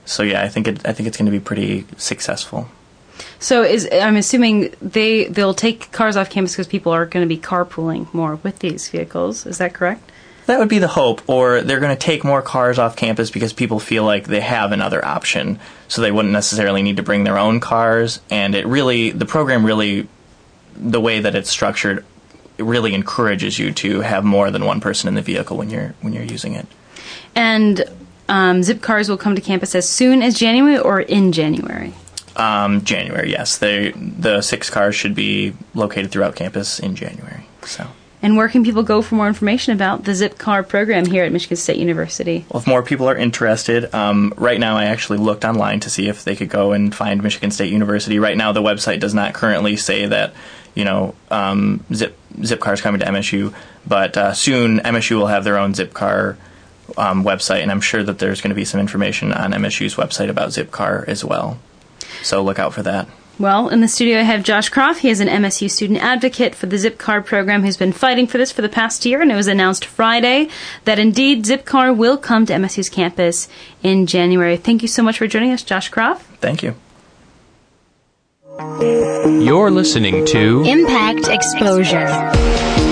so 0.06 0.24
yeah 0.24 0.42
I 0.42 0.48
think 0.48 0.68
it, 0.68 0.88
I 0.88 0.94
think 0.94 1.08
it's 1.08 1.18
going 1.18 1.26
to 1.26 1.32
be 1.32 1.40
pretty 1.40 1.86
successful 1.98 2.70
So 3.40 3.64
is 3.64 3.88
I'm 3.92 4.16
assuming 4.16 4.74
they 4.82 5.26
they'll 5.26 5.54
take 5.54 5.92
cars 5.92 6.18
off 6.18 6.30
campus 6.30 6.54
because 6.54 6.68
people 6.68 6.92
are 6.92 7.06
going 7.06 7.28
to 7.28 7.36
be 7.36 7.42
carpooling 7.42 8.12
more 8.14 8.36
with 8.38 8.60
these 8.60 8.90
vehicles. 8.90 9.46
Is 9.46 9.58
that 9.58 9.74
correct? 9.74 10.12
That 10.46 10.60
would 10.60 10.70
be 10.70 10.80
the 10.80 10.88
hope, 10.88 11.28
or 11.28 11.62
they're 11.62 11.80
going 11.80 11.96
to 11.96 12.00
take 12.00 12.24
more 12.24 12.42
cars 12.42 12.78
off 12.78 12.96
campus 12.96 13.32
because 13.32 13.52
people 13.52 13.80
feel 13.80 14.04
like 14.04 14.28
they 14.28 14.42
have 14.42 14.72
another 14.72 15.04
option, 15.04 15.60
so 15.88 16.02
they 16.02 16.12
wouldn't 16.12 16.34
necessarily 16.34 16.84
need 16.84 16.98
to 16.98 17.04
bring 17.04 17.24
their 17.24 17.38
own 17.38 17.60
cars. 17.60 18.20
And 18.30 18.54
it 18.54 18.68
really, 18.68 19.10
the 19.10 19.26
program 19.26 19.66
really, 19.66 20.08
the 20.76 21.02
way 21.02 21.20
that 21.20 21.34
it's 21.34 21.50
structured, 21.50 22.06
it 22.58 22.64
really 22.64 22.94
encourages 22.94 23.58
you 23.58 23.72
to 23.74 24.02
have 24.02 24.24
more 24.24 24.52
than 24.52 24.66
one 24.66 24.82
person 24.82 25.08
in 25.08 25.16
the 25.16 25.22
vehicle 25.22 25.58
when 25.58 25.70
you're 25.70 25.96
when 26.02 26.14
you're 26.14 26.24
using 26.24 26.54
it. 26.54 26.68
And 27.34 27.84
um, 28.30 28.62
Zip 28.62 28.82
cars 28.82 29.10
will 29.10 29.18
come 29.18 29.36
to 29.36 29.42
campus 29.42 29.74
as 29.74 29.90
soon 29.90 30.22
as 30.22 30.36
January 30.36 30.78
or 30.78 31.02
in 31.02 31.32
January. 31.32 31.94
Um, 32.36 32.84
January, 32.84 33.32
yes, 33.32 33.58
they 33.58 33.92
the 33.92 34.42
six 34.42 34.70
cars 34.70 34.94
should 34.94 35.16
be 35.16 35.56
located 35.74 36.12
throughout 36.12 36.36
campus 36.36 36.80
in 36.80 36.96
January. 36.96 37.48
So. 37.64 37.88
And 38.26 38.36
where 38.36 38.50
can 38.50 38.64
people 38.64 38.82
go 38.82 39.04
for 39.04 39.14
more 39.14 39.28
information 39.28 39.74
about 39.74 40.04
the 40.04 40.16
Zip 40.16 40.40
car 40.40 40.64
program 40.64 41.06
here 41.06 41.24
at 41.24 41.32
Michigan 41.32 41.58
State 41.58 41.78
University? 41.78 42.44
Well, 42.50 42.60
if 42.60 42.66
more 42.66 42.82
people 42.82 43.08
are 43.08 43.16
interested, 43.16 43.94
um, 43.94 44.34
right 44.36 44.60
now 44.60 44.78
I 44.78 44.86
actually 44.86 45.20
looked 45.20 45.46
online 45.46 45.80
to 45.82 45.92
see 45.92 46.08
if 46.08 46.24
they 46.24 46.36
could 46.36 46.50
go 46.50 46.72
and 46.72 46.94
find 46.94 47.22
Michigan 47.22 47.52
State 47.52 47.72
University. 47.72 48.18
Right 48.18 48.36
now, 48.36 48.52
the 48.52 48.64
website 48.64 49.00
does 49.00 49.14
not 49.14 49.36
currently 49.36 49.76
say 49.76 50.08
that 50.08 50.34
you 50.74 50.86
know 50.86 51.14
um, 51.30 51.86
Zip 51.94 52.18
Zipcar 52.38 52.74
is 52.74 52.82
coming 52.82 53.00
to 53.02 53.06
MSU, 53.06 53.54
but 53.86 54.18
uh, 54.18 54.34
soon 54.34 54.80
MSU 54.80 55.20
will 55.20 55.28
have 55.28 55.44
their 55.44 55.60
own 55.60 55.74
Zipcar 55.74 56.36
um, 56.98 57.24
website, 57.24 57.62
and 57.62 57.70
I'm 57.70 57.80
sure 57.80 58.02
that 58.02 58.18
there's 58.18 58.42
going 58.42 58.50
to 58.50 58.56
be 58.56 58.66
some 58.66 58.80
information 58.80 59.34
on 59.34 59.52
MSU's 59.52 59.98
website 59.98 60.32
about 60.32 60.50
Zipcar 60.50 61.08
as 61.08 61.24
well. 61.24 61.60
So 62.24 62.42
look 62.42 62.58
out 62.58 62.74
for 62.74 62.82
that. 62.82 63.08
Well, 63.38 63.68
in 63.68 63.82
the 63.82 63.88
studio 63.90 64.20
I 64.20 64.24
have 64.24 64.44
Josh 64.44 64.70
Croft. 64.70 65.02
He 65.02 65.10
is 65.10 65.20
an 65.20 65.28
MSU 65.28 65.70
student 65.70 66.02
advocate 66.02 66.56
for 66.56 66.68
the 66.68 66.78
Zipcar 66.78 67.26
program 67.26 67.64
who's 67.64 67.76
been 67.76 67.92
fighting 67.92 68.28
for 68.28 68.38
this 68.38 68.52
for 68.52 68.62
the 68.62 68.70
past 68.70 69.06
year, 69.06 69.22
and 69.22 69.30
it 69.30 69.36
was 69.36 69.48
announced 69.48 69.84
Friday 69.84 70.48
that 70.86 71.00
indeed 71.00 71.44
Zipcar 71.44 71.96
will 71.96 72.18
come 72.18 72.46
to 72.46 72.54
MSU's 72.54 72.90
campus 72.90 73.50
in 73.84 74.06
January. 74.06 74.56
Thank 74.56 74.82
you 74.82 74.88
so 74.88 75.04
much 75.04 75.18
for 75.18 75.28
joining 75.28 75.52
us, 75.52 75.64
Josh 75.64 75.90
Croft. 75.90 76.26
Thank 76.40 76.64
you. 76.64 76.76
You're 78.58 79.70
listening 79.70 80.26
to 80.28 80.64
Impact 80.64 81.28
Exposure. 81.28 82.85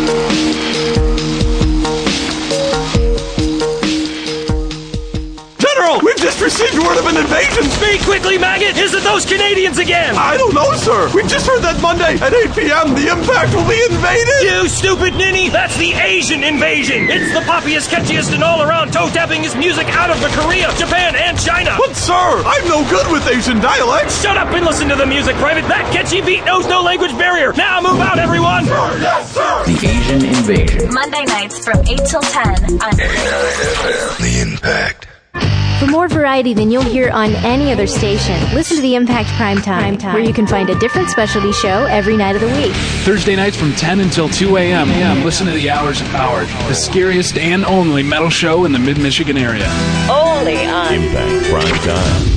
General, 5.84 6.00
we've 6.06 6.16
just 6.16 6.40
received 6.40 6.80
word 6.80 6.96
of 6.96 7.08
an 7.08 7.18
invasion. 7.18 7.64
Speak 7.76 8.00
quickly, 8.04 8.38
maggot! 8.38 8.78
Is 8.78 8.94
it 8.94 9.04
those 9.04 9.26
Canadians 9.26 9.80
again? 9.80 10.16
I 10.16 10.38
don't 10.38 10.54
know, 10.56 10.72
sir. 10.80 11.12
We've 11.14 11.28
just 11.28 11.46
heard 11.46 11.60
that 11.60 11.76
Monday 11.84 12.16
at 12.24 12.32
8 12.32 12.56
p.m. 12.56 12.96
the 12.96 13.12
impact 13.12 13.52
will 13.52 13.68
be 13.68 13.76
invaded. 13.92 14.48
You 14.48 14.72
stupid 14.72 15.20
ninny! 15.20 15.50
That's 15.50 15.76
the 15.76 15.92
Asian 15.92 16.44
invasion! 16.44 17.12
It's 17.12 17.36
the 17.36 17.44
poppiest, 17.44 17.92
catchiest, 17.92 18.32
and 18.34 18.44
all 18.44 18.64
around 18.64 18.94
toe 18.96 19.12
tappingest 19.12 19.60
music 19.60 19.92
out 19.92 20.08
of 20.08 20.24
the 20.24 20.32
Korea, 20.40 20.72
Japan, 20.80 21.20
and 21.20 21.36
China! 21.36 21.76
But, 21.76 22.00
sir, 22.00 22.16
I'm 22.16 22.64
no 22.64 22.88
good 22.88 23.12
with 23.12 23.28
Asian 23.28 23.60
dialects. 23.60 24.24
Shut 24.24 24.38
up 24.38 24.56
and 24.56 24.66
listen 24.66 24.88
to 24.88 24.96
the 24.96 25.06
music, 25.06 25.36
Private! 25.36 25.68
That 25.68 25.84
catchy 25.92 26.22
beat 26.24 26.48
knows 26.48 26.66
no 26.66 26.80
language 26.80 27.12
barrier! 27.20 27.52
Now 27.60 27.84
move 27.84 28.00
out, 28.00 28.20
everyone! 28.20 28.64
Sir, 28.72 28.88
yes, 29.04 29.36
sir! 29.36 29.64
The 29.68 29.76
Asian 29.84 30.24
Invasion. 30.24 30.94
Monday 30.94 31.26
nights 31.26 31.60
from 31.60 31.84
8 31.84 32.00
till 32.08 32.24
10 32.24 32.80
on 32.80 32.96
The 34.24 34.40
impact. 34.40 35.13
For 35.80 35.88
more 35.88 36.08
variety 36.08 36.54
than 36.54 36.70
you'll 36.72 36.84
hear 36.84 37.10
on 37.12 37.32
any 37.38 37.72
other 37.72 37.88
station, 37.88 38.40
listen 38.54 38.76
to 38.78 38.82
the 38.82 38.96
Impact 38.96 39.28
Prime 39.32 39.62
Time, 39.62 39.98
where 40.14 40.24
you 40.24 40.32
can 40.34 40.46
find 40.48 40.70
a 40.70 40.80
different 40.80 41.10
specialty 41.10 41.52
show 41.52 41.84
every 41.86 42.16
night 42.16 42.36
of 42.36 42.42
the 42.42 42.48
week. 42.48 42.72
Thursday 43.04 43.36
nights 43.36 43.58
from 43.58 43.74
10 43.74 44.00
until 44.00 44.30
2 44.30 44.56
a.m. 44.58 44.88
Listen 45.26 45.46
to 45.48 45.52
the 45.54 45.70
Hours 45.70 46.00
of 46.00 46.08
Power, 46.08 46.46
the 46.68 46.74
scariest 46.74 47.38
and 47.38 47.66
only 47.66 48.02
metal 48.04 48.30
show 48.30 48.64
in 48.66 48.72
the 48.72 48.80
mid 48.80 48.98
Michigan 48.98 49.38
area. 49.38 49.68
Only 50.10 50.66
on 50.66 50.94
Impact 50.94 51.46
Prime 51.52 51.76
Time. 51.84 52.30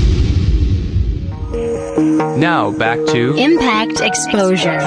Now 2.40 2.72
back 2.72 2.98
to 3.06 3.36
Impact 3.36 4.00
Exposure. 4.00 4.80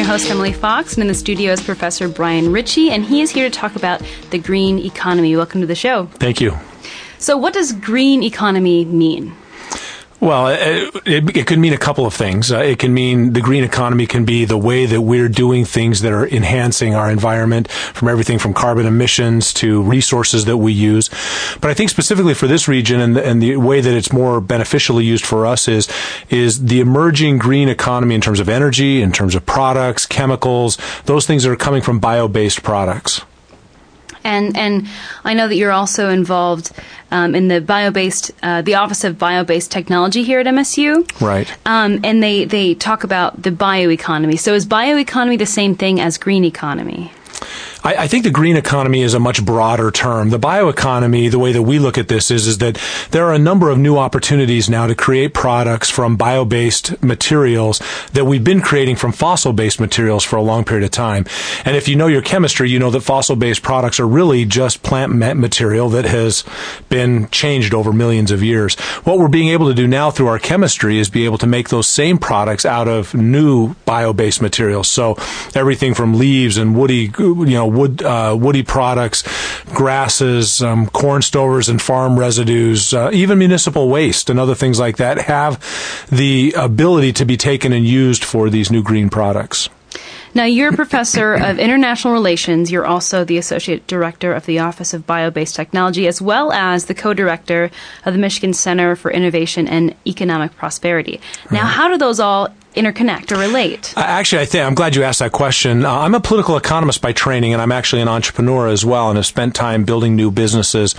Your 0.00 0.08
host, 0.08 0.30
Emily 0.30 0.54
Fox, 0.54 0.94
and 0.94 1.02
in 1.02 1.08
the 1.08 1.14
studio 1.14 1.52
is 1.52 1.60
Professor 1.60 2.08
Brian 2.08 2.52
Ritchie, 2.52 2.90
and 2.90 3.04
he 3.04 3.20
is 3.20 3.30
here 3.30 3.50
to 3.50 3.54
talk 3.54 3.76
about 3.76 4.02
the 4.30 4.38
green 4.38 4.78
economy. 4.78 5.36
Welcome 5.36 5.60
to 5.60 5.66
the 5.66 5.74
show. 5.74 6.06
Thank 6.14 6.40
you. 6.40 6.56
So, 7.18 7.36
what 7.36 7.52
does 7.52 7.74
green 7.74 8.22
economy 8.22 8.86
mean? 8.86 9.36
Well, 10.20 10.48
it, 10.48 10.94
it, 11.06 11.36
it 11.36 11.46
could 11.46 11.58
mean 11.58 11.72
a 11.72 11.78
couple 11.78 12.04
of 12.04 12.12
things. 12.12 12.52
Uh, 12.52 12.58
it 12.58 12.78
can 12.78 12.92
mean 12.92 13.32
the 13.32 13.40
green 13.40 13.64
economy 13.64 14.06
can 14.06 14.26
be 14.26 14.44
the 14.44 14.58
way 14.58 14.84
that 14.84 15.00
we're 15.00 15.30
doing 15.30 15.64
things 15.64 16.02
that 16.02 16.12
are 16.12 16.26
enhancing 16.28 16.94
our 16.94 17.10
environment 17.10 17.70
from 17.70 18.08
everything 18.08 18.38
from 18.38 18.52
carbon 18.52 18.84
emissions 18.84 19.54
to 19.54 19.82
resources 19.82 20.44
that 20.44 20.58
we 20.58 20.74
use. 20.74 21.08
But 21.62 21.70
I 21.70 21.74
think 21.74 21.88
specifically 21.88 22.34
for 22.34 22.46
this 22.46 22.68
region 22.68 23.00
and 23.00 23.16
the, 23.16 23.26
and 23.26 23.42
the 23.42 23.56
way 23.56 23.80
that 23.80 23.94
it's 23.94 24.12
more 24.12 24.42
beneficially 24.42 25.06
used 25.06 25.24
for 25.24 25.46
us 25.46 25.68
is, 25.68 25.88
is 26.28 26.66
the 26.66 26.80
emerging 26.80 27.38
green 27.38 27.70
economy 27.70 28.14
in 28.14 28.20
terms 28.20 28.40
of 28.40 28.48
energy, 28.50 29.00
in 29.00 29.12
terms 29.12 29.34
of 29.34 29.46
products, 29.46 30.04
chemicals, 30.04 30.76
those 31.06 31.26
things 31.26 31.44
that 31.44 31.50
are 31.50 31.56
coming 31.56 31.80
from 31.80 31.98
bio-based 31.98 32.62
products. 32.62 33.22
And 34.24 34.56
and 34.56 34.88
I 35.24 35.34
know 35.34 35.48
that 35.48 35.56
you're 35.56 35.72
also 35.72 36.10
involved 36.10 36.72
um, 37.10 37.34
in 37.34 37.48
the 37.48 37.60
bio-based, 37.60 38.30
uh, 38.42 38.62
the 38.62 38.76
Office 38.76 39.04
of 39.04 39.18
Bio-based 39.18 39.70
Technology 39.70 40.22
here 40.22 40.40
at 40.40 40.46
MSU. 40.46 41.20
Right. 41.20 41.52
Um, 41.66 42.00
and 42.04 42.22
they 42.22 42.44
they 42.44 42.74
talk 42.74 43.04
about 43.04 43.42
the 43.42 43.50
bioeconomy. 43.50 44.38
So 44.38 44.54
is 44.54 44.66
bioeconomy 44.66 45.38
the 45.38 45.46
same 45.46 45.74
thing 45.74 46.00
as 46.00 46.18
green 46.18 46.44
economy? 46.44 47.12
I, 47.82 47.94
I, 47.94 48.08
think 48.08 48.24
the 48.24 48.30
green 48.30 48.56
economy 48.56 49.02
is 49.02 49.14
a 49.14 49.20
much 49.20 49.44
broader 49.44 49.90
term. 49.90 50.30
The 50.30 50.38
bioeconomy, 50.38 51.30
the 51.30 51.38
way 51.38 51.52
that 51.52 51.62
we 51.62 51.78
look 51.78 51.96
at 51.96 52.08
this 52.08 52.30
is, 52.30 52.46
is 52.46 52.58
that 52.58 52.80
there 53.10 53.26
are 53.26 53.32
a 53.32 53.38
number 53.38 53.70
of 53.70 53.78
new 53.78 53.96
opportunities 53.96 54.68
now 54.68 54.86
to 54.86 54.94
create 54.94 55.32
products 55.32 55.88
from 55.88 56.16
bio-based 56.16 57.02
materials 57.02 57.80
that 58.12 58.26
we've 58.26 58.44
been 58.44 58.60
creating 58.60 58.96
from 58.96 59.12
fossil-based 59.12 59.80
materials 59.80 60.24
for 60.24 60.36
a 60.36 60.42
long 60.42 60.64
period 60.64 60.84
of 60.84 60.90
time. 60.90 61.24
And 61.64 61.76
if 61.76 61.88
you 61.88 61.96
know 61.96 62.06
your 62.06 62.22
chemistry, 62.22 62.70
you 62.70 62.78
know 62.78 62.90
that 62.90 63.00
fossil-based 63.00 63.62
products 63.62 63.98
are 63.98 64.06
really 64.06 64.44
just 64.44 64.82
plant 64.82 65.14
material 65.14 65.88
that 65.90 66.04
has 66.04 66.44
been 66.88 67.28
changed 67.30 67.72
over 67.72 67.92
millions 67.92 68.30
of 68.30 68.42
years. 68.42 68.74
What 69.04 69.18
we're 69.18 69.28
being 69.28 69.48
able 69.48 69.68
to 69.68 69.74
do 69.74 69.86
now 69.86 70.10
through 70.10 70.26
our 70.26 70.38
chemistry 70.38 70.98
is 70.98 71.08
be 71.08 71.24
able 71.24 71.38
to 71.38 71.46
make 71.46 71.70
those 71.70 71.88
same 71.88 72.18
products 72.18 72.66
out 72.66 72.88
of 72.88 73.14
new 73.14 73.74
bio-based 73.86 74.42
materials. 74.42 74.88
So 74.88 75.16
everything 75.54 75.94
from 75.94 76.18
leaves 76.18 76.56
and 76.58 76.76
woody, 76.76 77.10
you 77.18 77.44
know, 77.46 77.69
wood 77.70 78.02
uh, 78.02 78.36
woody 78.38 78.62
products, 78.62 79.24
grasses, 79.72 80.62
um, 80.62 80.86
corn 80.88 81.22
stovers 81.22 81.68
and 81.68 81.80
farm 81.80 82.18
residues, 82.18 82.92
uh, 82.92 83.10
even 83.12 83.38
municipal 83.38 83.88
waste 83.88 84.30
and 84.30 84.38
other 84.38 84.54
things 84.54 84.78
like 84.78 84.96
that 84.98 85.18
have 85.18 85.58
the 86.10 86.52
ability 86.56 87.12
to 87.12 87.24
be 87.24 87.36
taken 87.36 87.72
and 87.72 87.86
used 87.86 88.24
for 88.24 88.50
these 88.50 88.70
new 88.70 88.82
green 88.82 89.08
products. 89.08 89.68
Now, 90.32 90.44
you're 90.44 90.72
a 90.72 90.76
professor 90.76 91.34
of 91.34 91.58
international 91.58 92.12
relations. 92.12 92.70
You're 92.70 92.86
also 92.86 93.24
the 93.24 93.36
associate 93.38 93.88
director 93.88 94.32
of 94.32 94.46
the 94.46 94.60
Office 94.60 94.94
of 94.94 95.04
Bio-based 95.04 95.56
Technology, 95.56 96.06
as 96.06 96.22
well 96.22 96.52
as 96.52 96.84
the 96.84 96.94
co-director 96.94 97.70
of 98.04 98.12
the 98.14 98.18
Michigan 98.18 98.54
Center 98.54 98.94
for 98.94 99.10
Innovation 99.10 99.66
and 99.66 99.94
Economic 100.06 100.56
Prosperity. 100.56 101.20
Now, 101.50 101.64
how 101.64 101.88
do 101.88 101.98
those 101.98 102.20
all 102.20 102.48
interconnect 102.74 103.32
or 103.32 103.36
relate? 103.38 103.94
Actually, 103.96 104.42
I 104.42 104.44
think 104.46 104.64
I'm 104.64 104.74
glad 104.74 104.96
you 104.96 105.02
asked 105.02 105.18
that 105.20 105.32
question. 105.32 105.84
Uh, 105.84 105.92
I'm 105.92 106.14
a 106.14 106.20
political 106.20 106.56
economist 106.56 107.02
by 107.02 107.12
training, 107.12 107.52
and 107.52 107.62
I'm 107.62 107.72
actually 107.72 108.02
an 108.02 108.08
entrepreneur 108.08 108.68
as 108.68 108.84
well, 108.84 109.08
and 109.08 109.16
have 109.16 109.26
spent 109.26 109.54
time 109.54 109.84
building 109.84 110.16
new 110.16 110.30
businesses. 110.30 110.94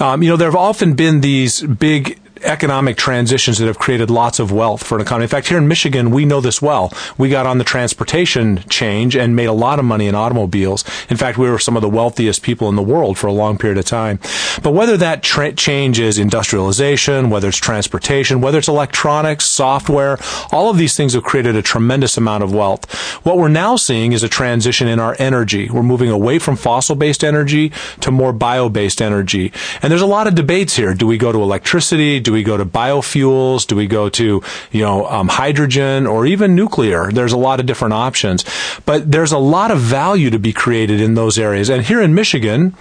Um, 0.00 0.22
you 0.22 0.30
know, 0.30 0.36
there 0.36 0.48
have 0.48 0.56
often 0.56 0.94
been 0.94 1.20
these 1.20 1.62
big 1.62 2.18
economic 2.44 2.96
transitions 2.96 3.58
that 3.58 3.66
have 3.66 3.78
created 3.78 4.10
lots 4.10 4.38
of 4.38 4.52
wealth 4.52 4.82
for 4.82 4.96
an 4.96 5.00
economy. 5.00 5.24
In 5.24 5.28
fact, 5.28 5.48
here 5.48 5.58
in 5.58 5.68
Michigan, 5.68 6.10
we 6.10 6.24
know 6.24 6.40
this 6.40 6.60
well. 6.60 6.92
We 7.18 7.28
got 7.28 7.46
on 7.46 7.58
the 7.58 7.64
transportation 7.64 8.64
change 8.68 9.16
and 9.16 9.36
made 9.36 9.46
a 9.46 9.52
lot 9.52 9.78
of 9.78 9.84
money 9.84 10.06
in 10.06 10.14
automobiles. 10.14 10.84
In 11.08 11.16
fact, 11.16 11.38
we 11.38 11.48
were 11.48 11.58
some 11.58 11.76
of 11.76 11.82
the 11.82 11.88
wealthiest 11.88 12.42
people 12.42 12.68
in 12.68 12.76
the 12.76 12.82
world 12.82 13.18
for 13.18 13.26
a 13.26 13.32
long 13.32 13.58
period 13.58 13.78
of 13.78 13.84
time. 13.84 14.18
But 14.62 14.72
whether 14.72 14.96
that 14.96 15.22
tra- 15.22 15.52
change 15.52 15.98
is 15.98 16.18
industrialization, 16.18 17.30
whether 17.30 17.48
it's 17.48 17.58
transportation, 17.58 18.40
whether 18.40 18.58
it's 18.58 18.68
electronics, 18.68 19.46
software, 19.46 20.18
all 20.50 20.70
of 20.70 20.78
these 20.78 20.96
things 20.96 21.14
have 21.14 21.22
created 21.22 21.56
a 21.56 21.62
tremendous 21.62 22.16
amount 22.16 22.44
of 22.44 22.54
wealth. 22.54 22.92
What 23.24 23.36
we're 23.36 23.48
now 23.48 23.76
seeing 23.76 24.12
is 24.12 24.22
a 24.22 24.28
transition 24.28 24.88
in 24.88 24.98
our 24.98 25.16
energy. 25.18 25.70
We're 25.70 25.82
moving 25.82 26.10
away 26.10 26.38
from 26.38 26.56
fossil 26.56 26.96
based 26.96 27.24
energy 27.24 27.72
to 28.00 28.10
more 28.10 28.32
bio 28.32 28.68
based 28.68 29.00
energy. 29.00 29.52
And 29.80 29.90
there's 29.90 30.02
a 30.02 30.06
lot 30.06 30.26
of 30.26 30.34
debates 30.34 30.76
here. 30.76 30.94
Do 30.94 31.06
we 31.06 31.18
go 31.18 31.32
to 31.32 31.42
electricity? 31.42 32.20
Do 32.20 32.31
we 32.32 32.42
go 32.42 32.56
to 32.56 32.64
biofuels? 32.64 33.66
Do 33.66 33.76
we 33.76 33.86
go 33.86 34.08
to, 34.10 34.42
you 34.70 34.82
know, 34.82 35.06
um, 35.06 35.28
hydrogen 35.28 36.06
or 36.06 36.26
even 36.26 36.54
nuclear? 36.54 37.10
There's 37.12 37.32
a 37.32 37.38
lot 37.38 37.60
of 37.60 37.66
different 37.66 37.94
options. 37.94 38.44
But 38.84 39.10
there's 39.10 39.32
a 39.32 39.38
lot 39.38 39.70
of 39.70 39.78
value 39.78 40.30
to 40.30 40.38
be 40.38 40.52
created 40.52 41.00
in 41.00 41.14
those 41.14 41.38
areas. 41.38 41.68
And 41.68 41.84
here 41.84 42.00
in 42.00 42.14
Michigan, 42.14 42.74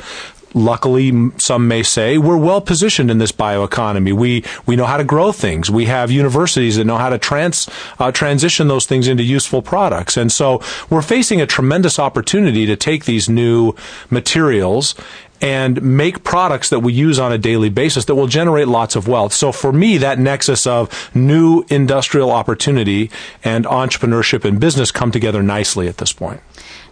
luckily, 0.53 1.31
some 1.37 1.67
may 1.67 1.83
say, 1.83 2.17
we're 2.17 2.37
well 2.37 2.61
positioned 2.61 3.09
in 3.11 3.17
this 3.17 3.31
bioeconomy. 3.31 4.13
We 4.13 4.43
we 4.65 4.75
know 4.75 4.85
how 4.85 4.97
to 4.97 5.03
grow 5.03 5.31
things. 5.31 5.69
We 5.69 5.85
have 5.85 6.11
universities 6.11 6.77
that 6.77 6.85
know 6.85 6.97
how 6.97 7.09
to 7.09 7.17
trans 7.17 7.69
uh, 7.99 8.11
transition 8.11 8.67
those 8.67 8.85
things 8.85 9.07
into 9.07 9.23
useful 9.23 9.61
products, 9.61 10.17
and 10.17 10.31
so 10.31 10.61
we're 10.89 11.01
facing 11.01 11.41
a 11.41 11.45
tremendous 11.45 11.99
opportunity 11.99 12.65
to 12.65 12.75
take 12.75 13.05
these 13.05 13.29
new 13.29 13.73
materials 14.09 14.95
and 15.41 15.81
make 15.81 16.23
products 16.23 16.69
that 16.69 16.79
we 16.79 16.93
use 16.93 17.19
on 17.19 17.31
a 17.31 17.37
daily 17.37 17.69
basis 17.69 18.05
that 18.05 18.15
will 18.15 18.27
generate 18.27 18.67
lots 18.67 18.95
of 18.95 19.07
wealth. 19.07 19.33
So 19.33 19.51
for 19.51 19.73
me, 19.73 19.97
that 19.97 20.19
nexus 20.19 20.67
of 20.67 21.09
new 21.15 21.65
industrial 21.69 22.31
opportunity 22.31 23.09
and 23.43 23.65
entrepreneurship 23.65 24.45
and 24.45 24.59
business 24.59 24.91
come 24.91 25.11
together 25.11 25.41
nicely 25.41 25.87
at 25.87 25.97
this 25.97 26.13
point. 26.13 26.41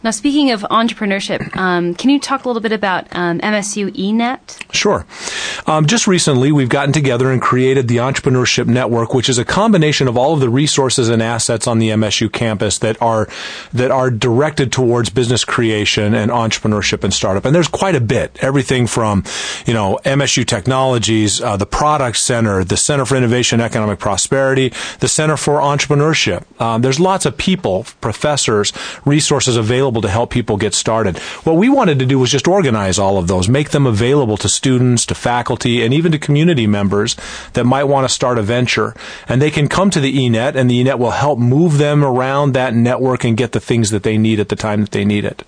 Now, 0.01 0.11
speaking 0.11 0.51
of 0.51 0.61
entrepreneurship, 0.61 1.53
um, 1.57 1.93
can 1.93 2.09
you 2.09 2.21
talk 2.21 2.45
a 2.45 2.47
little 2.47 2.61
bit 2.61 2.71
about 2.71 3.07
um, 3.11 3.39
MSU 3.39 3.91
eNet? 3.91 4.73
Sure. 4.73 5.05
Um, 5.67 5.87
just 5.87 6.07
recently, 6.07 6.53
we've 6.53 6.69
gotten 6.69 6.93
together 6.93 7.29
and 7.33 7.41
created 7.41 7.89
the 7.89 7.97
Entrepreneurship 7.97 8.67
Network, 8.67 9.13
which 9.13 9.27
is 9.27 9.37
a 9.37 9.43
combination 9.43 10.07
of 10.07 10.17
all 10.17 10.33
of 10.33 10.39
the 10.39 10.49
resources 10.49 11.09
and 11.09 11.21
assets 11.21 11.67
on 11.67 11.79
the 11.79 11.89
MSU 11.89 12.31
campus 12.31 12.77
that 12.77 13.01
are 13.01 13.27
that 13.73 13.91
are 13.91 14.09
directed 14.09 14.71
towards 14.71 15.09
business 15.09 15.43
creation 15.43 16.13
and 16.13 16.31
entrepreneurship 16.31 17.03
and 17.03 17.13
startup. 17.13 17.43
And 17.43 17.53
there's 17.53 17.67
quite 17.67 17.95
a 17.95 18.01
bit. 18.01 18.37
Everything 18.41 18.87
from, 18.87 19.25
you 19.65 19.73
know, 19.73 19.99
MSU 20.05 20.45
Technologies, 20.45 21.41
uh, 21.41 21.57
the 21.57 21.65
Product 21.65 22.15
Center, 22.15 22.63
the 22.63 22.77
Center 22.77 23.05
for 23.05 23.17
Innovation 23.17 23.59
and 23.59 23.65
Economic 23.65 23.99
Prosperity, 23.99 24.71
the 25.01 25.09
Center 25.09 25.35
for 25.35 25.59
Entrepreneurship. 25.59 26.45
Um, 26.61 26.83
there's 26.83 27.01
lots 27.01 27.25
of 27.25 27.35
people, 27.35 27.85
professors, 27.99 28.71
resources 29.03 29.57
available 29.57 29.88
available 29.89 30.01
to 30.03 30.09
help 30.09 30.29
people 30.29 30.57
get 30.57 30.73
started. 30.75 31.17
What 31.45 31.57
we 31.57 31.67
wanted 31.67 31.97
to 31.99 32.05
do 32.05 32.19
was 32.19 32.31
just 32.31 32.47
organize 32.47 32.99
all 32.99 33.17
of 33.17 33.27
those, 33.27 33.49
make 33.49 33.71
them 33.71 33.87
available 33.87 34.37
to 34.37 34.47
students, 34.47 35.05
to 35.07 35.15
faculty, 35.15 35.83
and 35.83 35.93
even 35.93 36.11
to 36.11 36.19
community 36.19 36.67
members 36.67 37.15
that 37.53 37.65
might 37.65 37.85
want 37.85 38.07
to 38.07 38.13
start 38.13 38.37
a 38.37 38.43
venture. 38.43 38.93
And 39.27 39.41
they 39.41 39.49
can 39.49 39.67
come 39.67 39.89
to 39.89 39.99
the 39.99 40.13
eNet, 40.13 40.55
and 40.55 40.69
the 40.69 40.83
eNet 40.83 40.99
will 40.99 41.17
help 41.17 41.39
move 41.39 41.79
them 41.79 42.03
around 42.03 42.53
that 42.53 42.75
network 42.75 43.23
and 43.23 43.35
get 43.35 43.51
the 43.51 43.59
things 43.59 43.89
that 43.89 44.03
they 44.03 44.17
need 44.17 44.39
at 44.39 44.49
the 44.49 44.55
time 44.55 44.81
that 44.81 44.91
they 44.91 45.05
need 45.05 45.25
it. 45.25 45.43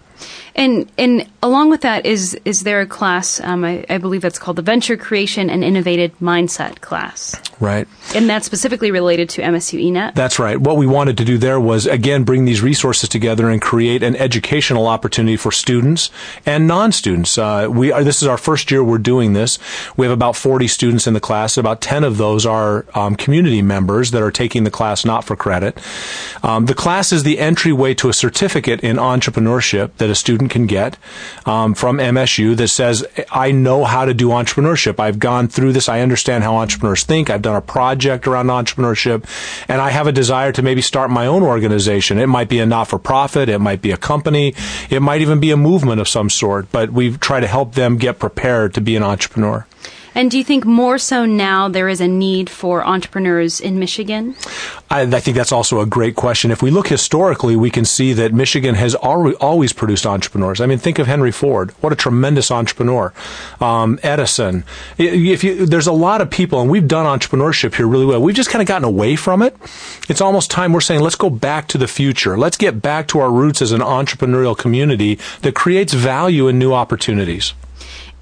And 0.56 0.91
and 0.97 1.28
along 1.41 1.70
with 1.70 1.82
that 1.82 2.06
is 2.06 2.38
is 2.45 2.64
there 2.64 2.82
a 2.82 2.86
class? 2.86 3.39
Um, 3.41 3.64
I, 3.64 3.86
I, 3.89 3.97
believe 3.97 4.22
that's 4.22 4.39
called 4.39 4.58
the 4.58 4.62
Venture 4.62 4.97
Creation 4.97 5.49
and 5.49 5.64
Innovative 5.64 6.18
Mindset 6.20 6.82
class. 6.82 7.36
Right. 7.60 7.88
And 8.16 8.30
that's 8.30 8.45
specifically 8.45 8.91
related 8.91 9.30
to 9.30 9.41
MSU 9.41 9.82
eNet. 9.82 10.16
That's 10.16 10.39
right. 10.39 10.58
What 10.58 10.78
we 10.78 10.88
wanted 10.88 11.18
to 11.18 11.26
do 11.26 11.38
there 11.38 11.60
was 11.60 11.86
again 11.86 12.24
bring 12.24 12.45
these 12.45 12.62
resources 12.62 13.08
together 13.08 13.49
and 13.49 13.62
create 13.62 14.04
an 14.04 14.16
educational 14.16 14.88
opportunity 14.88 15.38
for 15.38 15.52
students 15.52 16.10
and 16.45 16.68
non-students. 16.68 17.38
Uh, 17.38 17.68
we 17.70 17.91
are, 17.91 18.04
this 18.04 18.22
is 18.22 18.28
our 18.28 18.38
first 18.38 18.72
year 18.72 18.84
we're 18.84 18.97
doing 18.97 19.34
this. 19.34 19.60
We 19.95 20.06
have 20.06 20.14
about 20.14 20.36
40 20.36 20.68
students 20.68 21.08
in 21.08 21.14
the 21.14 21.20
class. 21.20 21.58
About 21.58 21.82
10 21.82 22.04
of 22.04 22.18
those 22.18 22.45
are 22.45 22.86
um, 22.95 23.16
community 23.16 23.62
members 23.62 24.12
that 24.12 24.22
are 24.22 24.32
taking 24.32 24.64
the 24.64 24.72
class 24.72 25.06
not 25.06 25.24
for 25.24 25.36
credit. 25.36 25.80
Um, 26.43 26.66
the 26.66 26.74
class 26.74 27.12
is 27.12 27.24
the 27.24 27.39
entryway 27.39 27.93
to 27.95 28.10
a 28.10 28.14
certificate 28.14 28.82
in 28.82 28.97
entrepreneurship 28.97 29.91
that 29.97 30.10
a 30.10 30.16
student 30.16 30.40
can 30.49 30.65
get 30.65 30.97
um, 31.45 31.73
from 31.73 31.97
MSU 31.97 32.55
that 32.57 32.67
says, 32.69 33.05
I 33.31 33.51
know 33.51 33.83
how 33.85 34.05
to 34.05 34.13
do 34.13 34.29
entrepreneurship. 34.29 34.99
I've 34.99 35.19
gone 35.19 35.47
through 35.47 35.73
this. 35.73 35.89
I 35.89 36.01
understand 36.01 36.43
how 36.43 36.57
entrepreneurs 36.57 37.03
think. 37.03 37.29
I've 37.29 37.41
done 37.41 37.55
a 37.55 37.61
project 37.61 38.27
around 38.27 38.47
entrepreneurship 38.47 39.25
and 39.67 39.81
I 39.81 39.89
have 39.89 40.07
a 40.07 40.11
desire 40.11 40.51
to 40.51 40.61
maybe 40.61 40.81
start 40.81 41.09
my 41.09 41.25
own 41.25 41.43
organization. 41.43 42.17
It 42.17 42.27
might 42.27 42.49
be 42.49 42.59
a 42.59 42.65
not 42.65 42.87
for 42.87 42.99
profit. 42.99 43.49
It 43.49 43.59
might 43.59 43.81
be 43.81 43.91
a 43.91 43.97
company. 43.97 44.53
It 44.89 45.01
might 45.01 45.21
even 45.21 45.39
be 45.39 45.51
a 45.51 45.57
movement 45.57 46.01
of 46.01 46.07
some 46.07 46.29
sort, 46.29 46.71
but 46.71 46.91
we 46.91 47.17
try 47.17 47.39
to 47.39 47.47
help 47.47 47.75
them 47.75 47.97
get 47.97 48.19
prepared 48.19 48.73
to 48.75 48.81
be 48.81 48.95
an 48.95 49.03
entrepreneur. 49.03 49.65
And 50.14 50.30
do 50.30 50.38
you 50.38 50.43
think 50.43 50.66
more 50.66 50.97
so 50.97 51.26
now 51.26 51.70
there 51.70 51.88
is 51.88 52.01
a 52.01 52.07
need 52.07 52.49
for 52.49 52.86
entrepreneurs 52.86 53.59
in 53.62 53.80
Michigan? 53.80 54.36
I, 54.89 55.01
I, 55.01 55.20
think 55.22 55.38
that's 55.38 55.53
also 55.53 55.80
a 55.80 55.86
great 55.86 56.16
question. 56.16 56.51
If 56.51 56.62
we 56.62 56.70
look 56.70 56.88
historically, 56.88 57.55
we 57.55 57.70
can 57.70 57.86
see 57.86 58.12
that 58.14 58.34
Michigan 58.34 58.76
has 58.76 58.95
al- 58.95 59.34
always 59.36 59.72
produced 59.72 60.05
entrepreneurs. 60.05 60.59
I 60.59 60.66
mean, 60.66 60.80
think 60.80 60.99
of 60.99 61.07
Henry 61.07 61.32
Ford. 61.32 61.72
What 61.82 61.93
a 61.93 61.95
tremendous 61.95 62.51
entrepreneur. 62.51 63.14
Um, 63.62 63.99
Edison. 64.03 64.66
If 64.97 65.43
you, 65.43 65.66
there's 65.66 65.88
a 65.88 65.93
lot 65.93 66.20
of 66.20 66.30
people, 66.30 66.59
and 66.59 66.70
we've 66.70 66.88
done 66.88 67.05
entrepreneurship 67.05 67.76
here 67.76 67.88
really 67.88 68.05
well. 68.05 68.22
We've 68.22 68.36
just 68.36 68.49
kind 68.49 68.62
of 68.62 68.68
gotten 68.68 68.86
away 68.86 69.16
from 69.16 69.41
it. 69.41 69.55
It's 70.09 70.22
almost 70.22 70.51
time 70.51 70.74
we're 70.74 70.82
saying, 70.82 71.01
let's 71.01 71.16
go 71.16 71.30
back 71.30 71.68
to 71.70 71.78
the 71.78 71.88
future. 71.88 72.38
Let's 72.38 72.57
get 72.57 72.82
back 72.82 73.07
to 73.09 73.20
our 73.20 73.32
roots 73.32 73.62
as 73.62 73.72
an 73.72 73.82
entrepreneurial 73.82 74.57
community 74.57 75.20
that 75.41 75.55
creates 75.55 75.93
value 75.93 76.47
and 76.47 76.59
new 76.59 76.74
opportunities. 76.74 77.53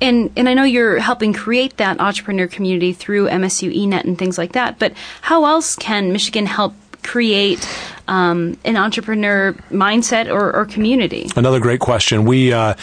And 0.02 0.32
and 0.38 0.48
I 0.48 0.54
know 0.54 0.64
you're 0.64 1.00
helping 1.00 1.34
create 1.34 1.78
that 1.78 2.00
entrepreneur 2.00 2.48
community 2.48 2.94
through 2.94 3.28
MSU 3.28 3.76
eNet 3.76 4.06
and 4.06 4.18
things 4.18 4.38
like 4.38 4.54
that. 4.54 4.80
But 4.80 4.94
how 5.22 5.46
else 5.46 5.76
can 5.76 6.14
Michigan 6.14 6.46
help 6.46 6.74
create 7.10 7.68
um, 8.08 8.56
an 8.66 8.78
entrepreneur 8.78 9.54
mindset 9.72 10.28
or, 10.28 10.56
or, 10.56 10.66
community? 10.66 11.28
Another 11.36 11.60
great 11.60 11.80
question. 11.80 12.24
We 12.24 12.54
uh, 12.54 12.76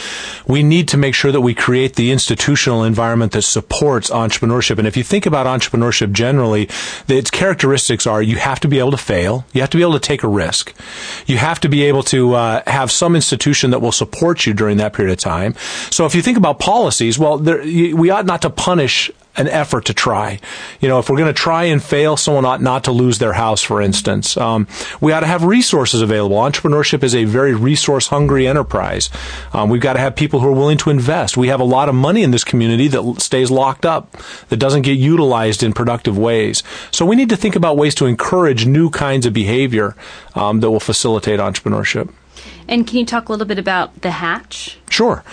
we 0.48 0.62
need 0.64 0.88
to 0.88 0.96
make 0.96 1.14
sure 1.14 1.30
that 1.30 1.42
we 1.42 1.54
create 1.54 1.94
the 1.94 2.10
institutional 2.10 2.82
environment 2.82 3.32
that 3.32 3.42
supports 3.42 4.10
entrepreneurship. 4.10 4.78
And 4.78 4.86
if 4.86 4.96
you 4.96 5.04
think 5.04 5.26
about 5.26 5.46
entrepreneurship 5.46 6.12
generally, 6.12 6.68
its 7.08 7.30
characteristics 7.30 8.06
are 8.06 8.20
you 8.20 8.36
have 8.36 8.58
to 8.60 8.68
be 8.68 8.78
able 8.80 8.92
to 8.92 8.96
fail, 9.14 9.44
you 9.52 9.60
have 9.60 9.70
to 9.70 9.76
be 9.76 9.82
able 9.82 9.98
to 10.00 10.00
take 10.00 10.22
a 10.24 10.28
risk, 10.28 10.74
you 11.26 11.38
have 11.38 11.60
to 11.60 11.68
be 11.68 11.82
able 11.84 12.02
to 12.04 12.34
uh, 12.34 12.62
have 12.66 12.90
some 12.90 13.14
institution 13.14 13.70
that 13.70 13.80
will 13.80 13.92
support 13.92 14.46
you 14.46 14.54
during 14.54 14.76
that 14.78 14.92
period 14.92 15.12
of 15.12 15.18
time. 15.18 15.54
So 15.90 16.06
if 16.06 16.14
you 16.16 16.22
think 16.22 16.38
about 16.38 16.58
policies, 16.58 17.18
well, 17.18 17.38
there, 17.38 17.62
we 18.02 18.10
ought 18.10 18.26
not 18.26 18.42
to 18.42 18.50
punish 18.50 19.10
an 19.36 19.48
effort 19.48 19.84
to 19.86 19.94
try. 19.94 20.40
You 20.80 20.88
know, 20.88 20.98
if 20.98 21.08
we're 21.08 21.16
going 21.16 21.32
to 21.32 21.40
try 21.40 21.64
and 21.64 21.82
fail, 21.82 22.16
someone 22.16 22.44
ought 22.44 22.62
not 22.62 22.84
to 22.84 22.92
lose 22.92 23.18
their 23.18 23.32
house, 23.32 23.62
for 23.62 23.80
instance. 23.82 24.36
Um, 24.36 24.66
we 25.00 25.12
ought 25.12 25.20
to 25.20 25.26
have 25.26 25.44
resources 25.44 26.00
available. 26.00 26.36
Entrepreneurship 26.36 27.02
is 27.02 27.14
a 27.14 27.24
very 27.24 27.54
resource 27.54 28.08
hungry 28.08 28.46
enterprise. 28.46 29.10
Um, 29.52 29.70
we've 29.70 29.80
got 29.80 29.94
to 29.94 30.00
have 30.00 30.16
people 30.16 30.40
who 30.40 30.48
are 30.48 30.52
willing 30.52 30.78
to 30.78 30.90
invest. 30.90 31.36
We 31.36 31.48
have 31.48 31.60
a 31.60 31.64
lot 31.64 31.88
of 31.88 31.94
money 31.94 32.22
in 32.22 32.30
this 32.30 32.44
community 32.44 32.88
that 32.88 33.20
stays 33.20 33.50
locked 33.50 33.84
up, 33.84 34.16
that 34.48 34.58
doesn't 34.58 34.82
get 34.82 34.98
utilized 34.98 35.62
in 35.62 35.72
productive 35.72 36.16
ways. 36.16 36.62
So 36.90 37.04
we 37.04 37.16
need 37.16 37.28
to 37.28 37.36
think 37.36 37.56
about 37.56 37.76
ways 37.76 37.94
to 37.96 38.06
encourage 38.06 38.66
new 38.66 38.90
kinds 38.90 39.26
of 39.26 39.32
behavior 39.32 39.96
um, 40.34 40.60
that 40.60 40.70
will 40.70 40.80
facilitate 40.80 41.40
entrepreneurship. 41.40 42.12
And 42.68 42.86
can 42.86 42.98
you 42.98 43.06
talk 43.06 43.28
a 43.28 43.32
little 43.32 43.46
bit 43.46 43.58
about 43.58 44.02
the 44.02 44.10
Hatch? 44.10 44.78
Sure. 44.88 45.24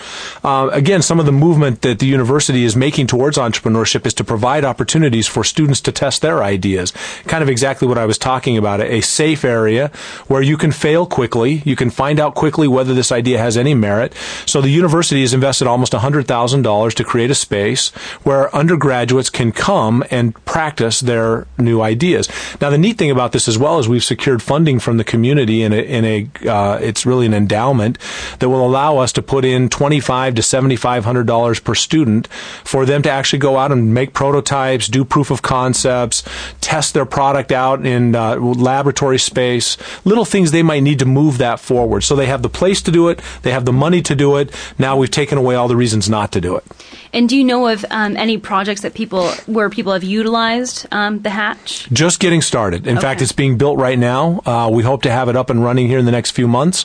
Uh, 0.42 0.68
again, 0.72 1.00
some 1.00 1.20
of 1.20 1.26
the 1.26 1.32
movement 1.32 1.82
that 1.82 2.00
the 2.00 2.06
university 2.06 2.64
is 2.64 2.74
making 2.74 3.06
towards 3.06 3.38
entrepreneurship 3.38 4.04
is 4.04 4.14
to 4.14 4.24
provide 4.24 4.64
opportunities 4.64 5.26
for 5.26 5.44
students 5.44 5.80
to 5.82 5.92
test 5.92 6.22
their 6.22 6.42
ideas. 6.42 6.92
Kind 7.26 7.42
of 7.42 7.48
exactly 7.48 7.86
what 7.86 7.96
I 7.96 8.04
was 8.04 8.18
talking 8.18 8.58
about 8.58 8.80
a 8.80 9.00
safe 9.00 9.44
area 9.44 9.88
where 10.26 10.42
you 10.42 10.56
can 10.56 10.72
fail 10.72 11.06
quickly. 11.06 11.62
You 11.64 11.76
can 11.76 11.90
find 11.90 12.18
out 12.18 12.34
quickly 12.34 12.66
whether 12.66 12.94
this 12.94 13.12
idea 13.12 13.38
has 13.38 13.56
any 13.56 13.74
merit. 13.74 14.12
So 14.44 14.60
the 14.60 14.70
university 14.70 15.20
has 15.20 15.32
invested 15.32 15.68
almost 15.68 15.92
$100,000 15.92 16.94
to 16.94 17.04
create 17.04 17.30
a 17.30 17.34
space 17.34 17.90
where 18.24 18.54
undergraduates 18.54 19.30
can 19.30 19.52
come 19.52 20.04
and 20.10 20.34
practice 20.44 21.00
their 21.00 21.46
new 21.58 21.80
ideas. 21.80 22.28
Now, 22.60 22.70
the 22.70 22.78
neat 22.78 22.98
thing 22.98 23.10
about 23.10 23.32
this 23.32 23.48
as 23.48 23.56
well 23.56 23.78
is 23.78 23.88
we've 23.88 24.04
secured 24.04 24.42
funding 24.42 24.80
from 24.80 24.96
the 24.96 25.04
community 25.04 25.62
in 25.62 25.72
a, 25.72 25.76
in 25.76 26.04
a 26.04 26.48
uh, 26.48 26.78
it's 26.78 27.06
really 27.06 27.26
an 27.26 27.34
endowment 27.34 27.98
that 28.40 28.48
will 28.48 28.64
allow 28.66 28.98
us 28.98 29.12
to 29.12 29.22
put 29.22 29.43
in 29.44 29.68
twenty-five 29.68 30.34
to 30.34 30.42
seventy-five 30.42 31.04
hundred 31.04 31.26
dollars 31.26 31.60
per 31.60 31.74
student 31.74 32.26
for 32.64 32.84
them 32.86 33.02
to 33.02 33.10
actually 33.10 33.38
go 33.38 33.56
out 33.58 33.70
and 33.70 33.92
make 33.94 34.12
prototypes, 34.14 34.88
do 34.88 35.04
proof 35.04 35.30
of 35.30 35.42
concepts, 35.42 36.24
test 36.60 36.94
their 36.94 37.04
product 37.06 37.52
out 37.52 37.84
in 37.86 38.14
uh, 38.16 38.36
laboratory 38.36 39.18
space, 39.18 39.76
little 40.04 40.24
things 40.24 40.50
they 40.50 40.62
might 40.62 40.80
need 40.80 40.98
to 40.98 41.04
move 41.06 41.38
that 41.38 41.60
forward. 41.60 42.02
So 42.02 42.16
they 42.16 42.26
have 42.26 42.42
the 42.42 42.48
place 42.48 42.82
to 42.82 42.90
do 42.90 43.08
it, 43.08 43.20
they 43.42 43.50
have 43.52 43.64
the 43.64 43.72
money 43.72 44.02
to 44.02 44.14
do 44.14 44.36
it. 44.36 44.50
Now 44.78 44.96
we've 44.96 45.10
taken 45.10 45.38
away 45.38 45.54
all 45.54 45.68
the 45.68 45.76
reasons 45.76 46.08
not 46.08 46.32
to 46.32 46.40
do 46.40 46.56
it. 46.56 46.64
And 47.12 47.28
do 47.28 47.36
you 47.36 47.44
know 47.44 47.68
of 47.68 47.84
um, 47.90 48.16
any 48.16 48.38
projects 48.38 48.80
that 48.80 48.94
people 48.94 49.30
where 49.46 49.70
people 49.70 49.92
have 49.92 50.02
utilized 50.02 50.86
um, 50.90 51.20
the 51.22 51.30
hatch? 51.30 51.88
Just 51.92 52.18
getting 52.18 52.42
started. 52.42 52.86
In 52.88 52.98
Okay. 52.98 53.02
fact, 53.06 53.22
it's 53.22 53.30
being 53.30 53.56
built 53.56 53.78
right 53.78 53.98
now. 53.98 54.40
Uh, 54.44 54.68
we 54.72 54.82
hope 54.82 55.02
to 55.02 55.12
have 55.12 55.28
it 55.28 55.36
up 55.36 55.48
and 55.48 55.62
running 55.62 55.86
here 55.86 55.98
in 56.00 56.06
the 56.06 56.10
next 56.10 56.32
few 56.32 56.48
months 56.48 56.84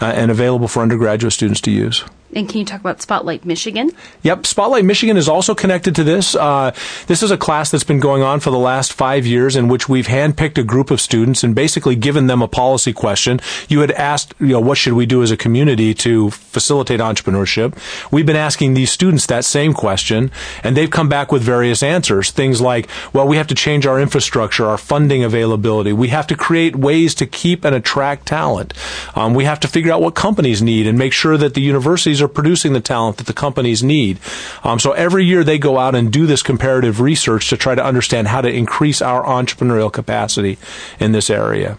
uh, 0.00 0.06
and 0.06 0.30
available 0.32 0.66
for 0.66 0.82
undergraduate 0.82 1.32
students 1.32 1.60
to 1.60 1.70
use. 1.70 1.97
abraço. 2.02 2.17
And 2.34 2.46
can 2.48 2.58
you 2.58 2.64
talk 2.64 2.80
about 2.80 3.00
Spotlight 3.00 3.46
Michigan? 3.46 3.90
Yep, 4.22 4.46
Spotlight 4.46 4.84
Michigan 4.84 5.16
is 5.16 5.28
also 5.28 5.54
connected 5.54 5.94
to 5.96 6.04
this. 6.04 6.34
Uh, 6.34 6.72
this 7.06 7.22
is 7.22 7.30
a 7.30 7.38
class 7.38 7.70
that's 7.70 7.84
been 7.84 8.00
going 8.00 8.22
on 8.22 8.40
for 8.40 8.50
the 8.50 8.58
last 8.58 8.92
five 8.92 9.26
years, 9.26 9.56
in 9.56 9.68
which 9.68 9.88
we've 9.88 10.08
handpicked 10.08 10.58
a 10.58 10.62
group 10.62 10.90
of 10.90 11.00
students 11.00 11.42
and 11.42 11.54
basically 11.54 11.96
given 11.96 12.26
them 12.26 12.42
a 12.42 12.48
policy 12.48 12.92
question. 12.92 13.40
You 13.68 13.80
had 13.80 13.92
asked, 13.92 14.34
you 14.38 14.48
know, 14.48 14.60
what 14.60 14.76
should 14.76 14.92
we 14.92 15.06
do 15.06 15.22
as 15.22 15.30
a 15.30 15.36
community 15.38 15.94
to 15.94 16.30
facilitate 16.30 17.00
entrepreneurship? 17.00 17.76
We've 18.12 18.26
been 18.26 18.36
asking 18.36 18.74
these 18.74 18.92
students 18.92 19.24
that 19.26 19.46
same 19.46 19.72
question, 19.72 20.30
and 20.62 20.76
they've 20.76 20.90
come 20.90 21.08
back 21.08 21.32
with 21.32 21.42
various 21.42 21.82
answers. 21.82 22.30
Things 22.30 22.60
like, 22.60 22.88
well, 23.14 23.26
we 23.26 23.38
have 23.38 23.46
to 23.46 23.54
change 23.54 23.86
our 23.86 23.98
infrastructure, 23.98 24.66
our 24.66 24.78
funding 24.78 25.24
availability. 25.24 25.94
We 25.94 26.08
have 26.08 26.26
to 26.26 26.36
create 26.36 26.76
ways 26.76 27.14
to 27.16 27.26
keep 27.26 27.64
and 27.64 27.74
attract 27.74 28.26
talent. 28.26 28.74
Um, 29.14 29.32
we 29.32 29.44
have 29.44 29.60
to 29.60 29.68
figure 29.68 29.92
out 29.92 30.02
what 30.02 30.14
companies 30.14 30.60
need 30.60 30.86
and 30.86 30.98
make 30.98 31.14
sure 31.14 31.38
that 31.38 31.54
the 31.54 31.62
universities 31.62 32.17
are 32.20 32.28
producing 32.28 32.72
the 32.72 32.80
talent 32.80 33.16
that 33.18 33.26
the 33.26 33.32
companies 33.32 33.82
need. 33.82 34.18
Um, 34.64 34.78
so 34.78 34.92
every 34.92 35.24
year 35.24 35.44
they 35.44 35.58
go 35.58 35.78
out 35.78 35.94
and 35.94 36.12
do 36.12 36.26
this 36.26 36.42
comparative 36.42 37.00
research 37.00 37.48
to 37.50 37.56
try 37.56 37.74
to 37.74 37.84
understand 37.84 38.28
how 38.28 38.40
to 38.40 38.50
increase 38.50 39.02
our 39.02 39.24
entrepreneurial 39.24 39.92
capacity 39.92 40.58
in 40.98 41.12
this 41.12 41.30
area. 41.30 41.76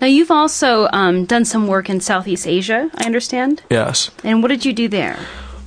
Now, 0.00 0.08
you've 0.08 0.32
also 0.32 0.88
um, 0.92 1.26
done 1.26 1.44
some 1.44 1.68
work 1.68 1.88
in 1.88 2.00
Southeast 2.00 2.46
Asia, 2.46 2.90
I 2.96 3.04
understand. 3.04 3.62
Yes. 3.70 4.10
And 4.24 4.42
what 4.42 4.48
did 4.48 4.64
you 4.64 4.72
do 4.72 4.88
there? 4.88 5.16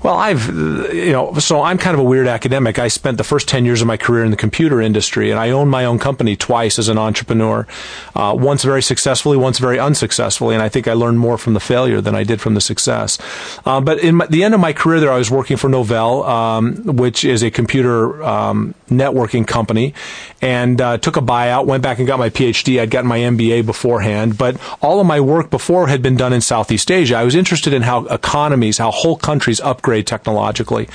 Well, 0.05 0.17
I've, 0.17 0.45
you 0.93 1.11
know, 1.11 1.33
so 1.39 1.63
I'm 1.63 1.79
kind 1.79 1.95
of 1.95 1.99
a 1.99 2.03
weird 2.03 2.27
academic. 2.27 2.77
I 2.77 2.89
spent 2.89 3.17
the 3.17 3.23
first 3.23 3.47
10 3.47 3.65
years 3.65 3.81
of 3.81 3.87
my 3.87 3.97
career 3.97 4.23
in 4.23 4.29
the 4.29 4.37
computer 4.37 4.79
industry, 4.79 5.31
and 5.31 5.39
I 5.39 5.49
owned 5.49 5.71
my 5.71 5.83
own 5.83 5.97
company 5.97 6.35
twice 6.35 6.77
as 6.77 6.89
an 6.89 6.99
entrepreneur. 6.99 7.65
Uh, 8.13 8.35
once 8.37 8.63
very 8.63 8.83
successfully, 8.83 9.35
once 9.35 9.57
very 9.57 9.79
unsuccessfully, 9.79 10.53
and 10.53 10.61
I 10.61 10.69
think 10.69 10.87
I 10.87 10.93
learned 10.93 11.17
more 11.17 11.39
from 11.39 11.55
the 11.55 11.59
failure 11.59 12.01
than 12.01 12.13
I 12.13 12.23
did 12.23 12.39
from 12.39 12.53
the 12.53 12.61
success. 12.61 13.17
Uh, 13.65 13.81
but 13.81 13.97
in 13.97 14.17
my, 14.17 14.27
the 14.27 14.43
end 14.43 14.53
of 14.53 14.59
my 14.59 14.73
career 14.73 14.99
there, 14.99 15.11
I 15.11 15.17
was 15.17 15.31
working 15.31 15.57
for 15.57 15.71
Novell, 15.71 16.23
um, 16.29 16.97
which 16.97 17.25
is 17.25 17.41
a 17.41 17.49
computer 17.49 18.21
um, 18.21 18.75
networking 18.91 19.47
company, 19.47 19.95
and 20.39 20.79
uh, 20.81 20.99
took 20.99 21.17
a 21.17 21.21
buyout, 21.21 21.65
went 21.65 21.81
back 21.81 21.97
and 21.97 22.05
got 22.05 22.19
my 22.19 22.29
PhD. 22.29 22.79
I'd 22.79 22.91
gotten 22.91 23.07
my 23.07 23.17
MBA 23.21 23.65
beforehand, 23.65 24.37
but 24.37 24.55
all 24.83 24.99
of 24.99 25.07
my 25.07 25.19
work 25.19 25.49
before 25.49 25.87
had 25.87 26.03
been 26.03 26.15
done 26.15 26.31
in 26.31 26.41
Southeast 26.41 26.91
Asia. 26.91 27.15
I 27.15 27.23
was 27.23 27.33
interested 27.33 27.73
in 27.73 27.81
how 27.81 28.05
economies, 28.05 28.77
how 28.77 28.91
whole 28.91 29.17
countries 29.17 29.59
upgrade 29.61 29.94
technologically. 30.03 30.87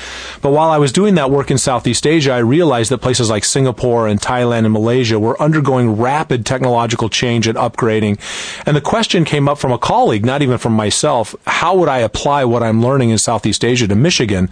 But 0.42 0.52
while 0.52 0.70
I 0.70 0.78
was 0.78 0.92
doing 0.92 1.14
that 1.14 1.30
work 1.30 1.50
in 1.50 1.58
Southeast 1.58 2.06
Asia, 2.06 2.32
I 2.32 2.38
realized 2.38 2.90
that 2.90 2.98
places 2.98 3.30
like 3.30 3.44
Singapore 3.44 4.08
and 4.08 4.20
Thailand 4.20 4.64
and 4.64 4.72
Malaysia 4.72 5.18
were 5.18 5.40
undergoing 5.40 5.96
rapid 5.96 6.44
technological 6.44 7.08
change 7.08 7.46
and 7.46 7.56
upgrading. 7.56 8.18
And 8.66 8.76
the 8.76 8.80
question 8.80 9.24
came 9.24 9.48
up 9.48 9.58
from 9.58 9.72
a 9.72 9.78
colleague, 9.78 10.24
not 10.24 10.42
even 10.42 10.58
from 10.58 10.72
myself, 10.72 11.34
how 11.46 11.76
would 11.76 11.88
I 11.88 11.98
apply 11.98 12.44
what 12.44 12.62
I'm 12.62 12.82
learning 12.82 13.10
in 13.10 13.18
Southeast 13.18 13.64
Asia 13.64 13.86
to 13.88 13.94
Michigan? 13.94 14.48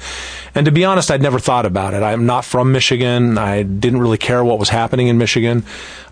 And 0.55 0.67
to 0.67 0.73
be 0.73 0.85
honest, 0.85 1.11
I'd 1.11 1.23
never 1.23 1.39
thought 1.39 1.67
about 1.67 1.95
it. 1.95 2.03
I'm 2.03 2.27
not 2.27 2.45
from 2.45 2.73
Michigan. 2.73 3.39
I 3.39 3.63
didn't 3.63 4.01
really 4.01 4.19
care 4.19 4.45
what 4.45 4.59
was 4.59 4.69
happening 4.69 5.09
in 5.09 5.19
Michigan. 5.19 5.65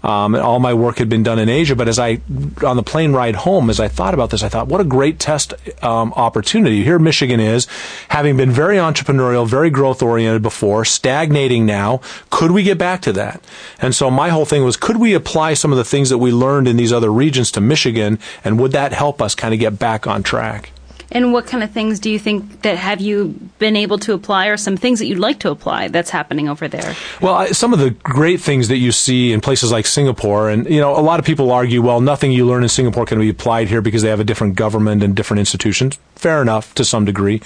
Um, 0.03 0.35
and 0.35 0.43
all 0.43 0.61
my 0.61 0.73
work 0.73 0.99
had 0.99 1.09
been 1.09 1.23
done 1.23 1.39
in 1.39 1.49
Asia. 1.49 1.75
But 1.75 1.89
as 1.89 1.99
I, 1.99 2.21
on 2.65 2.77
the 2.77 2.83
plane 2.83 3.13
ride 3.13 3.35
home, 3.35 3.71
as 3.71 3.81
I 3.81 3.89
thought 3.89 4.15
about 4.15 4.31
this, 4.31 4.43
I 4.43 4.49
thought, 4.49 4.69
what 4.69 4.81
a 4.81 4.85
great 4.85 5.19
test 5.19 5.55
um, 5.83 6.13
opportunity. 6.15 6.85
Here 6.85 6.99
Michigan 6.99 7.41
is, 7.41 7.67
having 8.09 8.26
been 8.35 8.51
very 8.51 8.77
entrepreneurial, 8.77 9.47
very 9.47 9.69
growth 9.69 10.03
oriented 10.03 10.43
before, 10.43 10.85
stagnating 10.85 11.67
now. 11.67 12.01
Could 12.31 12.51
we 12.51 12.63
get 12.63 12.79
back 12.79 13.03
to 13.03 13.13
that? 13.13 13.43
And 13.79 13.95
so 13.95 14.11
my 14.11 14.31
whole 14.31 14.47
thing 14.47 14.65
was, 14.65 14.77
could 14.77 14.97
we 14.97 15.13
apply 15.13 15.55
some 15.55 15.71
of 15.71 15.79
the 15.79 15.85
things 15.85 16.09
that 16.09 16.19
we 16.19 16.33
learned 16.33 16.67
in 16.67 16.77
these 16.77 16.93
other 16.93 17.13
regions 17.13 17.53
to 17.53 17.61
Michigan? 17.61 18.19
And 18.43 18.59
would 18.59 18.73
that 18.73 18.93
help 18.93 19.21
us 19.21 19.35
kind 19.35 19.53
of 19.53 19.61
get 19.61 19.79
back 19.79 20.07
on 20.07 20.23
track? 20.23 20.71
And 21.11 21.33
what 21.33 21.47
kind 21.47 21.63
of 21.63 21.71
things 21.71 22.01
do 22.01 22.11
you 22.11 22.19
think 22.19 22.63
that 22.63 22.77
have 22.79 23.01
you 23.01 23.39
been 23.59 23.77
able 23.77 23.99
to 23.99 24.13
apply, 24.13 24.49
or 24.49 24.57
some 24.57 24.77
things 24.77 24.99
that 24.99 25.07
you'd 25.07 25.19
like 25.19 25.39
to 25.41 25.51
apply 25.51 25.89
that's 25.89 26.11
happening 26.11 26.49
over 26.49 26.67
there? 26.67 26.97
Well, 27.21 27.35
I, 27.35 27.47
some 27.49 27.73
of 27.73 27.79
the 27.79 27.91
great 27.91 28.41
things 28.41 28.69
that 28.69 28.79
you 28.79 28.91
see 28.91 29.33
in 29.33 29.41
places 29.41 29.71
like 29.71 29.87
Singapore, 29.87 30.51
and 30.51 30.69
you 30.69 30.81
know, 30.81 30.97
a 30.97 31.01
lot 31.01 31.21
of 31.21 31.27
people 31.27 31.53
argue, 31.53 31.81
well, 31.81 32.01
nothing 32.01 32.33
you 32.33 32.45
learn 32.45 32.65
in 32.65 32.69
Singapore 32.69 33.07
can 33.07 33.21
be 33.21 33.29
applied 33.29 33.69
here 33.69 33.81
because 33.81 34.03
they 34.03 34.09
have 34.09 34.21
a 34.21 34.25
different 34.25 34.57
government 34.57 35.03
and 35.03 35.15
different 35.15 35.39
institutions. 35.39 35.99
Fair 36.17 36.43
enough 36.43 36.75
to 36.75 36.85
some 36.85 37.05
degree, 37.05 37.41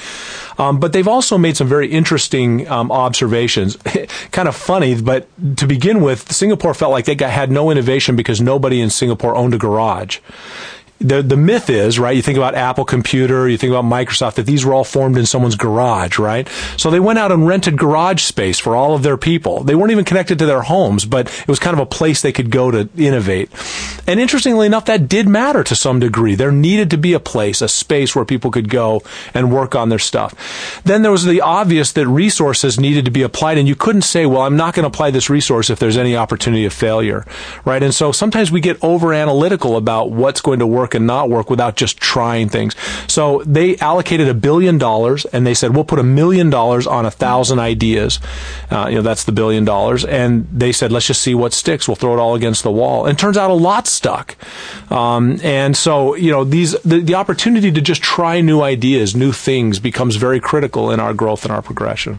um, 0.58 0.80
but 0.80 0.92
they've 0.92 1.08
also 1.08 1.36
made 1.36 1.56
some 1.56 1.68
very 1.68 1.90
interesting 1.90 2.68
um, 2.68 2.90
observations. 2.90 3.76
kind 4.30 4.48
of 4.48 4.56
funny, 4.56 5.00
but 5.00 5.28
to 5.56 5.66
begin 5.66 6.00
with, 6.00 6.32
Singapore 6.32 6.72
felt 6.72 6.92
like 6.92 7.04
they 7.04 7.14
got, 7.14 7.30
had 7.30 7.50
no 7.50 7.70
innovation 7.70 8.16
because 8.16 8.40
nobody 8.40 8.80
in 8.80 8.88
Singapore 8.88 9.34
owned 9.34 9.54
a 9.54 9.58
garage 9.58 10.20
the 11.00 11.22
the 11.22 11.36
myth 11.36 11.70
is 11.70 11.98
right. 11.98 12.14
You 12.14 12.22
think 12.22 12.36
about 12.36 12.54
Apple 12.54 12.84
Computer, 12.84 13.48
you 13.48 13.56
think 13.56 13.70
about 13.70 13.84
Microsoft, 13.84 14.34
that 14.34 14.46
these 14.46 14.64
were 14.64 14.74
all 14.74 14.84
formed 14.84 15.16
in 15.16 15.24
someone's 15.24 15.56
garage, 15.56 16.18
right? 16.18 16.48
So 16.76 16.90
they 16.90 17.00
went 17.00 17.18
out 17.18 17.32
and 17.32 17.46
rented 17.46 17.78
garage 17.78 18.22
space 18.22 18.58
for 18.58 18.76
all 18.76 18.94
of 18.94 19.02
their 19.02 19.16
people. 19.16 19.64
They 19.64 19.74
weren't 19.74 19.92
even 19.92 20.04
connected 20.04 20.38
to 20.38 20.46
their 20.46 20.62
homes, 20.62 21.06
but 21.06 21.26
it 21.40 21.48
was 21.48 21.58
kind 21.58 21.74
of 21.74 21.80
a 21.80 21.86
place 21.86 22.20
they 22.20 22.32
could 22.32 22.50
go 22.50 22.70
to 22.70 22.88
innovate. 22.96 23.50
And 24.06 24.20
interestingly 24.20 24.66
enough, 24.66 24.84
that 24.86 25.08
did 25.08 25.26
matter 25.26 25.64
to 25.64 25.74
some 25.74 26.00
degree. 26.00 26.34
There 26.34 26.52
needed 26.52 26.90
to 26.90 26.98
be 26.98 27.14
a 27.14 27.20
place, 27.20 27.62
a 27.62 27.68
space 27.68 28.14
where 28.14 28.24
people 28.24 28.50
could 28.50 28.68
go 28.68 29.02
and 29.32 29.52
work 29.52 29.74
on 29.74 29.88
their 29.88 29.98
stuff. 29.98 30.82
Then 30.84 31.02
there 31.02 31.12
was 31.12 31.24
the 31.24 31.40
obvious 31.40 31.92
that 31.92 32.06
resources 32.06 32.78
needed 32.78 33.06
to 33.06 33.10
be 33.10 33.22
applied, 33.22 33.56
and 33.56 33.66
you 33.66 33.74
couldn't 33.74 34.02
say, 34.02 34.26
well, 34.26 34.42
I'm 34.42 34.56
not 34.56 34.74
going 34.74 34.82
to 34.82 34.88
apply 34.88 35.12
this 35.12 35.30
resource 35.30 35.70
if 35.70 35.78
there's 35.78 35.96
any 35.96 36.14
opportunity 36.14 36.66
of 36.66 36.74
failure, 36.74 37.24
right? 37.64 37.82
And 37.82 37.94
so 37.94 38.12
sometimes 38.12 38.52
we 38.52 38.60
get 38.60 38.82
over 38.82 39.14
analytical 39.14 39.76
about 39.76 40.10
what's 40.10 40.40
going 40.40 40.58
to 40.58 40.66
work 40.66 40.89
and 40.94 41.06
not 41.06 41.28
work 41.28 41.50
without 41.50 41.76
just 41.76 41.98
trying 41.98 42.48
things. 42.48 42.74
So 43.08 43.42
they 43.46 43.76
allocated 43.78 44.28
a 44.28 44.34
billion 44.34 44.78
dollars 44.78 45.24
and 45.26 45.46
they 45.46 45.54
said, 45.54 45.74
we'll 45.74 45.84
put 45.84 45.98
a 45.98 46.04
million 46.04 46.50
dollars 46.50 46.86
on 46.86 47.06
a 47.06 47.10
thousand 47.10 47.58
ideas. 47.58 48.18
Uh, 48.70 48.86
you 48.88 48.96
know, 48.96 49.02
that's 49.02 49.24
the 49.24 49.32
billion 49.32 49.64
dollars. 49.64 50.04
And 50.04 50.46
they 50.52 50.72
said, 50.72 50.92
let's 50.92 51.06
just 51.06 51.22
see 51.22 51.34
what 51.34 51.52
sticks. 51.52 51.88
We'll 51.88 51.96
throw 51.96 52.14
it 52.14 52.18
all 52.18 52.34
against 52.34 52.62
the 52.62 52.70
wall. 52.70 53.06
And 53.06 53.16
it 53.16 53.20
turns 53.20 53.36
out 53.36 53.50
a 53.50 53.54
lot 53.54 53.86
stuck. 53.86 54.36
Um, 54.90 55.40
and 55.42 55.76
so, 55.76 56.14
you 56.14 56.30
know, 56.30 56.44
these, 56.44 56.72
the, 56.82 57.00
the 57.00 57.14
opportunity 57.14 57.70
to 57.72 57.80
just 57.80 58.02
try 58.02 58.40
new 58.40 58.60
ideas, 58.60 59.14
new 59.14 59.32
things 59.32 59.78
becomes 59.78 60.16
very 60.16 60.40
critical 60.40 60.90
in 60.90 61.00
our 61.00 61.14
growth 61.14 61.44
and 61.44 61.52
our 61.52 61.62
progression. 61.62 62.18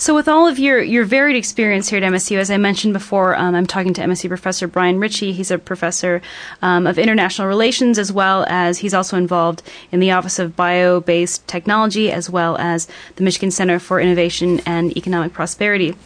So, 0.00 0.14
with 0.14 0.28
all 0.28 0.46
of 0.46 0.60
your, 0.60 0.80
your 0.80 1.04
varied 1.04 1.34
experience 1.34 1.88
here 1.88 2.00
at 2.00 2.04
MSU, 2.04 2.38
as 2.38 2.52
I 2.52 2.56
mentioned 2.56 2.92
before, 2.92 3.34
um, 3.34 3.56
I'm 3.56 3.66
talking 3.66 3.92
to 3.94 4.00
MSU 4.00 4.28
Professor 4.28 4.68
Brian 4.68 5.00
Ritchie. 5.00 5.32
He's 5.32 5.50
a 5.50 5.58
professor 5.58 6.22
um, 6.62 6.86
of 6.86 7.00
international 7.00 7.48
relations, 7.48 7.98
as 7.98 8.12
well 8.12 8.46
as 8.48 8.78
he's 8.78 8.94
also 8.94 9.16
involved 9.16 9.60
in 9.90 9.98
the 9.98 10.12
Office 10.12 10.38
of 10.38 10.54
Bio 10.54 11.00
Based 11.00 11.44
Technology, 11.48 12.12
as 12.12 12.30
well 12.30 12.56
as 12.58 12.86
the 13.16 13.24
Michigan 13.24 13.50
Center 13.50 13.80
for 13.80 14.00
Innovation 14.00 14.60
and 14.64 14.96
Economic 14.96 15.32
Prosperity. 15.32 15.96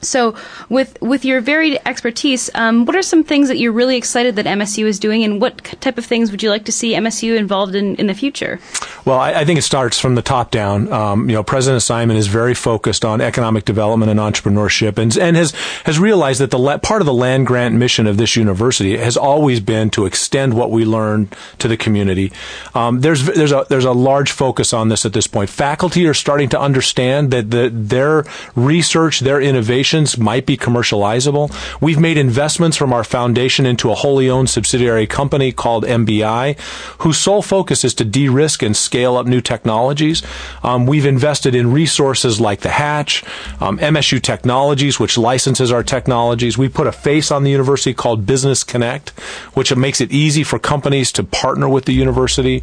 So, 0.00 0.36
with 0.68 0.96
with 1.00 1.24
your 1.24 1.40
varied 1.40 1.80
expertise, 1.84 2.50
um, 2.54 2.84
what 2.84 2.94
are 2.94 3.02
some 3.02 3.24
things 3.24 3.48
that 3.48 3.58
you're 3.58 3.72
really 3.72 3.96
excited 3.96 4.36
that 4.36 4.46
MSU 4.46 4.84
is 4.84 5.00
doing, 5.00 5.24
and 5.24 5.40
what 5.40 5.58
type 5.80 5.98
of 5.98 6.06
things 6.06 6.30
would 6.30 6.40
you 6.42 6.50
like 6.50 6.64
to 6.66 6.72
see 6.72 6.92
MSU 6.92 7.36
involved 7.36 7.74
in 7.74 7.96
in 7.96 8.06
the 8.06 8.14
future? 8.14 8.60
Well, 9.04 9.18
I, 9.18 9.32
I 9.32 9.44
think 9.44 9.58
it 9.58 9.62
starts 9.62 9.98
from 9.98 10.14
the 10.14 10.22
top 10.22 10.52
down. 10.52 10.92
Um, 10.92 11.28
you 11.28 11.34
know, 11.34 11.42
President 11.42 11.82
Simon 11.82 12.16
is 12.16 12.28
very 12.28 12.54
focused 12.54 13.04
on 13.04 13.20
economic 13.20 13.64
development 13.64 14.10
and 14.10 14.20
entrepreneurship, 14.20 14.98
and 14.98 15.16
and 15.18 15.36
has 15.36 15.50
has 15.84 15.98
realized 15.98 16.40
that 16.40 16.52
the 16.52 16.58
la- 16.60 16.78
part 16.78 17.02
of 17.02 17.06
the 17.06 17.14
land 17.14 17.48
grant 17.48 17.74
mission 17.74 18.06
of 18.06 18.18
this 18.18 18.36
university 18.36 18.96
has 18.96 19.16
always 19.16 19.58
been 19.58 19.90
to 19.90 20.06
extend 20.06 20.54
what 20.54 20.70
we 20.70 20.84
learn 20.84 21.28
to 21.58 21.66
the 21.66 21.76
community. 21.76 22.32
Um, 22.72 23.00
there's 23.00 23.26
there's 23.26 23.52
a 23.52 23.66
there's 23.68 23.84
a 23.84 23.92
large 23.92 24.30
focus 24.30 24.72
on 24.72 24.90
this 24.90 25.04
at 25.04 25.12
this 25.12 25.26
point. 25.26 25.50
Faculty 25.50 26.06
are 26.06 26.14
starting 26.14 26.48
to 26.50 26.60
understand 26.60 27.32
that 27.32 27.50
the, 27.50 27.68
their 27.72 28.24
research, 28.54 29.20
their 29.20 29.40
innovation 29.40 29.87
might 29.94 30.46
be 30.46 30.56
commercializable. 30.56 31.52
We've 31.80 31.98
made 31.98 32.18
investments 32.18 32.76
from 32.76 32.92
our 32.92 33.04
foundation 33.04 33.66
into 33.66 33.90
a 33.90 33.94
wholly 33.94 34.28
owned 34.28 34.50
subsidiary 34.50 35.06
company 35.06 35.52
called 35.52 35.84
MBI, 35.84 36.58
whose 37.00 37.18
sole 37.18 37.42
focus 37.42 37.84
is 37.84 37.94
to 37.94 38.04
de-risk 38.04 38.62
and 38.62 38.76
scale 38.76 39.16
up 39.16 39.26
new 39.26 39.40
technologies. 39.40 40.22
Um, 40.62 40.86
we've 40.86 41.06
invested 41.06 41.54
in 41.54 41.72
resources 41.72 42.40
like 42.40 42.60
the 42.60 42.70
Hatch, 42.70 43.24
um, 43.60 43.78
MSU 43.78 44.20
Technologies, 44.22 45.00
which 45.00 45.16
licenses 45.18 45.72
our 45.72 45.82
technologies. 45.82 46.58
We 46.58 46.68
put 46.68 46.86
a 46.86 46.92
face 46.92 47.30
on 47.30 47.44
the 47.44 47.50
university 47.50 47.94
called 47.94 48.26
Business 48.26 48.64
Connect, 48.64 49.10
which 49.54 49.74
makes 49.74 50.00
it 50.00 50.12
easy 50.12 50.44
for 50.44 50.58
companies 50.58 51.12
to 51.12 51.24
partner 51.24 51.68
with 51.68 51.84
the 51.84 51.92
university. 51.92 52.62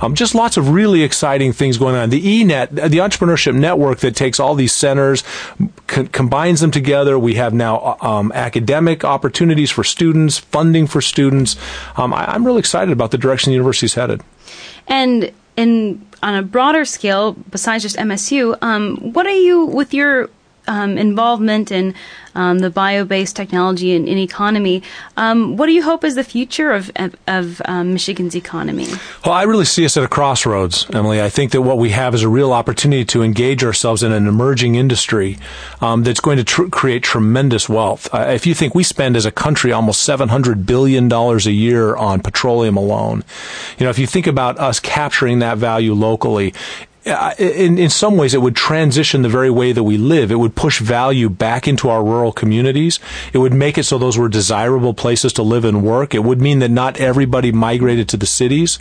Um, 0.00 0.14
just 0.14 0.34
lots 0.34 0.56
of 0.56 0.70
really 0.70 1.02
exciting 1.02 1.52
things 1.52 1.78
going 1.78 1.96
on. 1.96 2.10
The 2.10 2.42
ENET, 2.42 2.70
the 2.74 2.98
entrepreneurship 2.98 3.54
network 3.54 3.98
that 4.00 4.14
takes 4.14 4.38
all 4.38 4.54
these 4.54 4.72
centers, 4.72 5.24
co- 5.86 6.06
combines 6.06 6.60
them 6.60 6.65
together. 6.70 7.18
We 7.18 7.34
have 7.34 7.54
now 7.54 7.78
uh, 7.78 8.06
um, 8.06 8.32
academic 8.32 9.04
opportunities 9.04 9.70
for 9.70 9.84
students, 9.84 10.38
funding 10.38 10.86
for 10.86 11.00
students. 11.00 11.56
Um, 11.96 12.12
I, 12.12 12.26
I'm 12.32 12.44
really 12.44 12.60
excited 12.60 12.92
about 12.92 13.10
the 13.10 13.18
direction 13.18 13.50
the 13.50 13.54
university's 13.54 13.94
headed. 13.94 14.22
And 14.86 15.32
in 15.56 16.06
on 16.22 16.34
a 16.34 16.42
broader 16.42 16.84
scale, 16.84 17.32
besides 17.32 17.82
just 17.82 17.96
MSU, 17.96 18.56
um, 18.62 18.96
what 19.12 19.26
are 19.26 19.30
you 19.30 19.66
with 19.66 19.94
your 19.94 20.28
um, 20.66 20.98
involvement 20.98 21.70
in 21.70 21.94
um, 22.36 22.58
the 22.58 22.70
bio-based 22.70 23.34
technology 23.34 23.96
and, 23.96 24.08
and 24.08 24.18
economy. 24.18 24.82
Um, 25.16 25.56
what 25.56 25.66
do 25.66 25.72
you 25.72 25.82
hope 25.82 26.04
is 26.04 26.14
the 26.14 26.24
future 26.24 26.70
of, 26.70 26.90
of, 26.96 27.16
of 27.26 27.62
um, 27.64 27.94
Michigan's 27.94 28.36
economy? 28.36 28.86
Well, 29.24 29.34
I 29.34 29.44
really 29.44 29.64
see 29.64 29.84
us 29.84 29.96
at 29.96 30.04
a 30.04 30.08
crossroads, 30.08 30.86
Emily. 30.92 31.20
I 31.20 31.30
think 31.30 31.52
that 31.52 31.62
what 31.62 31.78
we 31.78 31.90
have 31.90 32.14
is 32.14 32.22
a 32.22 32.28
real 32.28 32.52
opportunity 32.52 33.04
to 33.06 33.22
engage 33.22 33.64
ourselves 33.64 34.02
in 34.02 34.12
an 34.12 34.26
emerging 34.26 34.74
industry 34.74 35.38
um, 35.80 36.02
that's 36.04 36.20
going 36.20 36.36
to 36.36 36.44
tr- 36.44 36.68
create 36.68 37.02
tremendous 37.02 37.68
wealth. 37.68 38.12
Uh, 38.14 38.28
if 38.28 38.46
you 38.46 38.54
think 38.54 38.74
we 38.74 38.84
spend 38.84 39.16
as 39.16 39.24
a 39.24 39.32
country 39.32 39.72
almost 39.72 40.06
$700 40.06 40.66
billion 40.66 41.10
a 41.10 41.38
year 41.50 41.96
on 41.96 42.20
petroleum 42.20 42.76
alone, 42.76 43.24
you 43.78 43.84
know, 43.84 43.90
if 43.90 43.98
you 43.98 44.06
think 44.06 44.26
about 44.26 44.58
us 44.58 44.78
capturing 44.78 45.38
that 45.38 45.56
value 45.56 45.94
locally, 45.94 46.52
in, 47.06 47.78
in 47.78 47.88
some 47.88 48.16
ways, 48.16 48.34
it 48.34 48.42
would 48.42 48.56
transition 48.56 49.22
the 49.22 49.28
very 49.28 49.50
way 49.50 49.72
that 49.72 49.84
we 49.84 49.96
live. 49.96 50.32
It 50.32 50.36
would 50.36 50.56
push 50.56 50.80
value 50.80 51.28
back 51.28 51.68
into 51.68 51.88
our 51.88 52.02
rural 52.02 52.32
communities. 52.32 52.98
It 53.32 53.38
would 53.38 53.54
make 53.54 53.78
it 53.78 53.84
so 53.84 53.96
those 53.96 54.18
were 54.18 54.28
desirable 54.28 54.92
places 54.92 55.32
to 55.34 55.42
live 55.42 55.64
and 55.64 55.84
work. 55.84 56.14
It 56.14 56.24
would 56.24 56.40
mean 56.40 56.58
that 56.58 56.70
not 56.70 56.98
everybody 56.98 57.52
migrated 57.52 58.08
to 58.08 58.16
the 58.16 58.26
cities. 58.26 58.80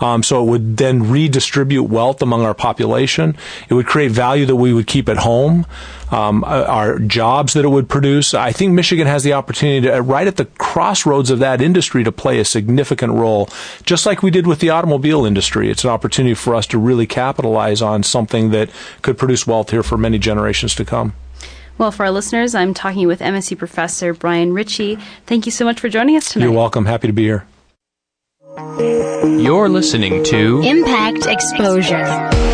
Um, 0.00 0.22
so 0.22 0.42
it 0.42 0.50
would 0.50 0.76
then 0.78 1.10
redistribute 1.10 1.90
wealth 1.90 2.22
among 2.22 2.42
our 2.42 2.54
population. 2.54 3.36
It 3.68 3.74
would 3.74 3.86
create 3.86 4.10
value 4.10 4.46
that 4.46 4.56
we 4.56 4.72
would 4.72 4.86
keep 4.86 5.08
at 5.08 5.18
home 5.18 5.66
um, 6.10 6.44
uh, 6.44 6.64
our 6.64 6.98
jobs 6.98 7.54
that 7.54 7.64
it 7.64 7.68
would 7.68 7.88
produce. 7.88 8.34
I 8.34 8.52
think 8.52 8.72
Michigan 8.72 9.06
has 9.06 9.24
the 9.24 9.32
opportunity 9.32 9.86
to, 9.86 9.96
uh, 9.96 10.00
right 10.00 10.26
at 10.26 10.36
the 10.36 10.44
crossroads 10.44 11.30
of 11.30 11.38
that 11.40 11.60
industry, 11.60 12.04
to 12.04 12.12
play 12.12 12.38
a 12.38 12.44
significant 12.44 13.12
role, 13.12 13.48
just 13.84 14.06
like 14.06 14.22
we 14.22 14.30
did 14.30 14.46
with 14.46 14.60
the 14.60 14.70
automobile 14.70 15.24
industry. 15.24 15.70
It's 15.70 15.84
an 15.84 15.90
opportunity 15.90 16.34
for 16.34 16.54
us 16.54 16.66
to 16.68 16.78
really 16.78 17.06
capitalize 17.06 17.82
on 17.82 18.02
something 18.02 18.50
that 18.50 18.70
could 19.02 19.18
produce 19.18 19.46
wealth 19.46 19.70
here 19.70 19.82
for 19.82 19.96
many 19.96 20.18
generations 20.18 20.74
to 20.76 20.84
come. 20.84 21.14
Well, 21.78 21.90
for 21.90 22.04
our 22.06 22.10
listeners, 22.10 22.54
I'm 22.54 22.72
talking 22.72 23.06
with 23.06 23.20
MSU 23.20 23.58
professor 23.58 24.14
Brian 24.14 24.54
Ritchie. 24.54 24.96
Thank 25.26 25.44
you 25.44 25.52
so 25.52 25.64
much 25.64 25.78
for 25.78 25.88
joining 25.88 26.16
us 26.16 26.32
tonight. 26.32 26.46
You're 26.46 26.54
welcome. 26.54 26.86
Happy 26.86 27.06
to 27.06 27.12
be 27.12 27.24
here. 27.24 27.46
You're 28.56 29.68
listening 29.68 30.24
to 30.24 30.62
Impact 30.62 31.26
Exposure. 31.26 32.45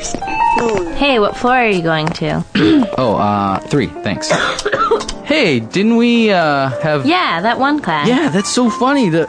First 0.00 0.16
floor. 0.56 0.92
Hey, 0.94 1.18
what 1.18 1.36
floor 1.36 1.56
are 1.56 1.68
you 1.68 1.82
going 1.82 2.06
to? 2.06 2.42
oh, 2.96 3.16
uh, 3.16 3.58
three, 3.58 3.86
thanks. 3.86 4.30
hey, 5.30 5.60
didn't 5.60 5.96
we, 5.96 6.30
uh, 6.32 6.70
have. 6.82 7.06
Yeah, 7.06 7.40
that 7.40 7.58
one 7.58 7.80
class. 7.80 8.08
Yeah, 8.08 8.28
that's 8.30 8.50
so 8.50 8.68
funny 8.68 9.10
to, 9.10 9.26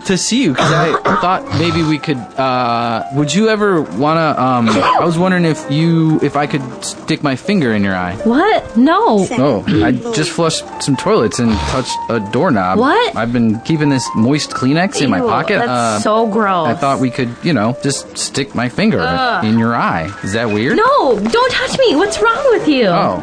to 0.06 0.18
see 0.18 0.42
you, 0.42 0.50
because 0.50 0.72
I 0.72 0.92
thought 1.20 1.46
maybe 1.60 1.82
we 1.82 1.98
could, 1.98 2.16
uh, 2.16 3.04
would 3.14 3.32
you 3.32 3.48
ever 3.48 3.82
wanna, 3.82 4.34
um, 4.36 4.68
I 4.68 5.04
was 5.04 5.16
wondering 5.16 5.44
if 5.44 5.70
you, 5.70 6.18
if 6.22 6.34
I 6.36 6.46
could 6.48 6.62
stick 6.84 7.22
my 7.22 7.36
finger 7.36 7.72
in 7.72 7.84
your 7.84 7.94
eye. 7.94 8.16
What? 8.24 8.76
No. 8.76 9.26
Oh, 9.30 9.64
I 9.84 9.92
just 9.92 10.30
flushed 10.32 10.64
some 10.82 10.96
toilets 10.96 11.38
and 11.38 11.52
touched 11.70 11.96
a 12.08 12.18
doorknob. 12.32 12.78
What? 12.80 13.16
I've 13.16 13.32
been 13.32 13.60
keeping 13.60 13.90
this 13.90 14.08
moist 14.16 14.50
Kleenex 14.50 15.00
in 15.00 15.08
my 15.10 15.18
Ew, 15.18 15.28
pocket. 15.28 15.58
that's 15.58 15.68
uh, 15.70 16.00
so 16.00 16.26
gross. 16.26 16.66
I 16.68 16.74
thought 16.74 16.98
we 16.98 17.10
could, 17.10 17.30
you 17.44 17.52
know, 17.52 17.76
just 17.82 18.18
stick 18.18 18.54
my 18.56 18.68
finger 18.68 18.98
Ugh. 19.00 19.44
in 19.44 19.58
your 19.58 19.74
eye. 19.76 20.10
Is 20.24 20.32
that 20.32 20.48
weird? 20.48 20.76
No, 20.76 21.20
don't 21.20 21.52
touch 21.52 21.78
me. 21.78 21.94
What's 21.94 22.20
wrong 22.20 22.44
with 22.50 22.66
you? 22.66 22.86
Oh, 22.86 23.22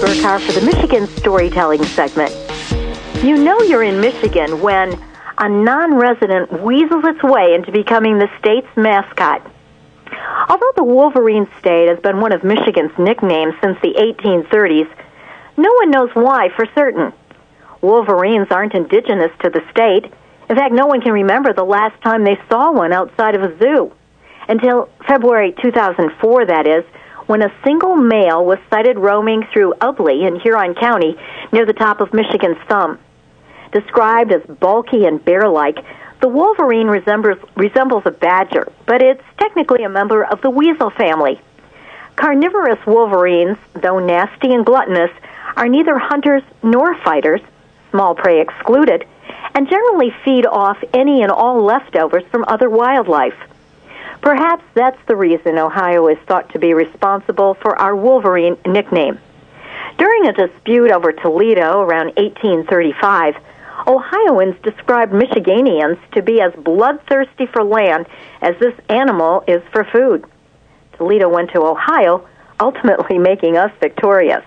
Burkhardt 0.00 0.40
for 0.40 0.52
the 0.52 0.64
Michigan 0.64 1.06
Storytelling 1.06 1.84
segment. 1.84 2.32
You 3.22 3.36
know 3.36 3.60
you're 3.60 3.82
in 3.82 4.00
Michigan 4.00 4.62
when 4.62 4.98
a 5.36 5.46
non-resident 5.46 6.62
weasels 6.62 7.04
its 7.04 7.22
way 7.22 7.54
into 7.54 7.70
becoming 7.70 8.18
the 8.18 8.28
state's 8.38 8.74
mascot. 8.76 9.42
Although 10.48 10.72
the 10.76 10.84
Wolverine 10.84 11.46
State 11.58 11.90
has 11.90 12.00
been 12.00 12.18
one 12.18 12.32
of 12.32 12.42
Michigan's 12.42 12.92
nicknames 12.98 13.52
since 13.62 13.78
the 13.82 13.92
1830s, 13.92 14.88
no 15.58 15.70
one 15.74 15.90
knows 15.90 16.10
why 16.14 16.48
for 16.56 16.64
certain. 16.74 17.12
Wolverines 17.82 18.48
aren't 18.50 18.74
indigenous 18.74 19.32
to 19.42 19.50
the 19.50 19.60
state. 19.70 20.10
In 20.48 20.56
fact, 20.56 20.72
no 20.72 20.86
one 20.86 21.02
can 21.02 21.12
remember 21.12 21.52
the 21.52 21.62
last 21.62 22.00
time 22.02 22.24
they 22.24 22.38
saw 22.48 22.72
one 22.72 22.94
outside 22.94 23.34
of 23.34 23.42
a 23.42 23.58
zoo. 23.58 23.92
Until 24.48 24.88
February 25.06 25.54
2004, 25.60 26.46
that 26.46 26.66
is, 26.66 26.84
when 27.30 27.42
a 27.42 27.54
single 27.62 27.94
male 27.94 28.44
was 28.44 28.58
sighted 28.70 28.98
roaming 28.98 29.46
through 29.52 29.72
Ubly 29.80 30.26
in 30.26 30.40
Huron 30.40 30.74
County 30.74 31.16
near 31.52 31.64
the 31.64 31.72
top 31.72 32.00
of 32.00 32.12
Michigan's 32.12 32.58
thumb. 32.68 32.98
Described 33.70 34.32
as 34.32 34.42
bulky 34.58 35.06
and 35.06 35.24
bear-like, 35.24 35.78
the 36.20 36.26
wolverine 36.26 36.88
resembles, 36.88 37.38
resembles 37.54 38.02
a 38.04 38.10
badger, 38.10 38.66
but 38.84 39.00
it's 39.00 39.22
technically 39.38 39.84
a 39.84 39.88
member 39.88 40.24
of 40.24 40.42
the 40.42 40.50
weasel 40.50 40.90
family. 40.90 41.40
Carnivorous 42.16 42.84
wolverines, 42.84 43.58
though 43.80 44.00
nasty 44.00 44.52
and 44.52 44.66
gluttonous, 44.66 45.12
are 45.56 45.68
neither 45.68 45.98
hunters 45.98 46.42
nor 46.64 46.96
fighters, 46.96 47.40
small 47.92 48.16
prey 48.16 48.40
excluded, 48.40 49.06
and 49.54 49.70
generally 49.70 50.12
feed 50.24 50.46
off 50.46 50.82
any 50.92 51.22
and 51.22 51.30
all 51.30 51.62
leftovers 51.62 52.24
from 52.32 52.44
other 52.48 52.68
wildlife. 52.68 53.38
Perhaps 54.22 54.64
that's 54.74 54.98
the 55.08 55.16
reason 55.16 55.58
Ohio 55.58 56.06
is 56.08 56.18
thought 56.26 56.52
to 56.52 56.58
be 56.58 56.74
responsible 56.74 57.54
for 57.54 57.80
our 57.80 57.96
Wolverine 57.96 58.56
nickname. 58.66 59.18
During 59.96 60.26
a 60.26 60.32
dispute 60.32 60.90
over 60.90 61.12
Toledo 61.12 61.80
around 61.80 62.12
1835, 62.16 63.36
Ohioans 63.86 64.56
described 64.62 65.12
Michiganians 65.12 65.98
to 66.12 66.22
be 66.22 66.40
as 66.40 66.52
bloodthirsty 66.52 67.46
for 67.46 67.64
land 67.64 68.06
as 68.42 68.54
this 68.60 68.74
animal 68.88 69.42
is 69.48 69.62
for 69.72 69.84
food. 69.84 70.24
Toledo 70.98 71.28
went 71.28 71.50
to 71.52 71.62
Ohio, 71.62 72.26
ultimately 72.58 73.18
making 73.30 73.56
us 73.56 73.72
victorious. 73.80 74.44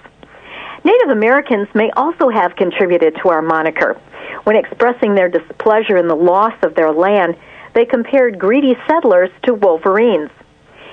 Native 0.84 1.09
Americans 1.09 1.67
may 1.74 1.89
also 1.91 2.30
have 2.30 2.55
contributed 2.55 3.15
to 3.24 3.30
our 3.30 3.41
moniker. 3.41 3.99
When 4.43 4.55
expressing 4.55 5.15
their 5.15 5.30
displeasure 5.30 5.97
in 5.97 6.07
the 6.07 6.15
loss 6.15 6.53
of 6.61 6.76
their 6.76 6.91
land, 6.91 7.36
they 7.74 7.86
compared 7.86 8.39
greedy 8.39 8.78
settlers 8.88 9.30
to 9.43 9.53
wolverines. 9.53 10.30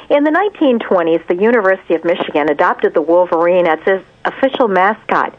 In 0.08 0.24
the 0.24 0.30
1920s, 0.30 1.26
the 1.28 1.36
University 1.36 1.94
of 1.94 2.04
Michigan 2.04 2.48
adopted 2.50 2.94
the 2.94 3.02
wolverine 3.02 3.66
as 3.66 3.78
its, 3.86 4.04
official 4.24 4.68
mascot. 4.68 5.34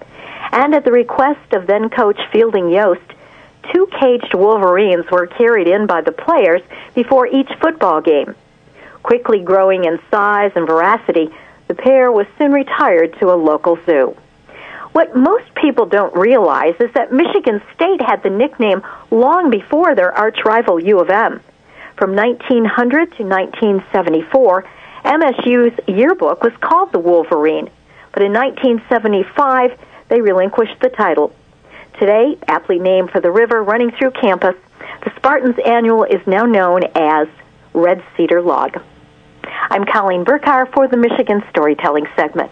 And 0.51 0.73
at 0.73 0.85
the 0.85 0.91
request 0.91 1.53
of 1.53 1.67
then 1.67 1.89
coach 1.89 2.19
Fielding 2.31 2.69
Yost, 2.69 3.01
two 3.71 3.87
caged 3.99 4.33
Wolverines 4.33 5.05
were 5.11 5.27
carried 5.27 5.67
in 5.67 5.87
by 5.87 6.01
the 6.01 6.11
players 6.11 6.61
before 6.95 7.27
each 7.27 7.49
football 7.61 8.01
game. 8.01 8.35
Quickly 9.03 9.41
growing 9.41 9.85
in 9.85 9.99
size 10.09 10.51
and 10.55 10.67
veracity, 10.67 11.29
the 11.67 11.75
pair 11.75 12.11
was 12.11 12.27
soon 12.37 12.51
retired 12.51 13.17
to 13.19 13.31
a 13.31 13.35
local 13.35 13.77
zoo. 13.85 14.15
What 14.93 15.15
most 15.15 15.55
people 15.55 15.85
don't 15.85 16.13
realize 16.15 16.75
is 16.81 16.91
that 16.95 17.13
Michigan 17.13 17.61
State 17.73 18.01
had 18.01 18.23
the 18.23 18.29
nickname 18.29 18.81
long 19.09 19.49
before 19.49 19.95
their 19.95 20.11
arch 20.11 20.39
rival 20.43 20.81
U 20.81 20.99
of 20.99 21.09
M. 21.09 21.39
From 21.95 22.13
1900 22.15 23.15
to 23.17 23.23
1974, 23.23 24.65
MSU's 25.05 25.79
yearbook 25.87 26.43
was 26.43 26.51
called 26.59 26.91
the 26.91 26.99
Wolverine, 26.99 27.69
but 28.11 28.21
in 28.21 28.33
1975 28.33 29.79
they 30.09 30.19
relinquished 30.19 30.79
the 30.81 30.89
title. 30.89 31.33
Today, 31.97 32.37
aptly 32.47 32.79
named 32.79 33.11
for 33.11 33.21
the 33.21 33.31
river 33.31 33.63
running 33.63 33.91
through 33.91 34.11
campus, 34.11 34.55
the 35.03 35.11
Spartans 35.15 35.57
annual 35.65 36.03
is 36.03 36.25
now 36.27 36.43
known 36.43 36.83
as 36.95 37.27
Red 37.73 38.03
Cedar 38.17 38.41
Log. 38.41 38.81
I'm 39.69 39.85
Colleen 39.85 40.25
Burkhardt 40.25 40.73
for 40.73 40.87
the 40.89 40.97
Michigan 40.97 41.43
Storytelling 41.49 42.07
segment. 42.17 42.51